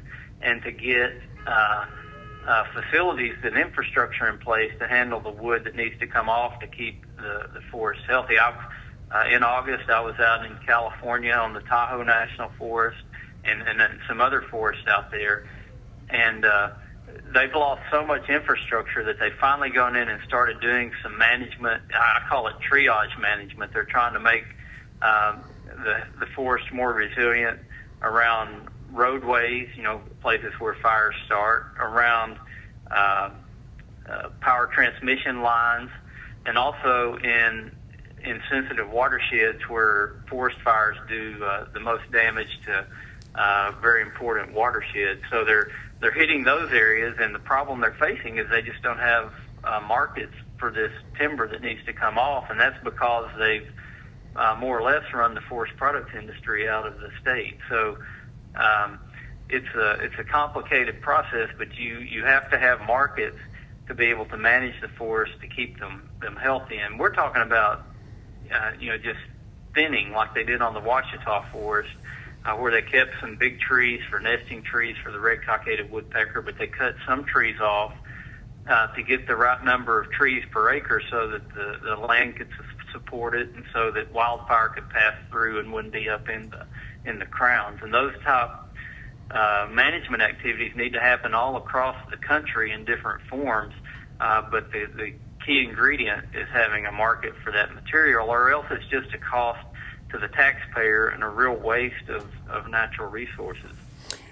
and 0.42 0.60
to 0.62 0.72
get 0.72 1.12
uh, 1.46 1.84
uh, 2.48 2.64
facilities 2.74 3.36
and 3.44 3.56
infrastructure 3.56 4.28
in 4.28 4.38
place 4.38 4.72
to 4.80 4.88
handle 4.88 5.20
the 5.20 5.30
wood 5.30 5.64
that 5.64 5.76
needs 5.76 5.98
to 6.00 6.06
come 6.08 6.28
off 6.28 6.58
to 6.60 6.66
keep 6.66 7.04
the, 7.16 7.48
the 7.54 7.60
forest 7.70 8.00
healthy. 8.08 8.38
I, 8.38 8.54
uh, 9.10 9.24
in 9.30 9.42
August, 9.42 9.88
I 9.88 10.00
was 10.00 10.14
out 10.18 10.44
in 10.44 10.56
California 10.66 11.32
on 11.32 11.54
the 11.54 11.60
Tahoe 11.60 12.02
National 12.02 12.50
Forest 12.58 12.98
and, 13.44 13.62
and 13.62 13.80
then 13.80 14.00
some 14.06 14.20
other 14.20 14.42
forests 14.50 14.86
out 14.86 15.10
there. 15.10 15.46
And 16.10 16.44
uh, 16.44 16.70
they've 17.34 17.54
lost 17.54 17.82
so 17.90 18.04
much 18.04 18.28
infrastructure 18.28 19.04
that 19.04 19.18
they've 19.18 19.38
finally 19.40 19.70
gone 19.70 19.96
in 19.96 20.08
and 20.08 20.20
started 20.26 20.60
doing 20.60 20.92
some 21.02 21.16
management. 21.16 21.82
I 21.94 22.20
call 22.28 22.48
it 22.48 22.54
triage 22.70 23.18
management. 23.18 23.72
They're 23.72 23.84
trying 23.84 24.14
to 24.14 24.20
make 24.20 24.44
um, 25.02 25.42
the, 25.84 26.02
the 26.20 26.26
forest 26.34 26.66
more 26.72 26.92
resilient 26.92 27.60
around 28.02 28.68
roadways, 28.92 29.68
you 29.76 29.82
know, 29.82 30.00
places 30.20 30.52
where 30.58 30.74
fires 30.82 31.14
start, 31.26 31.74
around 31.78 32.36
uh, 32.90 33.30
uh, 34.08 34.28
power 34.40 34.68
transmission 34.72 35.42
lines, 35.42 35.90
and 36.46 36.56
also 36.56 37.18
in 37.22 37.70
in 38.28 38.40
sensitive 38.50 38.90
watersheds 38.90 39.58
where 39.68 40.12
forest 40.28 40.58
fires 40.62 40.96
do 41.08 41.42
uh, 41.44 41.64
the 41.72 41.80
most 41.80 42.02
damage 42.12 42.60
to 42.66 42.86
uh, 43.34 43.72
very 43.80 44.02
important 44.02 44.54
watersheds. 44.54 45.20
So 45.30 45.44
they're 45.44 45.68
they're 46.00 46.12
hitting 46.12 46.44
those 46.44 46.70
areas, 46.72 47.16
and 47.20 47.34
the 47.34 47.40
problem 47.40 47.80
they're 47.80 47.96
facing 47.98 48.38
is 48.38 48.46
they 48.50 48.62
just 48.62 48.82
don't 48.82 48.98
have 49.00 49.32
uh, 49.64 49.80
markets 49.80 50.34
for 50.58 50.70
this 50.70 50.92
timber 51.16 51.48
that 51.48 51.62
needs 51.62 51.84
to 51.86 51.92
come 51.92 52.18
off, 52.18 52.44
and 52.50 52.60
that's 52.60 52.78
because 52.84 53.28
they've 53.38 53.66
uh, 54.36 54.56
more 54.58 54.78
or 54.78 54.82
less 54.82 55.02
run 55.12 55.34
the 55.34 55.40
forest 55.40 55.72
products 55.76 56.10
industry 56.16 56.68
out 56.68 56.86
of 56.86 56.94
the 57.00 57.10
state. 57.20 57.58
So 57.68 57.98
um, 58.54 58.98
it's 59.48 59.74
a 59.74 59.90
it's 60.00 60.14
a 60.18 60.24
complicated 60.24 61.00
process, 61.00 61.48
but 61.58 61.76
you 61.76 61.98
you 61.98 62.24
have 62.24 62.50
to 62.50 62.58
have 62.58 62.80
markets 62.82 63.38
to 63.88 63.94
be 63.94 64.06
able 64.06 64.26
to 64.26 64.36
manage 64.36 64.80
the 64.80 64.88
forest 64.88 65.32
to 65.40 65.48
keep 65.48 65.80
them 65.80 66.08
them 66.20 66.36
healthy. 66.36 66.78
And 66.78 66.98
we're 66.98 67.14
talking 67.14 67.42
about 67.42 67.87
uh, 68.52 68.72
you 68.78 68.90
know 68.90 68.98
just 68.98 69.20
thinning 69.74 70.12
like 70.12 70.34
they 70.34 70.44
did 70.44 70.62
on 70.62 70.74
the 70.74 70.80
Ouachita 70.80 71.44
forest, 71.52 71.90
uh, 72.44 72.54
where 72.56 72.72
they 72.72 72.82
kept 72.82 73.12
some 73.20 73.36
big 73.36 73.60
trees 73.60 74.00
for 74.10 74.20
nesting 74.20 74.62
trees 74.62 74.96
for 75.02 75.12
the 75.12 75.20
red 75.20 75.42
cockaded 75.44 75.90
woodpecker, 75.90 76.42
but 76.42 76.58
they 76.58 76.66
cut 76.66 76.94
some 77.06 77.24
trees 77.24 77.60
off. 77.60 77.92
Uh, 78.68 78.86
to 78.88 79.02
get 79.02 79.26
the 79.26 79.34
right 79.34 79.64
number 79.64 79.98
of 79.98 80.10
trees 80.10 80.44
per 80.50 80.70
acre 80.70 81.00
so 81.10 81.30
that 81.30 81.40
the, 81.54 81.78
the 81.82 81.96
land 81.96 82.36
could 82.36 82.48
support 82.92 83.34
it 83.34 83.48
and 83.54 83.64
so 83.72 83.90
that 83.90 84.12
wildfire 84.12 84.68
could 84.68 84.86
pass 84.90 85.14
through 85.30 85.58
and 85.58 85.72
wouldn't 85.72 85.94
be 85.94 86.06
up 86.06 86.28
in 86.28 86.50
the 86.50 86.66
in 87.08 87.18
the 87.18 87.24
crowns. 87.24 87.78
And 87.82 87.92
those 87.94 88.12
type 88.22 88.50
uh, 89.30 89.68
management 89.70 90.22
activities 90.22 90.72
need 90.76 90.92
to 90.92 91.00
happen 91.00 91.34
all 91.34 91.56
across 91.56 91.96
the 92.10 92.16
country 92.16 92.72
in 92.72 92.84
different 92.84 93.22
forms. 93.28 93.74
Uh, 94.20 94.42
but 94.50 94.72
the, 94.72 94.86
the 94.96 95.14
key 95.48 95.64
ingredient 95.66 96.26
is 96.34 96.46
having 96.52 96.84
a 96.84 96.92
market 96.92 97.34
for 97.42 97.50
that 97.50 97.74
material, 97.74 98.28
or 98.28 98.50
else 98.50 98.66
it's 98.70 98.86
just 98.86 99.14
a 99.14 99.18
cost 99.18 99.58
to 100.10 100.18
the 100.18 100.28
taxpayer 100.28 101.08
and 101.08 101.24
a 101.24 101.28
real 101.28 101.56
waste 101.56 102.08
of, 102.08 102.26
of 102.50 102.68
natural 102.68 103.08
resources. 103.08 103.70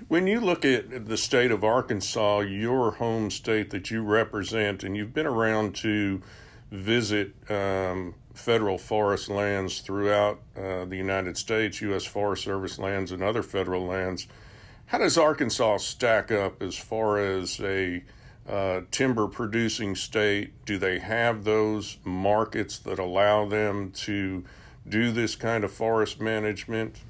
When 0.09 0.27
you 0.27 0.41
look 0.41 0.65
at 0.65 1.07
the 1.07 1.17
state 1.17 1.51
of 1.51 1.65
Arkansas, 1.65 2.41
your 2.41 2.93
home 2.93 3.31
state 3.31 3.71
that 3.71 3.91
you 3.91 4.03
represent, 4.03 4.85
and 4.85 4.95
you've 4.97 5.15
been 5.15 5.27
around 5.27 5.75
to 5.77 6.23
visit 6.71 7.35
um, 7.51 8.15
federal 8.35 8.77
forest 8.77 9.31
lands 9.31 9.81
throughout 9.81 10.41
uh, 10.55 10.85
the 10.85 10.97
United 10.97 11.39
States, 11.39 11.81
U.S. 11.81 12.05
Forest 12.05 12.45
Service 12.45 12.79
lands, 12.79 13.11
and 13.11 13.23
other 13.23 13.43
federal 13.43 13.87
lands. 13.87 14.27
How 14.87 14.99
does 14.99 15.17
Arkansas 15.17 15.79
stack 15.79 16.31
up 16.31 16.63
as 16.63 16.77
far 16.77 17.19
as 17.19 17.59
a 17.61 18.05
uh, 18.49 18.83
timber 18.91 19.27
producing 19.27 19.95
state? 19.95 20.53
Do 20.65 20.79
they 20.79 20.99
have 20.99 21.45
those 21.45 21.99
markets 22.05 22.79
that 22.81 22.99
allow 22.99 23.47
them 23.47 23.91
to 23.93 24.45
do 24.89 25.11
this 25.11 25.37
kind 25.37 25.65
of 25.65 25.73
forest 25.73 26.21
management? 26.21 27.01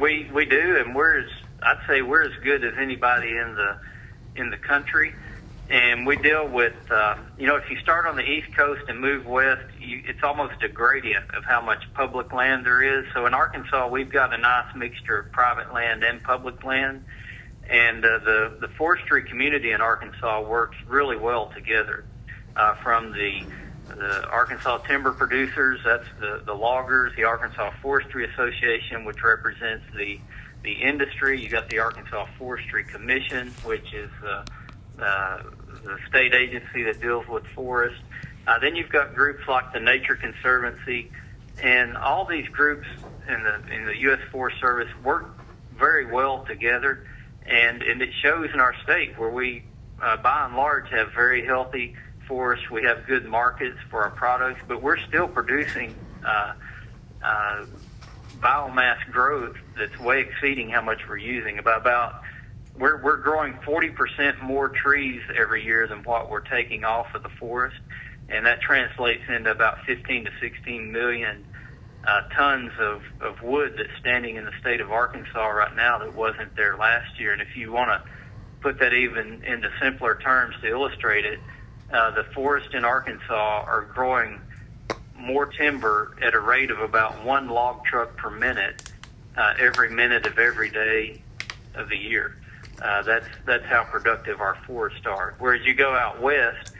we 0.00 0.30
we 0.32 0.46
do, 0.46 0.76
and 0.76 0.94
we're 0.94 1.18
as 1.18 1.30
I'd 1.62 1.78
say 1.86 2.02
we're 2.02 2.22
as 2.22 2.42
good 2.42 2.64
as 2.64 2.74
anybody 2.78 3.28
in 3.28 3.54
the 3.54 3.78
in 4.36 4.50
the 4.50 4.56
country 4.56 5.14
and 5.68 6.06
we 6.06 6.16
deal 6.16 6.46
with, 6.46 6.74
uh, 6.90 7.16
you 7.38 7.46
know, 7.46 7.56
if 7.56 7.68
you 7.70 7.76
start 7.78 8.06
on 8.06 8.16
the 8.16 8.22
East 8.22 8.54
Coast 8.54 8.82
and 8.88 9.00
move 9.00 9.26
west, 9.26 9.64
you, 9.80 10.02
it's 10.06 10.22
almost 10.22 10.62
a 10.62 10.68
gradient 10.68 11.34
of 11.34 11.44
how 11.44 11.60
much 11.60 11.82
public 11.94 12.32
land 12.32 12.64
there 12.64 12.82
is. 12.82 13.06
So 13.12 13.26
in 13.26 13.34
Arkansas, 13.34 13.88
we've 13.88 14.10
got 14.10 14.32
a 14.32 14.38
nice 14.38 14.74
mixture 14.76 15.18
of 15.18 15.32
private 15.32 15.72
land 15.72 16.04
and 16.04 16.22
public 16.22 16.62
land, 16.62 17.04
and 17.68 18.04
uh, 18.04 18.18
the 18.18 18.56
the 18.60 18.68
forestry 18.68 19.24
community 19.24 19.72
in 19.72 19.80
Arkansas 19.80 20.42
works 20.42 20.76
really 20.86 21.16
well 21.16 21.52
together. 21.54 22.04
Uh, 22.54 22.74
from 22.76 23.12
the 23.12 23.42
the 23.88 24.26
Arkansas 24.28 24.78
timber 24.78 25.12
producers, 25.12 25.80
that's 25.84 26.06
the 26.20 26.42
the 26.44 26.54
loggers, 26.54 27.12
the 27.16 27.24
Arkansas 27.24 27.72
Forestry 27.82 28.30
Association, 28.30 29.04
which 29.04 29.22
represents 29.22 29.84
the 29.96 30.20
the 30.62 30.72
industry. 30.72 31.40
You 31.40 31.48
got 31.48 31.68
the 31.68 31.78
Arkansas 31.78 32.26
Forestry 32.38 32.84
Commission, 32.84 33.52
which 33.64 33.92
is 33.92 34.10
uh, 34.24 34.44
uh, 35.00 35.42
the 35.84 35.98
state 36.08 36.34
agency 36.34 36.84
that 36.84 37.00
deals 37.00 37.26
with 37.28 37.46
forests. 37.48 38.00
Uh, 38.46 38.58
then 38.58 38.76
you've 38.76 38.90
got 38.90 39.14
groups 39.14 39.46
like 39.48 39.72
the 39.72 39.80
Nature 39.80 40.16
Conservancy, 40.16 41.10
and 41.62 41.96
all 41.96 42.24
these 42.24 42.48
groups 42.48 42.86
in 43.28 43.42
the 43.42 43.74
in 43.74 43.86
the 43.86 43.96
U.S. 44.02 44.20
Forest 44.30 44.60
Service 44.60 44.90
work 45.04 45.26
very 45.78 46.06
well 46.06 46.44
together, 46.44 47.06
and 47.48 47.82
and 47.82 48.02
it 48.02 48.10
shows 48.22 48.50
in 48.52 48.60
our 48.60 48.74
state 48.82 49.18
where 49.18 49.30
we, 49.30 49.64
uh, 50.02 50.16
by 50.18 50.46
and 50.46 50.56
large, 50.56 50.88
have 50.90 51.12
very 51.12 51.44
healthy 51.44 51.94
forests. 52.26 52.70
We 52.70 52.82
have 52.84 53.06
good 53.06 53.26
markets 53.26 53.78
for 53.90 54.02
our 54.02 54.10
products, 54.10 54.60
but 54.66 54.82
we're 54.82 54.98
still 54.98 55.28
producing. 55.28 55.94
Uh, 56.24 56.54
uh, 57.22 57.66
biomass 58.40 58.98
growth 59.10 59.56
that's 59.78 59.98
way 59.98 60.20
exceeding 60.20 60.68
how 60.68 60.82
much 60.82 61.00
we're 61.08 61.16
using. 61.16 61.58
About 61.58 61.80
about 61.80 62.22
we're 62.78 63.02
we're 63.02 63.16
growing 63.16 63.54
40% 63.54 64.42
more 64.42 64.68
trees 64.68 65.22
every 65.34 65.64
year 65.64 65.86
than 65.86 66.02
what 66.02 66.30
we're 66.30 66.40
taking 66.40 66.84
off 66.84 67.06
of 67.14 67.22
the 67.22 67.28
forest, 67.28 67.78
and 68.28 68.44
that 68.46 68.60
translates 68.60 69.22
into 69.28 69.50
about 69.50 69.78
15 69.86 70.26
to 70.26 70.30
16 70.40 70.92
million 70.92 71.44
uh, 72.06 72.22
tons 72.28 72.72
of, 72.78 73.02
of 73.20 73.42
wood 73.42 73.74
that's 73.76 73.98
standing 73.98 74.36
in 74.36 74.44
the 74.44 74.52
state 74.60 74.80
of 74.80 74.92
Arkansas 74.92 75.46
right 75.46 75.74
now 75.74 75.98
that 75.98 76.14
wasn't 76.14 76.54
there 76.54 76.76
last 76.76 77.18
year. 77.18 77.32
And 77.32 77.42
if 77.42 77.56
you 77.56 77.72
want 77.72 77.90
to 77.90 78.10
put 78.60 78.78
that 78.78 78.94
even 78.94 79.42
into 79.44 79.70
simpler 79.80 80.16
terms 80.16 80.54
to 80.62 80.68
illustrate 80.68 81.24
it, 81.24 81.40
uh, 81.92 82.12
the 82.12 82.24
forests 82.34 82.74
in 82.74 82.84
Arkansas 82.84 83.64
are 83.66 83.82
growing 83.92 84.40
more 85.16 85.46
timber 85.46 86.16
at 86.22 86.34
a 86.34 86.40
rate 86.40 86.70
of 86.70 86.80
about 86.80 87.24
one 87.24 87.48
log 87.48 87.84
truck 87.84 88.16
per 88.16 88.30
minute 88.30 88.90
uh, 89.36 89.54
every 89.58 89.90
minute 89.90 90.26
of 90.26 90.38
every 90.38 90.70
day 90.70 91.20
of 91.74 91.88
the 91.88 91.96
year. 91.96 92.36
Uh, 92.80 93.02
that's 93.02 93.26
that's 93.46 93.64
how 93.64 93.84
productive 93.84 94.40
our 94.40 94.56
forests 94.66 95.06
are. 95.06 95.34
Whereas 95.38 95.64
you 95.64 95.74
go 95.74 95.94
out 95.94 96.20
west, 96.20 96.72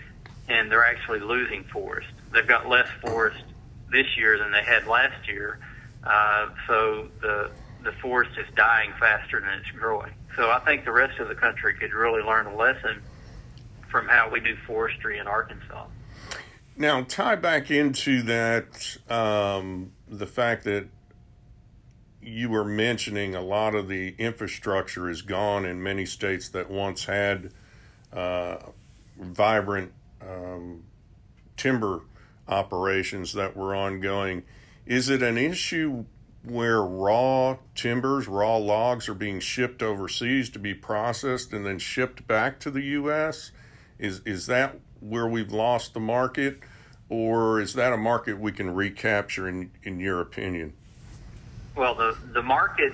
and 0.48 0.70
they're 0.70 0.84
actually 0.84 1.20
losing 1.20 1.64
forest. 1.64 2.08
They've 2.32 2.46
got 2.46 2.68
less 2.68 2.88
forest 3.00 3.42
this 3.90 4.06
year 4.16 4.38
than 4.38 4.52
they 4.52 4.62
had 4.62 4.86
last 4.86 5.28
year. 5.28 5.58
Uh, 6.04 6.48
so 6.66 7.08
the 7.20 7.50
the 7.82 7.92
forest 7.92 8.36
is 8.38 8.46
dying 8.56 8.92
faster 8.98 9.40
than 9.40 9.50
it's 9.60 9.70
growing. 9.70 10.12
So 10.36 10.50
I 10.50 10.58
think 10.60 10.84
the 10.84 10.92
rest 10.92 11.18
of 11.20 11.28
the 11.28 11.34
country 11.34 11.74
could 11.74 11.92
really 11.92 12.22
learn 12.22 12.46
a 12.46 12.56
lesson 12.56 13.00
from 13.88 14.08
how 14.08 14.28
we 14.28 14.40
do 14.40 14.56
forestry 14.66 15.18
in 15.18 15.26
Arkansas. 15.26 15.86
Now, 16.76 17.02
tie 17.02 17.36
back 17.36 17.70
into 17.70 18.22
that 18.22 18.98
um, 19.08 19.92
the 20.08 20.26
fact 20.26 20.64
that 20.64 20.88
you 22.20 22.50
were 22.50 22.64
mentioning 22.64 23.34
a 23.34 23.40
lot 23.40 23.74
of 23.74 23.88
the 23.88 24.14
infrastructure 24.18 25.08
is 25.08 25.22
gone 25.22 25.64
in 25.64 25.82
many 25.82 26.04
states 26.04 26.48
that 26.50 26.68
once 26.68 27.04
had 27.04 27.52
uh, 28.12 28.56
vibrant 29.18 29.92
um, 30.20 30.82
timber 31.56 32.02
operations 32.48 33.32
that 33.32 33.56
were 33.56 33.74
ongoing. 33.74 34.42
Is 34.84 35.08
it 35.08 35.22
an 35.22 35.36
issue 35.36 36.04
where 36.44 36.82
raw 36.82 37.56
timbers, 37.74 38.28
raw 38.28 38.56
logs 38.56 39.08
are 39.08 39.14
being 39.14 39.40
shipped 39.40 39.82
overseas 39.82 40.48
to 40.50 40.58
be 40.58 40.74
processed 40.74 41.52
and 41.52 41.66
then 41.66 41.78
shipped 41.78 42.26
back 42.26 42.60
to 42.60 42.70
the 42.70 42.82
U.S.? 42.82 43.50
Is 43.98 44.20
is 44.24 44.46
that 44.46 44.78
where 45.00 45.26
we've 45.26 45.52
lost 45.52 45.94
the 45.94 46.00
market, 46.00 46.60
or 47.08 47.60
is 47.60 47.74
that 47.74 47.92
a 47.92 47.96
market 47.96 48.38
we 48.38 48.52
can 48.52 48.74
recapture 48.74 49.48
in 49.48 49.70
in 49.82 49.98
your 49.98 50.20
opinion? 50.20 50.74
Well, 51.74 51.94
the 51.94 52.16
the 52.32 52.42
market 52.42 52.92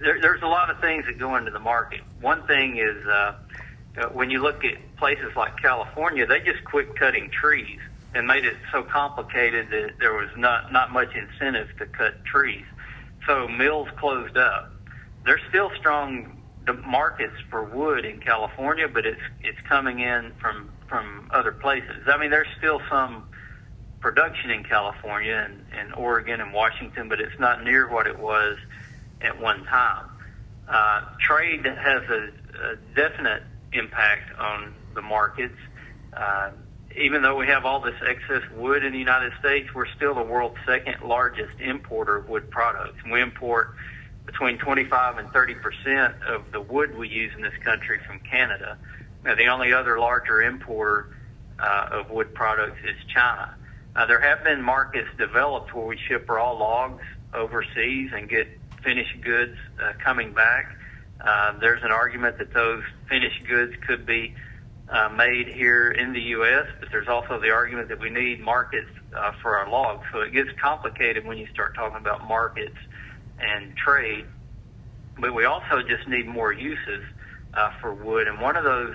there, 0.00 0.20
there's 0.20 0.42
a 0.42 0.46
lot 0.46 0.70
of 0.70 0.80
things 0.80 1.06
that 1.06 1.18
go 1.18 1.36
into 1.36 1.50
the 1.50 1.58
market. 1.58 2.00
One 2.20 2.46
thing 2.46 2.78
is 2.78 3.06
uh, 3.06 3.34
uh, 3.98 4.06
when 4.08 4.30
you 4.30 4.40
look 4.40 4.64
at 4.64 4.96
places 4.96 5.34
like 5.36 5.56
California, 5.58 6.26
they 6.26 6.40
just 6.40 6.64
quit 6.64 6.94
cutting 6.96 7.30
trees 7.30 7.80
and 8.14 8.26
made 8.26 8.44
it 8.44 8.56
so 8.72 8.82
complicated 8.82 9.70
that 9.70 9.98
there 10.00 10.14
was 10.14 10.30
not 10.36 10.72
not 10.72 10.92
much 10.92 11.10
incentive 11.14 11.68
to 11.78 11.86
cut 11.86 12.24
trees. 12.24 12.64
So 13.26 13.48
mills 13.48 13.88
closed 13.98 14.36
up. 14.36 14.72
There's 15.24 15.42
still 15.48 15.70
strong 15.78 16.36
markets 16.86 17.34
for 17.50 17.64
wood 17.64 18.04
in 18.04 18.20
California, 18.20 18.88
but 18.88 19.06
it's 19.06 19.20
it's 19.42 19.60
coming 19.68 20.00
in 20.00 20.32
from 20.40 20.70
from 20.88 21.30
other 21.32 21.52
places. 21.52 22.06
I 22.06 22.18
mean, 22.18 22.30
there's 22.30 22.48
still 22.58 22.80
some 22.90 23.24
production 24.00 24.50
in 24.50 24.64
California 24.64 25.46
and, 25.46 25.64
and 25.78 25.94
Oregon 25.94 26.40
and 26.40 26.52
Washington, 26.52 27.08
but 27.08 27.20
it's 27.20 27.38
not 27.38 27.62
near 27.62 27.88
what 27.88 28.06
it 28.06 28.18
was 28.18 28.58
at 29.20 29.40
one 29.40 29.64
time. 29.66 30.06
Uh, 30.66 31.02
trade 31.20 31.64
has 31.64 32.02
a, 32.08 32.30
a 32.64 32.76
definite 32.94 33.42
impact 33.72 34.38
on 34.38 34.72
the 34.94 35.02
markets. 35.02 35.58
Uh, 36.12 36.50
even 36.96 37.22
though 37.22 37.36
we 37.36 37.46
have 37.46 37.64
all 37.64 37.80
this 37.80 37.94
excess 38.06 38.42
wood 38.56 38.84
in 38.84 38.92
the 38.92 38.98
United 38.98 39.32
States, 39.38 39.68
we're 39.74 39.86
still 39.86 40.14
the 40.14 40.22
world's 40.22 40.56
second 40.66 40.96
largest 41.04 41.60
importer 41.60 42.16
of 42.16 42.28
wood 42.28 42.50
products. 42.50 42.98
We 43.10 43.20
import 43.20 43.74
between 44.26 44.58
25 44.58 45.18
and 45.18 45.30
30 45.30 45.54
percent 45.54 46.14
of 46.28 46.50
the 46.52 46.60
wood 46.60 46.96
we 46.96 47.08
use 47.08 47.32
in 47.36 47.42
this 47.42 47.56
country 47.64 47.98
from 48.06 48.20
Canada. 48.20 48.76
Now, 49.24 49.34
the 49.34 49.46
only 49.48 49.72
other 49.72 49.98
larger 49.98 50.42
importer 50.42 51.08
uh, 51.58 51.88
of 51.92 52.10
wood 52.10 52.34
products 52.34 52.78
is 52.84 52.96
China. 53.12 53.54
Uh, 53.94 54.06
there 54.06 54.20
have 54.20 54.44
been 54.44 54.62
markets 54.62 55.08
developed 55.18 55.74
where 55.74 55.86
we 55.86 55.96
ship 55.96 56.28
raw 56.28 56.52
logs 56.52 57.02
overseas 57.34 58.10
and 58.14 58.28
get 58.28 58.48
finished 58.82 59.20
goods 59.20 59.56
uh, 59.82 59.92
coming 60.02 60.32
back. 60.32 60.76
Uh, 61.20 61.52
there's 61.60 61.82
an 61.82 61.90
argument 61.90 62.38
that 62.38 62.54
those 62.54 62.82
finished 63.08 63.46
goods 63.46 63.74
could 63.86 64.06
be 64.06 64.34
uh, 64.34 64.49
made 65.16 65.48
here 65.48 65.90
in 65.90 66.12
the 66.12 66.20
U.S., 66.20 66.66
but 66.80 66.90
there's 66.90 67.08
also 67.08 67.40
the 67.40 67.50
argument 67.50 67.88
that 67.88 68.00
we 68.00 68.10
need 68.10 68.40
markets 68.40 68.90
uh, 69.16 69.32
for 69.40 69.56
our 69.56 69.70
logs. 69.70 70.04
So 70.12 70.20
it 70.20 70.32
gets 70.32 70.50
complicated 70.60 71.24
when 71.24 71.38
you 71.38 71.46
start 71.52 71.74
talking 71.74 71.98
about 71.98 72.26
markets 72.26 72.76
and 73.38 73.76
trade. 73.76 74.26
But 75.18 75.34
we 75.34 75.44
also 75.44 75.82
just 75.82 76.08
need 76.08 76.26
more 76.26 76.52
uses 76.52 77.04
uh, 77.54 77.70
for 77.80 77.94
wood. 77.94 78.26
And 78.26 78.40
one 78.40 78.56
of 78.56 78.64
those 78.64 78.94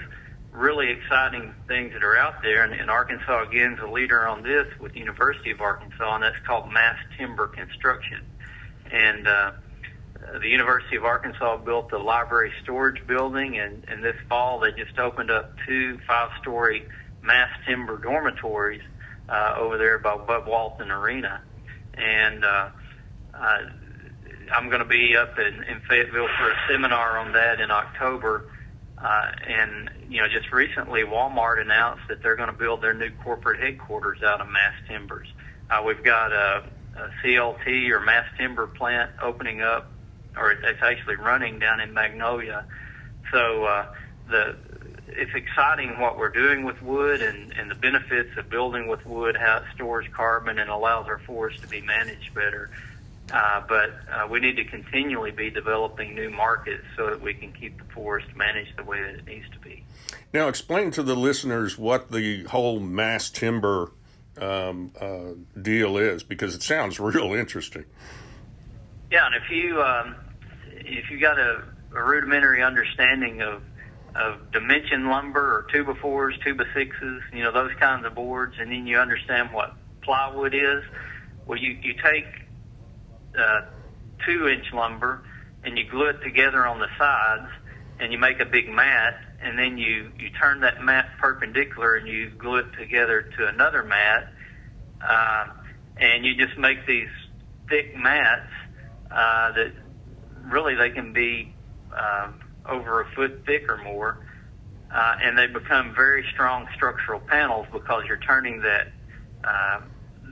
really 0.51 0.89
exciting 0.89 1.53
things 1.67 1.93
that 1.93 2.03
are 2.03 2.17
out 2.17 2.41
there, 2.41 2.63
and, 2.63 2.73
and 2.73 2.89
Arkansas 2.89 3.43
again 3.43 3.73
is 3.73 3.79
a 3.79 3.87
leader 3.87 4.27
on 4.27 4.43
this 4.43 4.67
with 4.79 4.93
the 4.93 4.99
University 4.99 5.51
of 5.51 5.61
Arkansas, 5.61 6.15
and 6.15 6.23
that's 6.23 6.39
called 6.45 6.71
mass 6.71 6.97
timber 7.17 7.47
construction. 7.47 8.21
And 8.91 9.27
uh, 9.27 9.51
the 10.41 10.47
University 10.47 10.95
of 10.95 11.05
Arkansas 11.05 11.57
built 11.57 11.89
the 11.89 11.97
library 11.97 12.51
storage 12.63 13.05
building, 13.07 13.57
and, 13.57 13.83
and 13.87 14.03
this 14.03 14.15
fall 14.29 14.59
they 14.59 14.71
just 14.71 14.97
opened 14.97 15.31
up 15.31 15.55
two 15.67 15.99
five-story 16.07 16.87
mass 17.21 17.49
timber 17.67 17.97
dormitories 17.97 18.81
uh, 19.29 19.55
over 19.57 19.77
there 19.77 19.99
by 19.99 20.17
Bud 20.17 20.47
Walton 20.47 20.91
Arena. 20.91 21.41
And 21.95 22.43
uh, 22.43 22.69
uh, 23.33 23.57
I'm 24.53 24.67
going 24.67 24.79
to 24.79 24.87
be 24.87 25.15
up 25.15 25.37
in, 25.39 25.63
in 25.63 25.81
Fayetteville 25.89 26.27
for 26.37 26.51
a 26.51 26.55
seminar 26.69 27.17
on 27.17 27.33
that 27.33 27.59
in 27.59 27.71
October. 27.71 28.51
Uh, 28.97 29.31
and 29.47 29.89
you 30.09 30.21
know, 30.21 30.27
just 30.27 30.51
recently, 30.51 31.01
Walmart 31.01 31.61
announced 31.61 32.03
that 32.09 32.21
they're 32.21 32.35
going 32.35 32.51
to 32.51 32.57
build 32.57 32.81
their 32.81 32.93
new 32.93 33.09
corporate 33.23 33.59
headquarters 33.59 34.23
out 34.23 34.41
of 34.41 34.47
mass 34.47 34.73
timbers. 34.87 35.27
Uh, 35.69 35.81
we've 35.85 36.03
got 36.03 36.31
a, 36.31 36.63
a 36.95 37.09
CLT 37.23 37.89
or 37.89 37.99
mass 37.99 38.25
timber 38.37 38.67
plant 38.67 39.11
opening 39.21 39.61
up 39.61 39.91
or 40.37 40.51
it's 40.51 40.81
actually 40.81 41.15
running 41.15 41.59
down 41.59 41.79
in 41.79 41.93
Magnolia. 41.93 42.65
So 43.31 43.65
uh, 43.65 43.85
the 44.29 44.55
it's 45.07 45.33
exciting 45.33 45.99
what 45.99 46.17
we're 46.17 46.29
doing 46.29 46.65
with 46.65 46.81
wood 46.81 47.21
and, 47.21 47.53
and 47.53 47.69
the 47.69 47.75
benefits 47.75 48.37
of 48.37 48.49
building 48.49 48.87
with 48.87 49.05
wood, 49.05 49.37
how 49.37 49.57
it 49.57 49.63
stores 49.73 50.05
carbon 50.11 50.59
and 50.59 50.69
allows 50.69 51.07
our 51.07 51.19
forests 51.19 51.61
to 51.61 51.67
be 51.67 51.81
managed 51.81 52.33
better. 52.33 52.69
Uh, 53.31 53.61
but 53.67 53.91
uh, 54.11 54.27
we 54.29 54.39
need 54.39 54.55
to 54.55 54.65
continually 54.65 55.31
be 55.31 55.49
developing 55.49 56.13
new 56.13 56.29
markets 56.29 56.83
so 56.95 57.09
that 57.09 57.21
we 57.21 57.33
can 57.33 57.51
keep 57.51 57.77
the 57.77 57.93
forest 57.93 58.27
managed 58.35 58.77
the 58.77 58.83
way 58.83 59.01
that 59.01 59.15
it 59.15 59.25
needs 59.25 59.49
to 59.49 59.59
be. 59.59 59.83
Now, 60.31 60.47
explain 60.47 60.91
to 60.91 61.01
the 61.01 61.15
listeners 61.15 61.77
what 61.77 62.11
the 62.11 62.43
whole 62.43 62.79
mass 62.79 63.29
timber 63.29 63.91
um, 64.39 64.91
uh, 64.99 65.31
deal 65.59 65.97
is, 65.97 66.23
because 66.23 66.53
it 66.53 66.61
sounds 66.61 66.99
real 66.99 67.33
interesting. 67.33 67.85
Yeah, 69.11 69.25
and 69.25 69.35
if 69.35 69.49
you 69.49 69.81
um, 69.81 70.15
if 70.85 71.09
you 71.09 71.19
got 71.19 71.39
a, 71.39 71.63
a 71.95 72.03
rudimentary 72.03 72.63
understanding 72.63 73.41
of 73.41 73.61
of 74.15 74.49
dimension 74.53 75.09
lumber 75.09 75.41
or 75.41 75.67
two 75.73 75.83
by 75.83 75.93
fours, 76.01 76.33
two 76.41 76.55
by 76.55 76.63
sixes, 76.73 77.21
you 77.33 77.43
know 77.43 77.51
those 77.51 77.71
kinds 77.79 78.05
of 78.05 78.15
boards, 78.15 78.55
and 78.59 78.71
then 78.71 78.87
you 78.87 78.97
understand 78.97 79.49
what 79.51 79.75
plywood 80.01 80.53
is. 80.53 80.83
Well, 81.45 81.59
you 81.59 81.77
you 81.81 81.93
take 81.93 82.25
uh, 83.37 83.61
two 84.25 84.47
inch 84.47 84.71
lumber 84.73 85.21
and 85.63 85.77
you 85.77 85.89
glue 85.89 86.07
it 86.09 86.21
together 86.23 86.65
on 86.65 86.79
the 86.79 86.87
sides, 86.97 87.51
and 87.99 88.13
you 88.13 88.19
make 88.19 88.39
a 88.39 88.45
big 88.45 88.69
mat, 88.69 89.15
and 89.41 89.57
then 89.59 89.77
you 89.77 90.11
you 90.17 90.29
turn 90.29 90.61
that 90.61 90.81
mat 90.81 91.09
perpendicular 91.19 91.95
and 91.95 92.07
you 92.07 92.29
glue 92.29 92.57
it 92.57 92.71
together 92.79 93.23
to 93.37 93.47
another 93.47 93.83
mat, 93.83 94.31
uh, 95.01 95.47
and 95.97 96.25
you 96.25 96.35
just 96.35 96.57
make 96.57 96.85
these 96.87 97.09
thick 97.67 97.97
mats 97.97 98.49
uh, 99.11 99.51
that 99.51 99.73
really 100.49 100.75
they 100.75 100.89
can 100.89 101.13
be 101.13 101.53
um, 101.91 102.35
over 102.67 103.01
a 103.01 103.05
foot 103.15 103.43
thick 103.45 103.69
or 103.69 103.77
more, 103.83 104.17
uh, 104.93 105.15
and 105.21 105.37
they 105.37 105.47
become 105.47 105.93
very 105.95 106.25
strong 106.33 106.67
structural 106.75 107.19
panels 107.19 107.65
because 107.71 108.03
you're 108.07 108.19
turning 108.19 108.61
that 108.61 108.87
uh, 109.43 109.81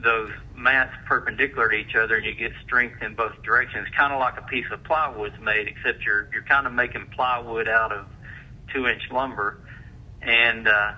those 0.02 0.30
mats 0.56 0.92
perpendicular 1.06 1.70
to 1.70 1.76
each 1.76 1.94
other, 1.94 2.16
and 2.16 2.24
you 2.24 2.34
get 2.34 2.52
strength 2.64 3.02
in 3.02 3.14
both 3.14 3.32
directions. 3.42 3.86
Kind 3.96 4.12
of 4.12 4.20
like 4.20 4.36
a 4.38 4.42
piece 4.42 4.66
of 4.72 4.82
plywood's 4.84 5.38
made, 5.40 5.68
except 5.68 6.04
you're 6.04 6.28
you're 6.32 6.44
kind 6.44 6.66
of 6.66 6.72
making 6.72 7.06
plywood 7.14 7.68
out 7.68 7.92
of 7.92 8.06
two 8.72 8.86
inch 8.86 9.02
lumber, 9.10 9.58
and 10.22 10.68
uh, 10.68 10.92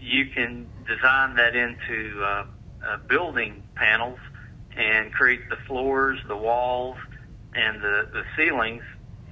you 0.00 0.26
can 0.34 0.68
design 0.86 1.36
that 1.36 1.56
into 1.56 2.22
uh, 2.22 2.44
uh, 2.86 2.96
building 3.08 3.62
panels 3.74 4.18
and 4.76 5.12
create 5.12 5.48
the 5.50 5.56
floors, 5.66 6.18
the 6.28 6.36
walls, 6.36 6.96
and 7.54 7.80
the 7.80 8.08
the 8.12 8.22
ceilings 8.36 8.82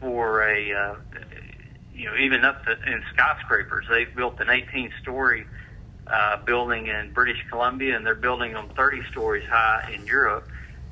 for 0.01 0.43
a 0.43 0.73
uh, 0.73 0.95
you 1.93 2.07
know 2.07 2.17
even 2.17 2.45
up 2.45 2.65
to 2.65 2.73
in 2.91 3.03
skyscrapers. 3.13 3.85
They've 3.91 4.15
built 4.15 4.41
an 4.41 4.51
18 4.51 4.91
story 5.03 5.45
uh, 6.07 6.39
building 6.45 6.87
in 6.87 7.13
British 7.13 7.39
Columbia, 7.51 7.97
and 7.97 8.07
they're 8.07 8.15
building 8.15 8.53
them 8.53 8.69
30 8.77 9.03
stories 9.11 9.45
high 9.49 9.91
in 9.95 10.07
Europe. 10.07 10.49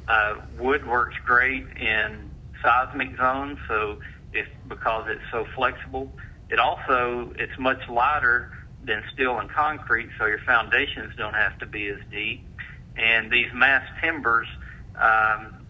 Uh, 0.09 0.35
wood 0.59 0.87
works 0.87 1.14
great 1.25 1.64
in 1.81 2.31
seismic 2.62 3.16
zones, 3.16 3.59
so 3.68 3.99
if 4.33 4.47
because 4.68 5.07
it's 5.09 5.25
so 5.31 5.47
flexible, 5.55 6.11
it 6.51 6.59
also 6.59 7.33
it's 7.39 7.59
much 7.59 7.89
lighter 7.89 8.51
than 8.85 9.03
steel 9.12 9.39
and 9.39 9.51
concrete, 9.51 10.11
so 10.18 10.27
your 10.27 10.41
foundations 10.47 11.12
don't 11.16 11.35
have 11.35 11.57
to 11.59 11.66
be 11.66 11.89
as 11.89 11.99
deep. 12.11 12.47
And 12.97 13.31
these 13.31 13.49
mass 13.55 13.83
timbers 14.01 14.47
um, 15.01 15.64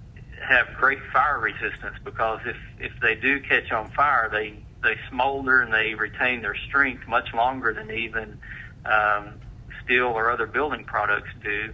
have 0.48 0.66
great 0.78 0.98
fire 1.12 1.38
resistance 1.38 1.96
because 2.04 2.40
if 2.46 2.56
if 2.78 2.92
they 3.00 3.14
do 3.14 3.40
catch 3.40 3.72
on 3.72 3.90
fire, 3.90 4.28
they 4.30 4.64
they 4.82 4.96
smolder 5.10 5.62
and 5.62 5.72
they 5.72 5.94
retain 5.94 6.42
their 6.42 6.56
strength 6.68 7.02
much 7.08 7.28
longer 7.34 7.72
than 7.72 7.90
even 7.90 8.36
um, 8.84 9.40
steel 9.84 10.06
or 10.06 10.30
other 10.30 10.46
building 10.46 10.84
products 10.84 11.28
do, 11.42 11.70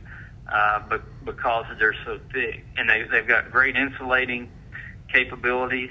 uh, 0.51 0.81
but 0.89 1.05
because 1.25 1.64
they're 1.79 1.95
so 2.05 2.18
thick 2.33 2.64
and 2.77 2.89
they 2.89 3.05
they've 3.11 3.29
got 3.29 3.51
great 3.51 3.77
insulating 3.77 4.49
capabilities. 5.12 5.91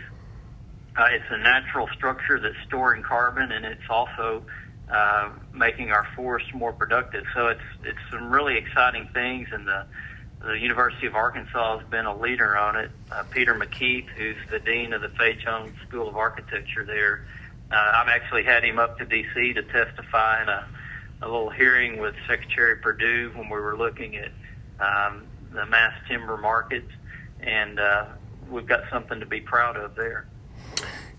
Uh, 0.97 1.07
it's 1.11 1.25
a 1.29 1.37
natural 1.37 1.87
structure 1.95 2.39
that's 2.39 2.55
storing 2.67 3.03
carbon, 3.03 3.51
and 3.51 3.63
it's 3.65 3.89
also 3.89 4.43
uh, 4.91 5.29
making 5.53 5.91
our 5.91 6.05
forests 6.15 6.49
more 6.53 6.73
productive. 6.73 7.23
So 7.35 7.47
it's 7.47 7.61
it's 7.83 7.99
some 8.11 8.31
really 8.31 8.57
exciting 8.57 9.07
things, 9.13 9.47
and 9.51 9.67
the 9.67 9.85
the 10.41 10.57
University 10.57 11.07
of 11.07 11.15
Arkansas 11.15 11.79
has 11.79 11.87
been 11.89 12.05
a 12.05 12.17
leader 12.17 12.57
on 12.57 12.77
it. 12.77 12.91
Uh, 13.11 13.23
Peter 13.23 13.53
MacKeith, 13.53 14.07
who's 14.17 14.37
the 14.49 14.59
dean 14.59 14.93
of 14.93 15.01
the 15.01 15.09
Fay 15.09 15.35
Jones 15.35 15.75
School 15.87 16.07
of 16.07 16.15
Architecture 16.15 16.85
there, 16.85 17.25
uh, 17.71 17.91
I've 17.95 18.07
actually 18.07 18.43
had 18.43 18.63
him 18.63 18.79
up 18.79 18.97
to 18.99 19.05
D.C. 19.05 19.53
to 19.53 19.63
testify 19.63 20.41
in 20.41 20.49
a, 20.49 20.65
a 21.21 21.27
little 21.27 21.49
hearing 21.49 21.99
with 21.99 22.15
Secretary 22.27 22.77
Perdue 22.77 23.31
when 23.35 23.49
we 23.49 23.59
were 23.59 23.77
looking 23.77 24.15
at 24.15 24.31
um, 24.79 25.27
the 25.51 25.65
mass 25.65 25.93
timber 26.07 26.37
markets, 26.37 26.91
and 27.41 27.79
uh, 27.79 28.05
we've 28.49 28.65
got 28.67 28.83
something 28.89 29.19
to 29.19 29.25
be 29.25 29.41
proud 29.41 29.75
of 29.75 29.95
there. 29.95 30.25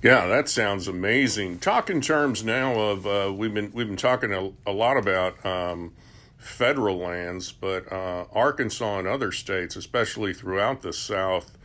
Yeah, 0.02 0.26
that 0.28 0.48
sounds 0.48 0.88
amazing. 0.88 1.58
Talk 1.58 1.90
in 1.90 2.00
terms 2.00 2.42
now 2.42 2.72
of 2.80 3.06
uh, 3.06 3.32
we've 3.32 3.52
been 3.52 3.70
we've 3.74 3.86
been 3.86 3.96
talking 3.96 4.32
a, 4.32 4.50
a 4.68 4.72
lot 4.72 4.96
about. 4.96 5.44
Um, 5.44 5.92
federal 6.40 6.96
lands, 6.96 7.52
but 7.52 7.90
uh, 7.92 8.24
Arkansas 8.32 8.98
and 8.98 9.06
other 9.06 9.30
states, 9.30 9.76
especially 9.76 10.32
throughout 10.32 10.80
the 10.80 10.92
South, 10.92 11.56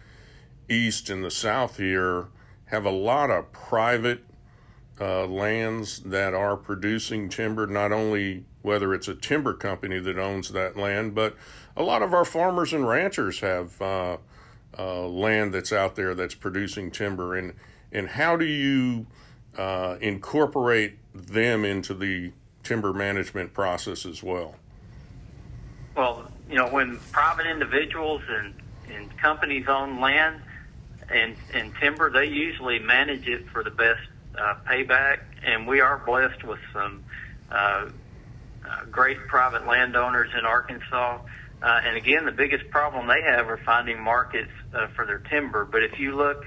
East, 0.70 1.10
and 1.10 1.24
the 1.24 1.32
South 1.32 1.78
here, 1.78 2.28
have 2.66 2.86
a 2.86 2.92
lot 2.92 3.32
of 3.32 3.52
private 3.54 4.24
uh, 5.00 5.26
lands 5.28 6.00
that 6.00 6.34
are 6.34 6.58
producing 6.58 7.30
timber, 7.30 7.66
not 7.66 7.94
only 7.94 8.44
whether 8.64 8.94
it's 8.94 9.08
a 9.08 9.16
timber 9.16 9.54
company 9.54 10.00
that 10.00 10.18
owns 10.18 10.50
that 10.50 10.76
land, 10.76 11.16
but 11.16 11.36
a 11.78 11.84
lot 11.84 12.02
of 12.02 12.14
our 12.14 12.26
farmers 12.26 12.74
and 12.74 12.88
ranchers 12.88 13.40
have 13.40 13.82
uh, 13.82 14.18
uh, 14.78 15.08
land 15.08 15.54
that's 15.54 15.72
out 15.72 15.96
there 15.96 16.14
that's 16.14 16.36
producing 16.36 16.92
timber. 16.92 17.36
And, 17.36 17.54
and 17.94 18.10
how 18.10 18.36
do 18.36 18.46
you 18.46 19.08
uh, 19.58 19.96
incorporate 20.02 20.98
them 21.14 21.64
into 21.64 21.94
the 21.94 22.34
timber 22.64 22.92
management 22.92 23.54
process 23.54 24.06
as 24.06 24.22
well? 24.22 24.56
Well, 25.96 26.30
you 26.50 26.56
know, 26.56 26.68
when 26.68 27.00
private 27.12 27.48
individuals 27.48 28.22
and, 28.30 28.54
and 28.94 29.18
companies 29.18 29.66
own 29.70 30.02
land 30.02 30.42
and, 31.10 31.36
and 31.54 31.74
timber, 31.82 32.12
they 32.12 32.26
usually 32.26 32.80
manage 32.80 33.28
it 33.28 33.48
for 33.54 33.64
the 33.64 33.70
best 33.70 34.02
uh, 34.38 34.56
payback, 34.70 35.18
and 35.46 35.68
we 35.68 35.80
are 35.80 36.02
blessed 36.06 36.44
with 36.44 36.60
some 36.74 37.04
uh, 37.50 37.56
uh, 37.56 38.86
great 38.92 39.18
private 39.28 39.66
landowners 39.66 40.30
in 40.38 40.46
Arkansas. 40.46 41.20
Uh, 41.62 41.80
and 41.86 41.96
again, 41.96 42.26
the 42.26 42.32
biggest 42.32 42.70
problem 42.70 43.08
they 43.08 43.22
have 43.26 43.48
are 43.48 43.60
finding 43.66 44.02
markets 44.02 44.52
uh, 44.74 44.88
for 44.96 45.06
their 45.06 45.20
timber. 45.20 45.64
But 45.64 45.84
if 45.84 46.00
you 46.00 46.16
look 46.16 46.44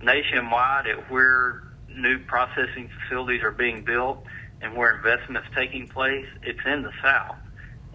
nationwide 0.00 0.86
at 0.86 1.10
where 1.10 1.62
new 1.88 2.18
processing 2.20 2.88
facilities 3.02 3.42
are 3.42 3.50
being 3.50 3.84
built 3.84 4.24
and 4.60 4.76
where 4.76 4.96
investments 4.96 5.48
taking 5.56 5.88
place, 5.88 6.26
it's 6.42 6.60
in 6.64 6.82
the 6.82 6.92
South. 7.02 7.36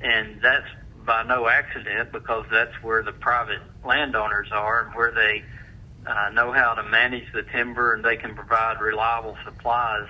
And 0.01 0.41
that's 0.41 0.67
by 1.09 1.23
no 1.23 1.49
accident 1.49 2.11
because 2.11 2.45
that's 2.51 2.83
where 2.83 3.01
the 3.01 3.11
private 3.11 3.57
landowners 3.83 4.47
are 4.51 4.85
and 4.85 4.93
where 4.93 5.11
they 5.11 5.41
uh, 6.05 6.29
know 6.29 6.51
how 6.53 6.75
to 6.75 6.83
manage 6.83 7.23
the 7.33 7.41
timber 7.51 7.95
and 7.95 8.05
they 8.05 8.15
can 8.15 8.35
provide 8.35 8.79
reliable 8.79 9.35
supplies 9.43 10.05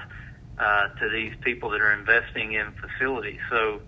uh, 0.57 0.89
to 0.99 1.09
these 1.09 1.31
people 1.39 1.69
that 1.69 1.79
are 1.79 1.93
investing 1.93 2.51
in 2.51 2.73
facilities. 2.73 3.39
So 3.49 3.79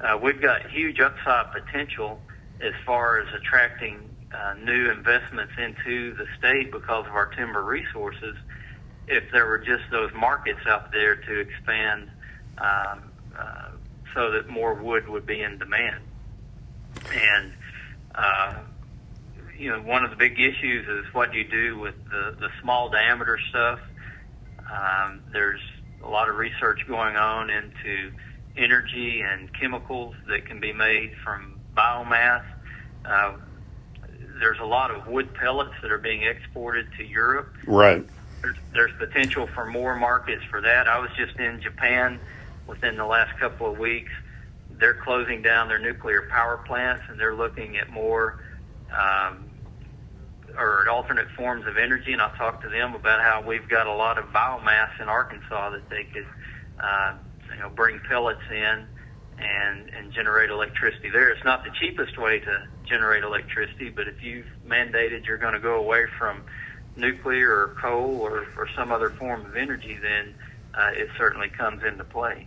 uh, 0.00 0.16
we've 0.22 0.40
got 0.40 0.70
huge 0.70 1.00
upside 1.00 1.46
potential 1.50 2.20
as 2.60 2.72
far 2.86 3.20
as 3.20 3.26
attracting 3.34 4.08
uh, 4.32 4.54
new 4.62 4.92
investments 4.92 5.54
into 5.58 6.14
the 6.14 6.26
state 6.38 6.70
because 6.70 7.04
of 7.04 7.14
our 7.14 7.26
timber 7.34 7.64
resources. 7.64 8.36
If 9.08 9.24
there 9.32 9.48
were 9.48 9.58
just 9.58 9.90
those 9.90 10.12
markets 10.14 10.60
out 10.68 10.92
there 10.92 11.16
to 11.16 11.40
expand 11.40 12.10
um, 12.58 13.10
uh, 13.36 13.70
so 14.14 14.30
that 14.30 14.48
more 14.48 14.74
wood 14.74 15.08
would 15.08 15.26
be 15.26 15.42
in 15.42 15.58
demand. 15.58 15.96
And 17.12 17.52
uh, 18.14 18.54
you 19.58 19.70
know, 19.70 19.80
one 19.80 20.04
of 20.04 20.10
the 20.10 20.16
big 20.16 20.38
issues 20.38 20.86
is 20.88 21.12
what 21.14 21.32
do 21.32 21.38
you 21.38 21.44
do 21.44 21.78
with 21.78 21.94
the, 22.10 22.36
the 22.38 22.48
small 22.60 22.88
diameter 22.88 23.38
stuff. 23.50 23.80
Um, 24.58 25.20
there's 25.32 25.60
a 26.02 26.08
lot 26.08 26.28
of 26.28 26.36
research 26.36 26.80
going 26.88 27.16
on 27.16 27.50
into 27.50 28.12
energy 28.56 29.20
and 29.20 29.52
chemicals 29.58 30.14
that 30.28 30.46
can 30.46 30.60
be 30.60 30.72
made 30.72 31.12
from 31.22 31.58
biomass. 31.76 32.44
Uh, 33.04 33.34
there's 34.40 34.58
a 34.60 34.64
lot 34.64 34.90
of 34.90 35.06
wood 35.06 35.32
pellets 35.34 35.74
that 35.82 35.90
are 35.90 35.98
being 35.98 36.22
exported 36.22 36.86
to 36.96 37.04
Europe. 37.04 37.54
Right. 37.66 38.04
There's, 38.42 38.56
there's 38.72 38.92
potential 38.98 39.46
for 39.54 39.64
more 39.64 39.96
markets 39.96 40.42
for 40.50 40.60
that. 40.60 40.88
I 40.88 40.98
was 40.98 41.10
just 41.16 41.38
in 41.38 41.60
Japan 41.60 42.20
within 42.66 42.96
the 42.96 43.06
last 43.06 43.38
couple 43.38 43.70
of 43.70 43.78
weeks. 43.78 44.10
They're 44.78 44.94
closing 44.94 45.42
down 45.42 45.68
their 45.68 45.78
nuclear 45.78 46.22
power 46.30 46.58
plants 46.58 47.02
and 47.08 47.18
they're 47.18 47.34
looking 47.34 47.76
at 47.76 47.90
more 47.90 48.38
um, 48.92 49.44
or 50.58 50.88
alternate 50.88 51.28
forms 51.36 51.66
of 51.66 51.76
energy. 51.76 52.12
And 52.12 52.22
I've 52.22 52.36
talked 52.36 52.62
to 52.62 52.68
them 52.68 52.94
about 52.94 53.20
how 53.20 53.42
we've 53.46 53.68
got 53.68 53.86
a 53.86 53.94
lot 53.94 54.18
of 54.18 54.26
biomass 54.26 55.00
in 55.00 55.08
Arkansas 55.08 55.70
that 55.70 55.88
they 55.90 56.04
could, 56.04 56.26
uh, 56.80 57.14
you 57.52 57.60
know, 57.60 57.70
bring 57.70 58.00
pellets 58.08 58.42
in 58.50 58.86
and 59.38 59.90
and 59.90 60.12
generate 60.12 60.50
electricity 60.50 61.10
there. 61.10 61.28
It's 61.30 61.44
not 61.44 61.64
the 61.64 61.70
cheapest 61.70 62.18
way 62.18 62.40
to 62.40 62.66
generate 62.84 63.24
electricity, 63.24 63.90
but 63.90 64.06
if 64.06 64.22
you've 64.22 64.46
mandated 64.66 65.26
you're 65.26 65.38
going 65.38 65.54
to 65.54 65.60
go 65.60 65.74
away 65.76 66.06
from 66.18 66.42
nuclear 66.96 67.50
or 67.50 67.68
coal 67.80 68.20
or, 68.20 68.46
or 68.56 68.68
some 68.76 68.92
other 68.92 69.10
form 69.10 69.44
of 69.44 69.56
energy, 69.56 69.98
then 70.00 70.34
uh, 70.74 70.90
it 70.92 71.08
certainly 71.18 71.48
comes 71.48 71.82
into 71.82 72.04
play. 72.04 72.46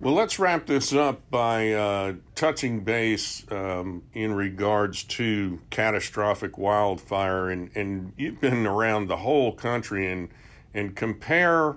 Well, 0.00 0.14
let's 0.14 0.38
wrap 0.38 0.64
this 0.64 0.94
up 0.94 1.30
by 1.30 1.72
uh, 1.72 2.14
touching 2.34 2.84
base 2.84 3.44
um, 3.50 4.02
in 4.14 4.32
regards 4.32 5.04
to 5.04 5.60
catastrophic 5.68 6.56
wildfire, 6.56 7.50
and, 7.50 7.70
and 7.74 8.14
you've 8.16 8.40
been 8.40 8.66
around 8.66 9.08
the 9.08 9.18
whole 9.18 9.52
country 9.52 10.10
and 10.10 10.30
and 10.72 10.96
compare 10.96 11.76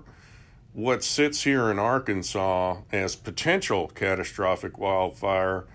what 0.72 1.04
sits 1.04 1.44
here 1.44 1.70
in 1.70 1.80
Arkansas 1.80 2.78
as 2.94 3.18
potential 3.18 3.90
catastrophic 3.90 4.78
wildfire 4.78 5.66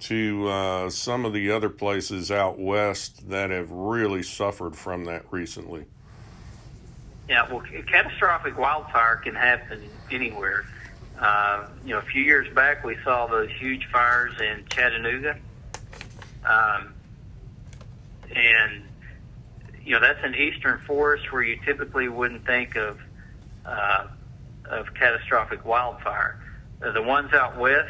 to 0.00 0.48
uh, 0.48 0.88
some 0.88 1.26
of 1.26 1.34
the 1.34 1.50
other 1.50 1.68
places 1.68 2.30
out 2.30 2.58
west 2.58 3.28
that 3.28 3.50
have 3.50 3.70
really 3.70 4.22
suffered 4.22 4.74
from 4.74 5.04
that 5.04 5.26
recently. 5.30 5.84
Yeah, 7.28 7.52
well, 7.52 7.62
catastrophic 7.86 8.56
wildfire 8.56 9.16
can 9.16 9.34
happen 9.34 9.82
anywhere. 10.10 10.64
Uh, 11.18 11.66
you 11.84 11.90
know, 11.90 11.98
a 11.98 12.02
few 12.02 12.22
years 12.22 12.46
back, 12.54 12.84
we 12.84 12.96
saw 13.02 13.26
those 13.26 13.50
huge 13.58 13.86
fires 13.92 14.34
in 14.40 14.64
Chattanooga, 14.68 15.36
um, 16.44 16.94
and 18.34 18.82
you 19.82 19.92
know 19.94 20.00
that's 20.00 20.22
an 20.22 20.36
eastern 20.36 20.78
forest 20.86 21.32
where 21.32 21.42
you 21.42 21.58
typically 21.64 22.08
wouldn't 22.08 22.46
think 22.46 22.76
of 22.76 23.00
uh, 23.66 24.06
of 24.70 24.94
catastrophic 24.94 25.64
wildfire. 25.64 26.38
Uh, 26.80 26.92
the 26.92 27.02
ones 27.02 27.32
out 27.32 27.58
west 27.58 27.88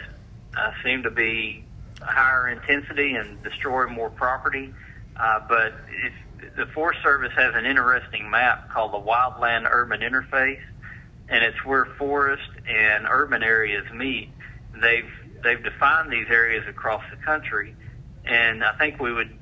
uh, 0.57 0.71
seem 0.83 1.03
to 1.03 1.11
be 1.11 1.63
higher 2.01 2.49
intensity 2.49 3.15
and 3.15 3.43
destroy 3.43 3.87
more 3.89 4.09
property, 4.09 4.73
uh, 5.19 5.41
but 5.47 5.75
it's, 6.03 6.57
the 6.57 6.67
Forest 6.67 7.01
Service 7.03 7.33
has 7.37 7.55
an 7.55 7.67
interesting 7.67 8.31
map 8.31 8.71
called 8.71 8.93
the 8.93 8.99
Wildland 8.99 9.69
Urban 9.71 10.01
Interface 10.01 10.61
and 11.29 11.45
it's 11.45 11.65
where 11.65 11.85
forest 11.85 12.51
and 12.67 13.07
urban 13.09 13.43
areas 13.43 13.85
meet. 13.93 14.31
They've 14.81 15.11
they've 15.43 15.63
defined 15.63 16.13
these 16.13 16.27
areas 16.31 16.65
across 16.69 17.03
the 17.11 17.17
country, 17.17 17.75
and 18.25 18.65
I 18.65 18.73
think 18.79 19.01
we 19.01 19.13
would 19.13 19.37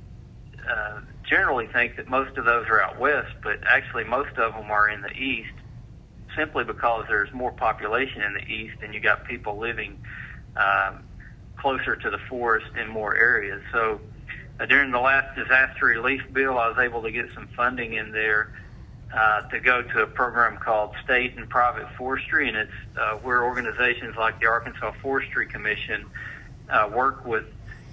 uh, 0.68 1.00
generally 1.28 1.66
think 1.68 1.96
that 1.96 2.08
most 2.08 2.36
of 2.36 2.44
those 2.44 2.66
are 2.68 2.80
out 2.80 2.98
west, 2.98 3.32
but 3.42 3.60
actually 3.66 4.04
most 4.04 4.36
of 4.36 4.54
them 4.54 4.70
are 4.70 4.88
in 4.88 5.02
the 5.02 5.12
east, 5.12 5.54
simply 6.36 6.64
because 6.64 7.04
there's 7.08 7.32
more 7.32 7.52
population 7.52 8.22
in 8.22 8.34
the 8.34 8.44
east, 8.44 8.76
and 8.82 8.92
you 8.92 9.00
got 9.00 9.24
people 9.26 9.58
living 9.58 9.98
um, 10.56 11.04
closer 11.56 11.96
to 11.96 12.10
the 12.10 12.18
forest 12.28 12.66
in 12.80 12.88
more 12.88 13.16
areas. 13.16 13.62
So. 13.72 14.00
Uh, 14.58 14.64
during 14.64 14.90
the 14.90 14.98
last 14.98 15.36
disaster 15.36 15.84
relief 15.84 16.22
bill, 16.32 16.58
I 16.58 16.68
was 16.68 16.78
able 16.78 17.02
to 17.02 17.10
get 17.10 17.26
some 17.34 17.46
funding 17.54 17.92
in 17.92 18.10
there 18.10 18.52
uh, 19.14 19.42
to 19.48 19.60
go 19.60 19.82
to 19.82 20.02
a 20.02 20.06
program 20.06 20.58
called 20.58 20.94
State 21.04 21.36
and 21.36 21.48
Private 21.48 21.88
Forestry, 21.96 22.48
and 22.48 22.56
it's 22.56 22.72
uh, 22.98 23.16
where 23.16 23.44
organizations 23.44 24.16
like 24.16 24.40
the 24.40 24.46
Arkansas 24.46 24.92
Forestry 25.02 25.46
Commission 25.46 26.06
uh, 26.68 26.90
work 26.92 27.24
with 27.24 27.44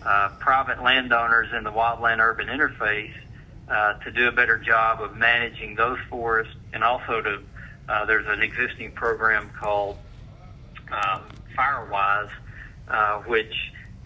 uh, 0.03 0.29
private 0.39 0.81
landowners 0.81 1.49
in 1.55 1.63
the 1.63 1.71
wildland 1.71 2.19
urban 2.19 2.47
interface 2.47 3.13
uh, 3.69 3.93
to 3.99 4.11
do 4.11 4.27
a 4.27 4.31
better 4.31 4.57
job 4.57 5.01
of 5.01 5.15
managing 5.15 5.75
those 5.75 5.99
forests, 6.09 6.53
and 6.73 6.83
also 6.83 7.21
to 7.21 7.41
uh, 7.87 8.05
there's 8.05 8.27
an 8.27 8.41
existing 8.41 8.91
program 8.93 9.49
called 9.59 9.97
um, 10.91 11.21
FireWise, 11.57 12.29
uh, 12.87 13.19
which 13.19 13.53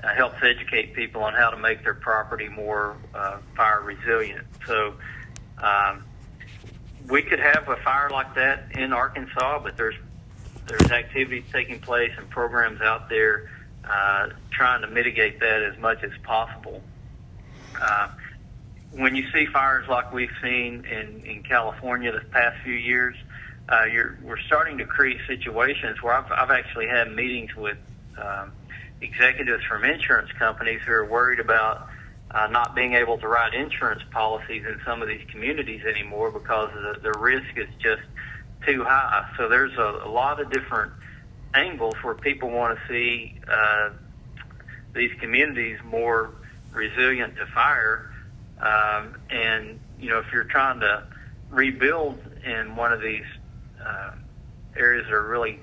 uh, 0.03 0.14
helps 0.14 0.38
educate 0.43 0.93
people 0.93 1.24
on 1.24 1.34
how 1.34 1.49
to 1.49 1.58
make 1.58 1.84
their 1.84 1.93
property 1.93 2.49
more 2.49 2.97
uh, 3.14 3.38
fire 3.55 3.82
resilient. 3.82 4.45
So. 4.66 4.93
Um, 5.60 6.03
we 7.10 7.22
could 7.22 7.39
have 7.39 7.68
a 7.70 7.78
fire 7.78 8.10
like 8.10 8.36
that 8.36 8.72
in 8.78 8.93
Arkansas, 8.93 9.60
but 9.64 9.78
there's 9.78 9.95
there's 10.68 10.91
activities 10.91 11.45
taking 11.53 11.80
place 11.80 12.12
and 12.18 12.30
programs 12.30 12.82
out 12.82 13.08
there 13.08 13.49
uh, 13.89 14.30
trying 14.51 14.82
to 14.82 14.88
mitigate 14.88 15.39
that 15.39 15.64
as 15.64 15.78
much 15.80 16.03
as 16.03 16.12
possible. 16.24 16.82
Uh, 17.82 18.10
when 18.91 19.16
you 19.16 19.30
see 19.32 19.45
fires 19.45 19.88
like 19.88 20.12
we've 20.12 20.32
seen 20.41 20.84
in, 20.86 21.22
in 21.26 21.43
California 21.43 22.12
the 22.12 22.20
past 22.32 22.58
few 22.64 22.74
years, 22.74 23.16
uh, 23.70 23.86
you're, 23.86 24.18
we're 24.22 24.39
starting 24.39 24.78
to 24.80 24.86
create 24.86 25.20
situations 25.26 26.01
where 26.01 26.14
I've, 26.14 26.32
I've 26.32 26.51
actually 26.51 26.88
had 26.88 27.14
meetings 27.14 27.55
with 27.55 27.78
um, 28.18 28.51
executives 29.01 29.64
from 29.64 29.86
insurance 29.86 30.32
companies 30.34 30.82
who 30.86 30.91
are 30.91 31.05
worried 31.05 31.39
about 31.39 31.88
uh, 32.32 32.48
not 32.48 32.76
being 32.76 32.94
able 32.94 33.18
to 33.18 33.28
write 33.28 33.54
insurance 33.54 34.02
policies 34.12 34.64
in 34.66 34.80
some 34.86 35.02
of 35.02 35.08
these 35.08 35.22
communities 35.32 35.82
anymore 35.86 36.32
because 36.32 36.70
the, 36.74 37.00
the 37.02 37.18
risk 37.20 37.58
is 37.58 37.68
just 37.80 38.02
too 38.66 38.84
high. 38.84 39.26
So 39.38 39.48
there's 39.48 39.78
a, 39.78 40.02
a 40.06 40.10
lot 40.10 40.42
of 40.42 40.52
different 40.52 40.92
angles 41.54 41.96
where 42.02 42.16
people 42.16 42.50
want 42.50 42.78
to 42.78 42.94
see 42.94 43.40
uh, 43.48 43.90
these 44.94 45.12
communities 45.20 45.78
more 45.86 46.32
resilient 46.74 47.36
to 47.38 47.46
fire. 47.48 48.10
Um, 48.60 49.16
and 49.30 49.80
you 50.00 50.10
know, 50.10 50.20
if 50.20 50.26
you're 50.34 50.44
trying 50.44 50.80
to 50.82 51.04
rebuild 51.50 52.20
in 52.44 52.76
one 52.76 52.92
of 52.92 53.02
these 53.02 53.26
uh, 53.84 54.12
areas 54.76 55.06
that 55.06 55.14
are 55.14 55.28
really 55.28 55.60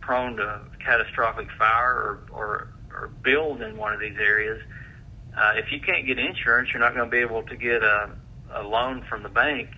prone 0.00 0.36
to 0.36 0.60
catastrophic 0.78 1.48
fire, 1.58 1.92
or, 1.92 2.20
or, 2.32 2.68
or 2.92 3.10
build 3.22 3.60
in 3.60 3.76
one 3.76 3.92
of 3.92 4.00
these 4.00 4.16
areas, 4.18 4.58
uh, 5.38 5.52
if 5.56 5.70
you 5.70 5.80
can't 5.80 6.06
get 6.06 6.18
insurance, 6.18 6.70
you're 6.72 6.80
not 6.80 6.94
going 6.94 7.08
to 7.08 7.10
be 7.10 7.18
able 7.20 7.42
to 7.44 7.56
get 7.56 7.82
a, 7.82 8.10
a 8.54 8.62
loan 8.62 9.04
from 9.08 9.22
the 9.22 9.28
bank. 9.28 9.70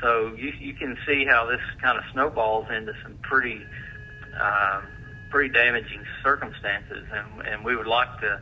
So 0.00 0.32
you, 0.36 0.52
you 0.60 0.74
can 0.74 0.96
see 1.06 1.24
how 1.24 1.46
this 1.46 1.60
kind 1.82 1.98
of 1.98 2.04
snowballs 2.12 2.66
into 2.70 2.92
some 3.02 3.18
pretty 3.22 3.60
uh, 4.40 4.80
pretty 5.30 5.52
damaging 5.52 6.04
circumstances, 6.22 7.06
and, 7.12 7.46
and 7.46 7.64
we 7.64 7.76
would 7.76 7.86
like 7.86 8.20
to, 8.20 8.40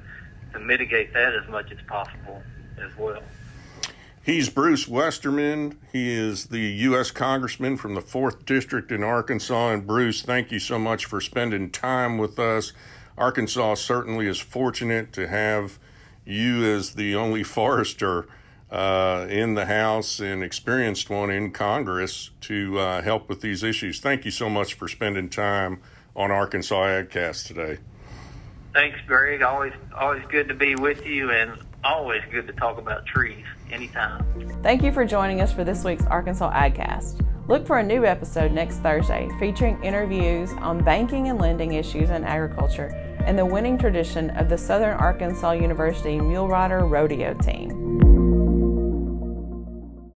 to 0.53 0.61
mitigate 0.61 1.13
that 1.15 1.35
as 1.35 1.49
much 1.49 1.71
as 1.73 1.79
possible 1.89 2.43
as 2.79 2.97
well. 2.97 3.23
He's 4.23 4.49
Bruce 4.49 4.89
Westerman. 4.89 5.79
He 5.93 6.13
is 6.13 6.47
the 6.47 6.61
U.S. 6.61 7.11
Congressman 7.11 7.77
from 7.77 7.95
the 7.95 8.01
4th 8.01 8.45
District 8.45 8.91
in 8.91 9.05
Arkansas. 9.05 9.71
And 9.71 9.87
Bruce, 9.87 10.23
thank 10.23 10.51
you 10.51 10.59
so 10.59 10.79
much 10.79 11.05
for 11.05 11.21
spending 11.21 11.71
time 11.71 12.19
with 12.19 12.39
us. 12.39 12.73
Arkansas 13.17 13.75
certainly 13.75 14.27
is 14.27 14.39
fortunate 14.39 15.13
to 15.13 15.29
have 15.29 15.79
you 16.27 16.65
as 16.65 16.95
the 16.95 17.15
only 17.15 17.43
forester 17.43 18.27
uh, 18.71 19.27
in 19.31 19.55
the 19.55 19.67
House 19.67 20.21
and 20.21 20.43
experienced 20.43 21.09
one 21.09 21.31
in 21.31 21.53
Congress 21.53 22.31
to 22.43 22.79
uh, 22.79 23.03
help 23.03 23.29
with 23.29 23.41
these 23.41 23.63
issues. 23.63 24.01
Thank 24.01 24.25
you 24.25 24.31
so 24.31 24.51
much 24.51 24.75
for 24.75 24.89
spending 24.89 25.29
time 25.29 25.81
on 26.15 26.31
Arkansas 26.31 26.75
AgCast 26.75 27.47
today. 27.47 27.79
Thanks, 28.73 28.99
Greg. 29.07 29.43
Always, 29.43 29.73
always 29.97 30.23
good 30.29 30.49
to 30.49 30.55
be 30.55 30.75
with 30.75 31.07
you, 31.07 31.31
and 31.31 31.59
always 31.85 32.23
good 32.31 32.47
to 32.47 32.53
talk 32.55 32.79
about 32.79 33.07
trees 33.07 33.45
anytime. 33.71 34.25
Thank 34.63 34.83
you 34.83 34.93
for 34.93 35.07
joining 35.07 35.41
us 35.41 35.53
for 35.53 35.65
this 35.65 35.85
week's 35.85 36.05
Arkansas 36.05 36.53
AgCast. 36.53 37.25
Look 37.49 37.67
for 37.67 37.79
a 37.79 37.83
new 37.83 38.05
episode 38.05 38.51
next 38.51 38.79
Thursday 38.79 39.31
featuring 39.39 39.83
interviews 39.85 40.53
on 40.55 40.83
banking 40.83 41.29
and 41.29 41.41
lending 41.41 41.75
issues 41.75 42.11
in 42.11 42.25
agriculture 42.25 43.16
and 43.27 43.37
the 43.37 43.45
winning 43.45 43.77
tradition 43.77 44.31
of 44.31 44.49
the 44.49 44.57
Southern 44.57 44.97
Arkansas 44.97 45.51
University 45.51 46.21
Mule 46.21 46.49
Rider 46.49 46.87
Rodeo 46.87 47.35
Team. 47.35 48.16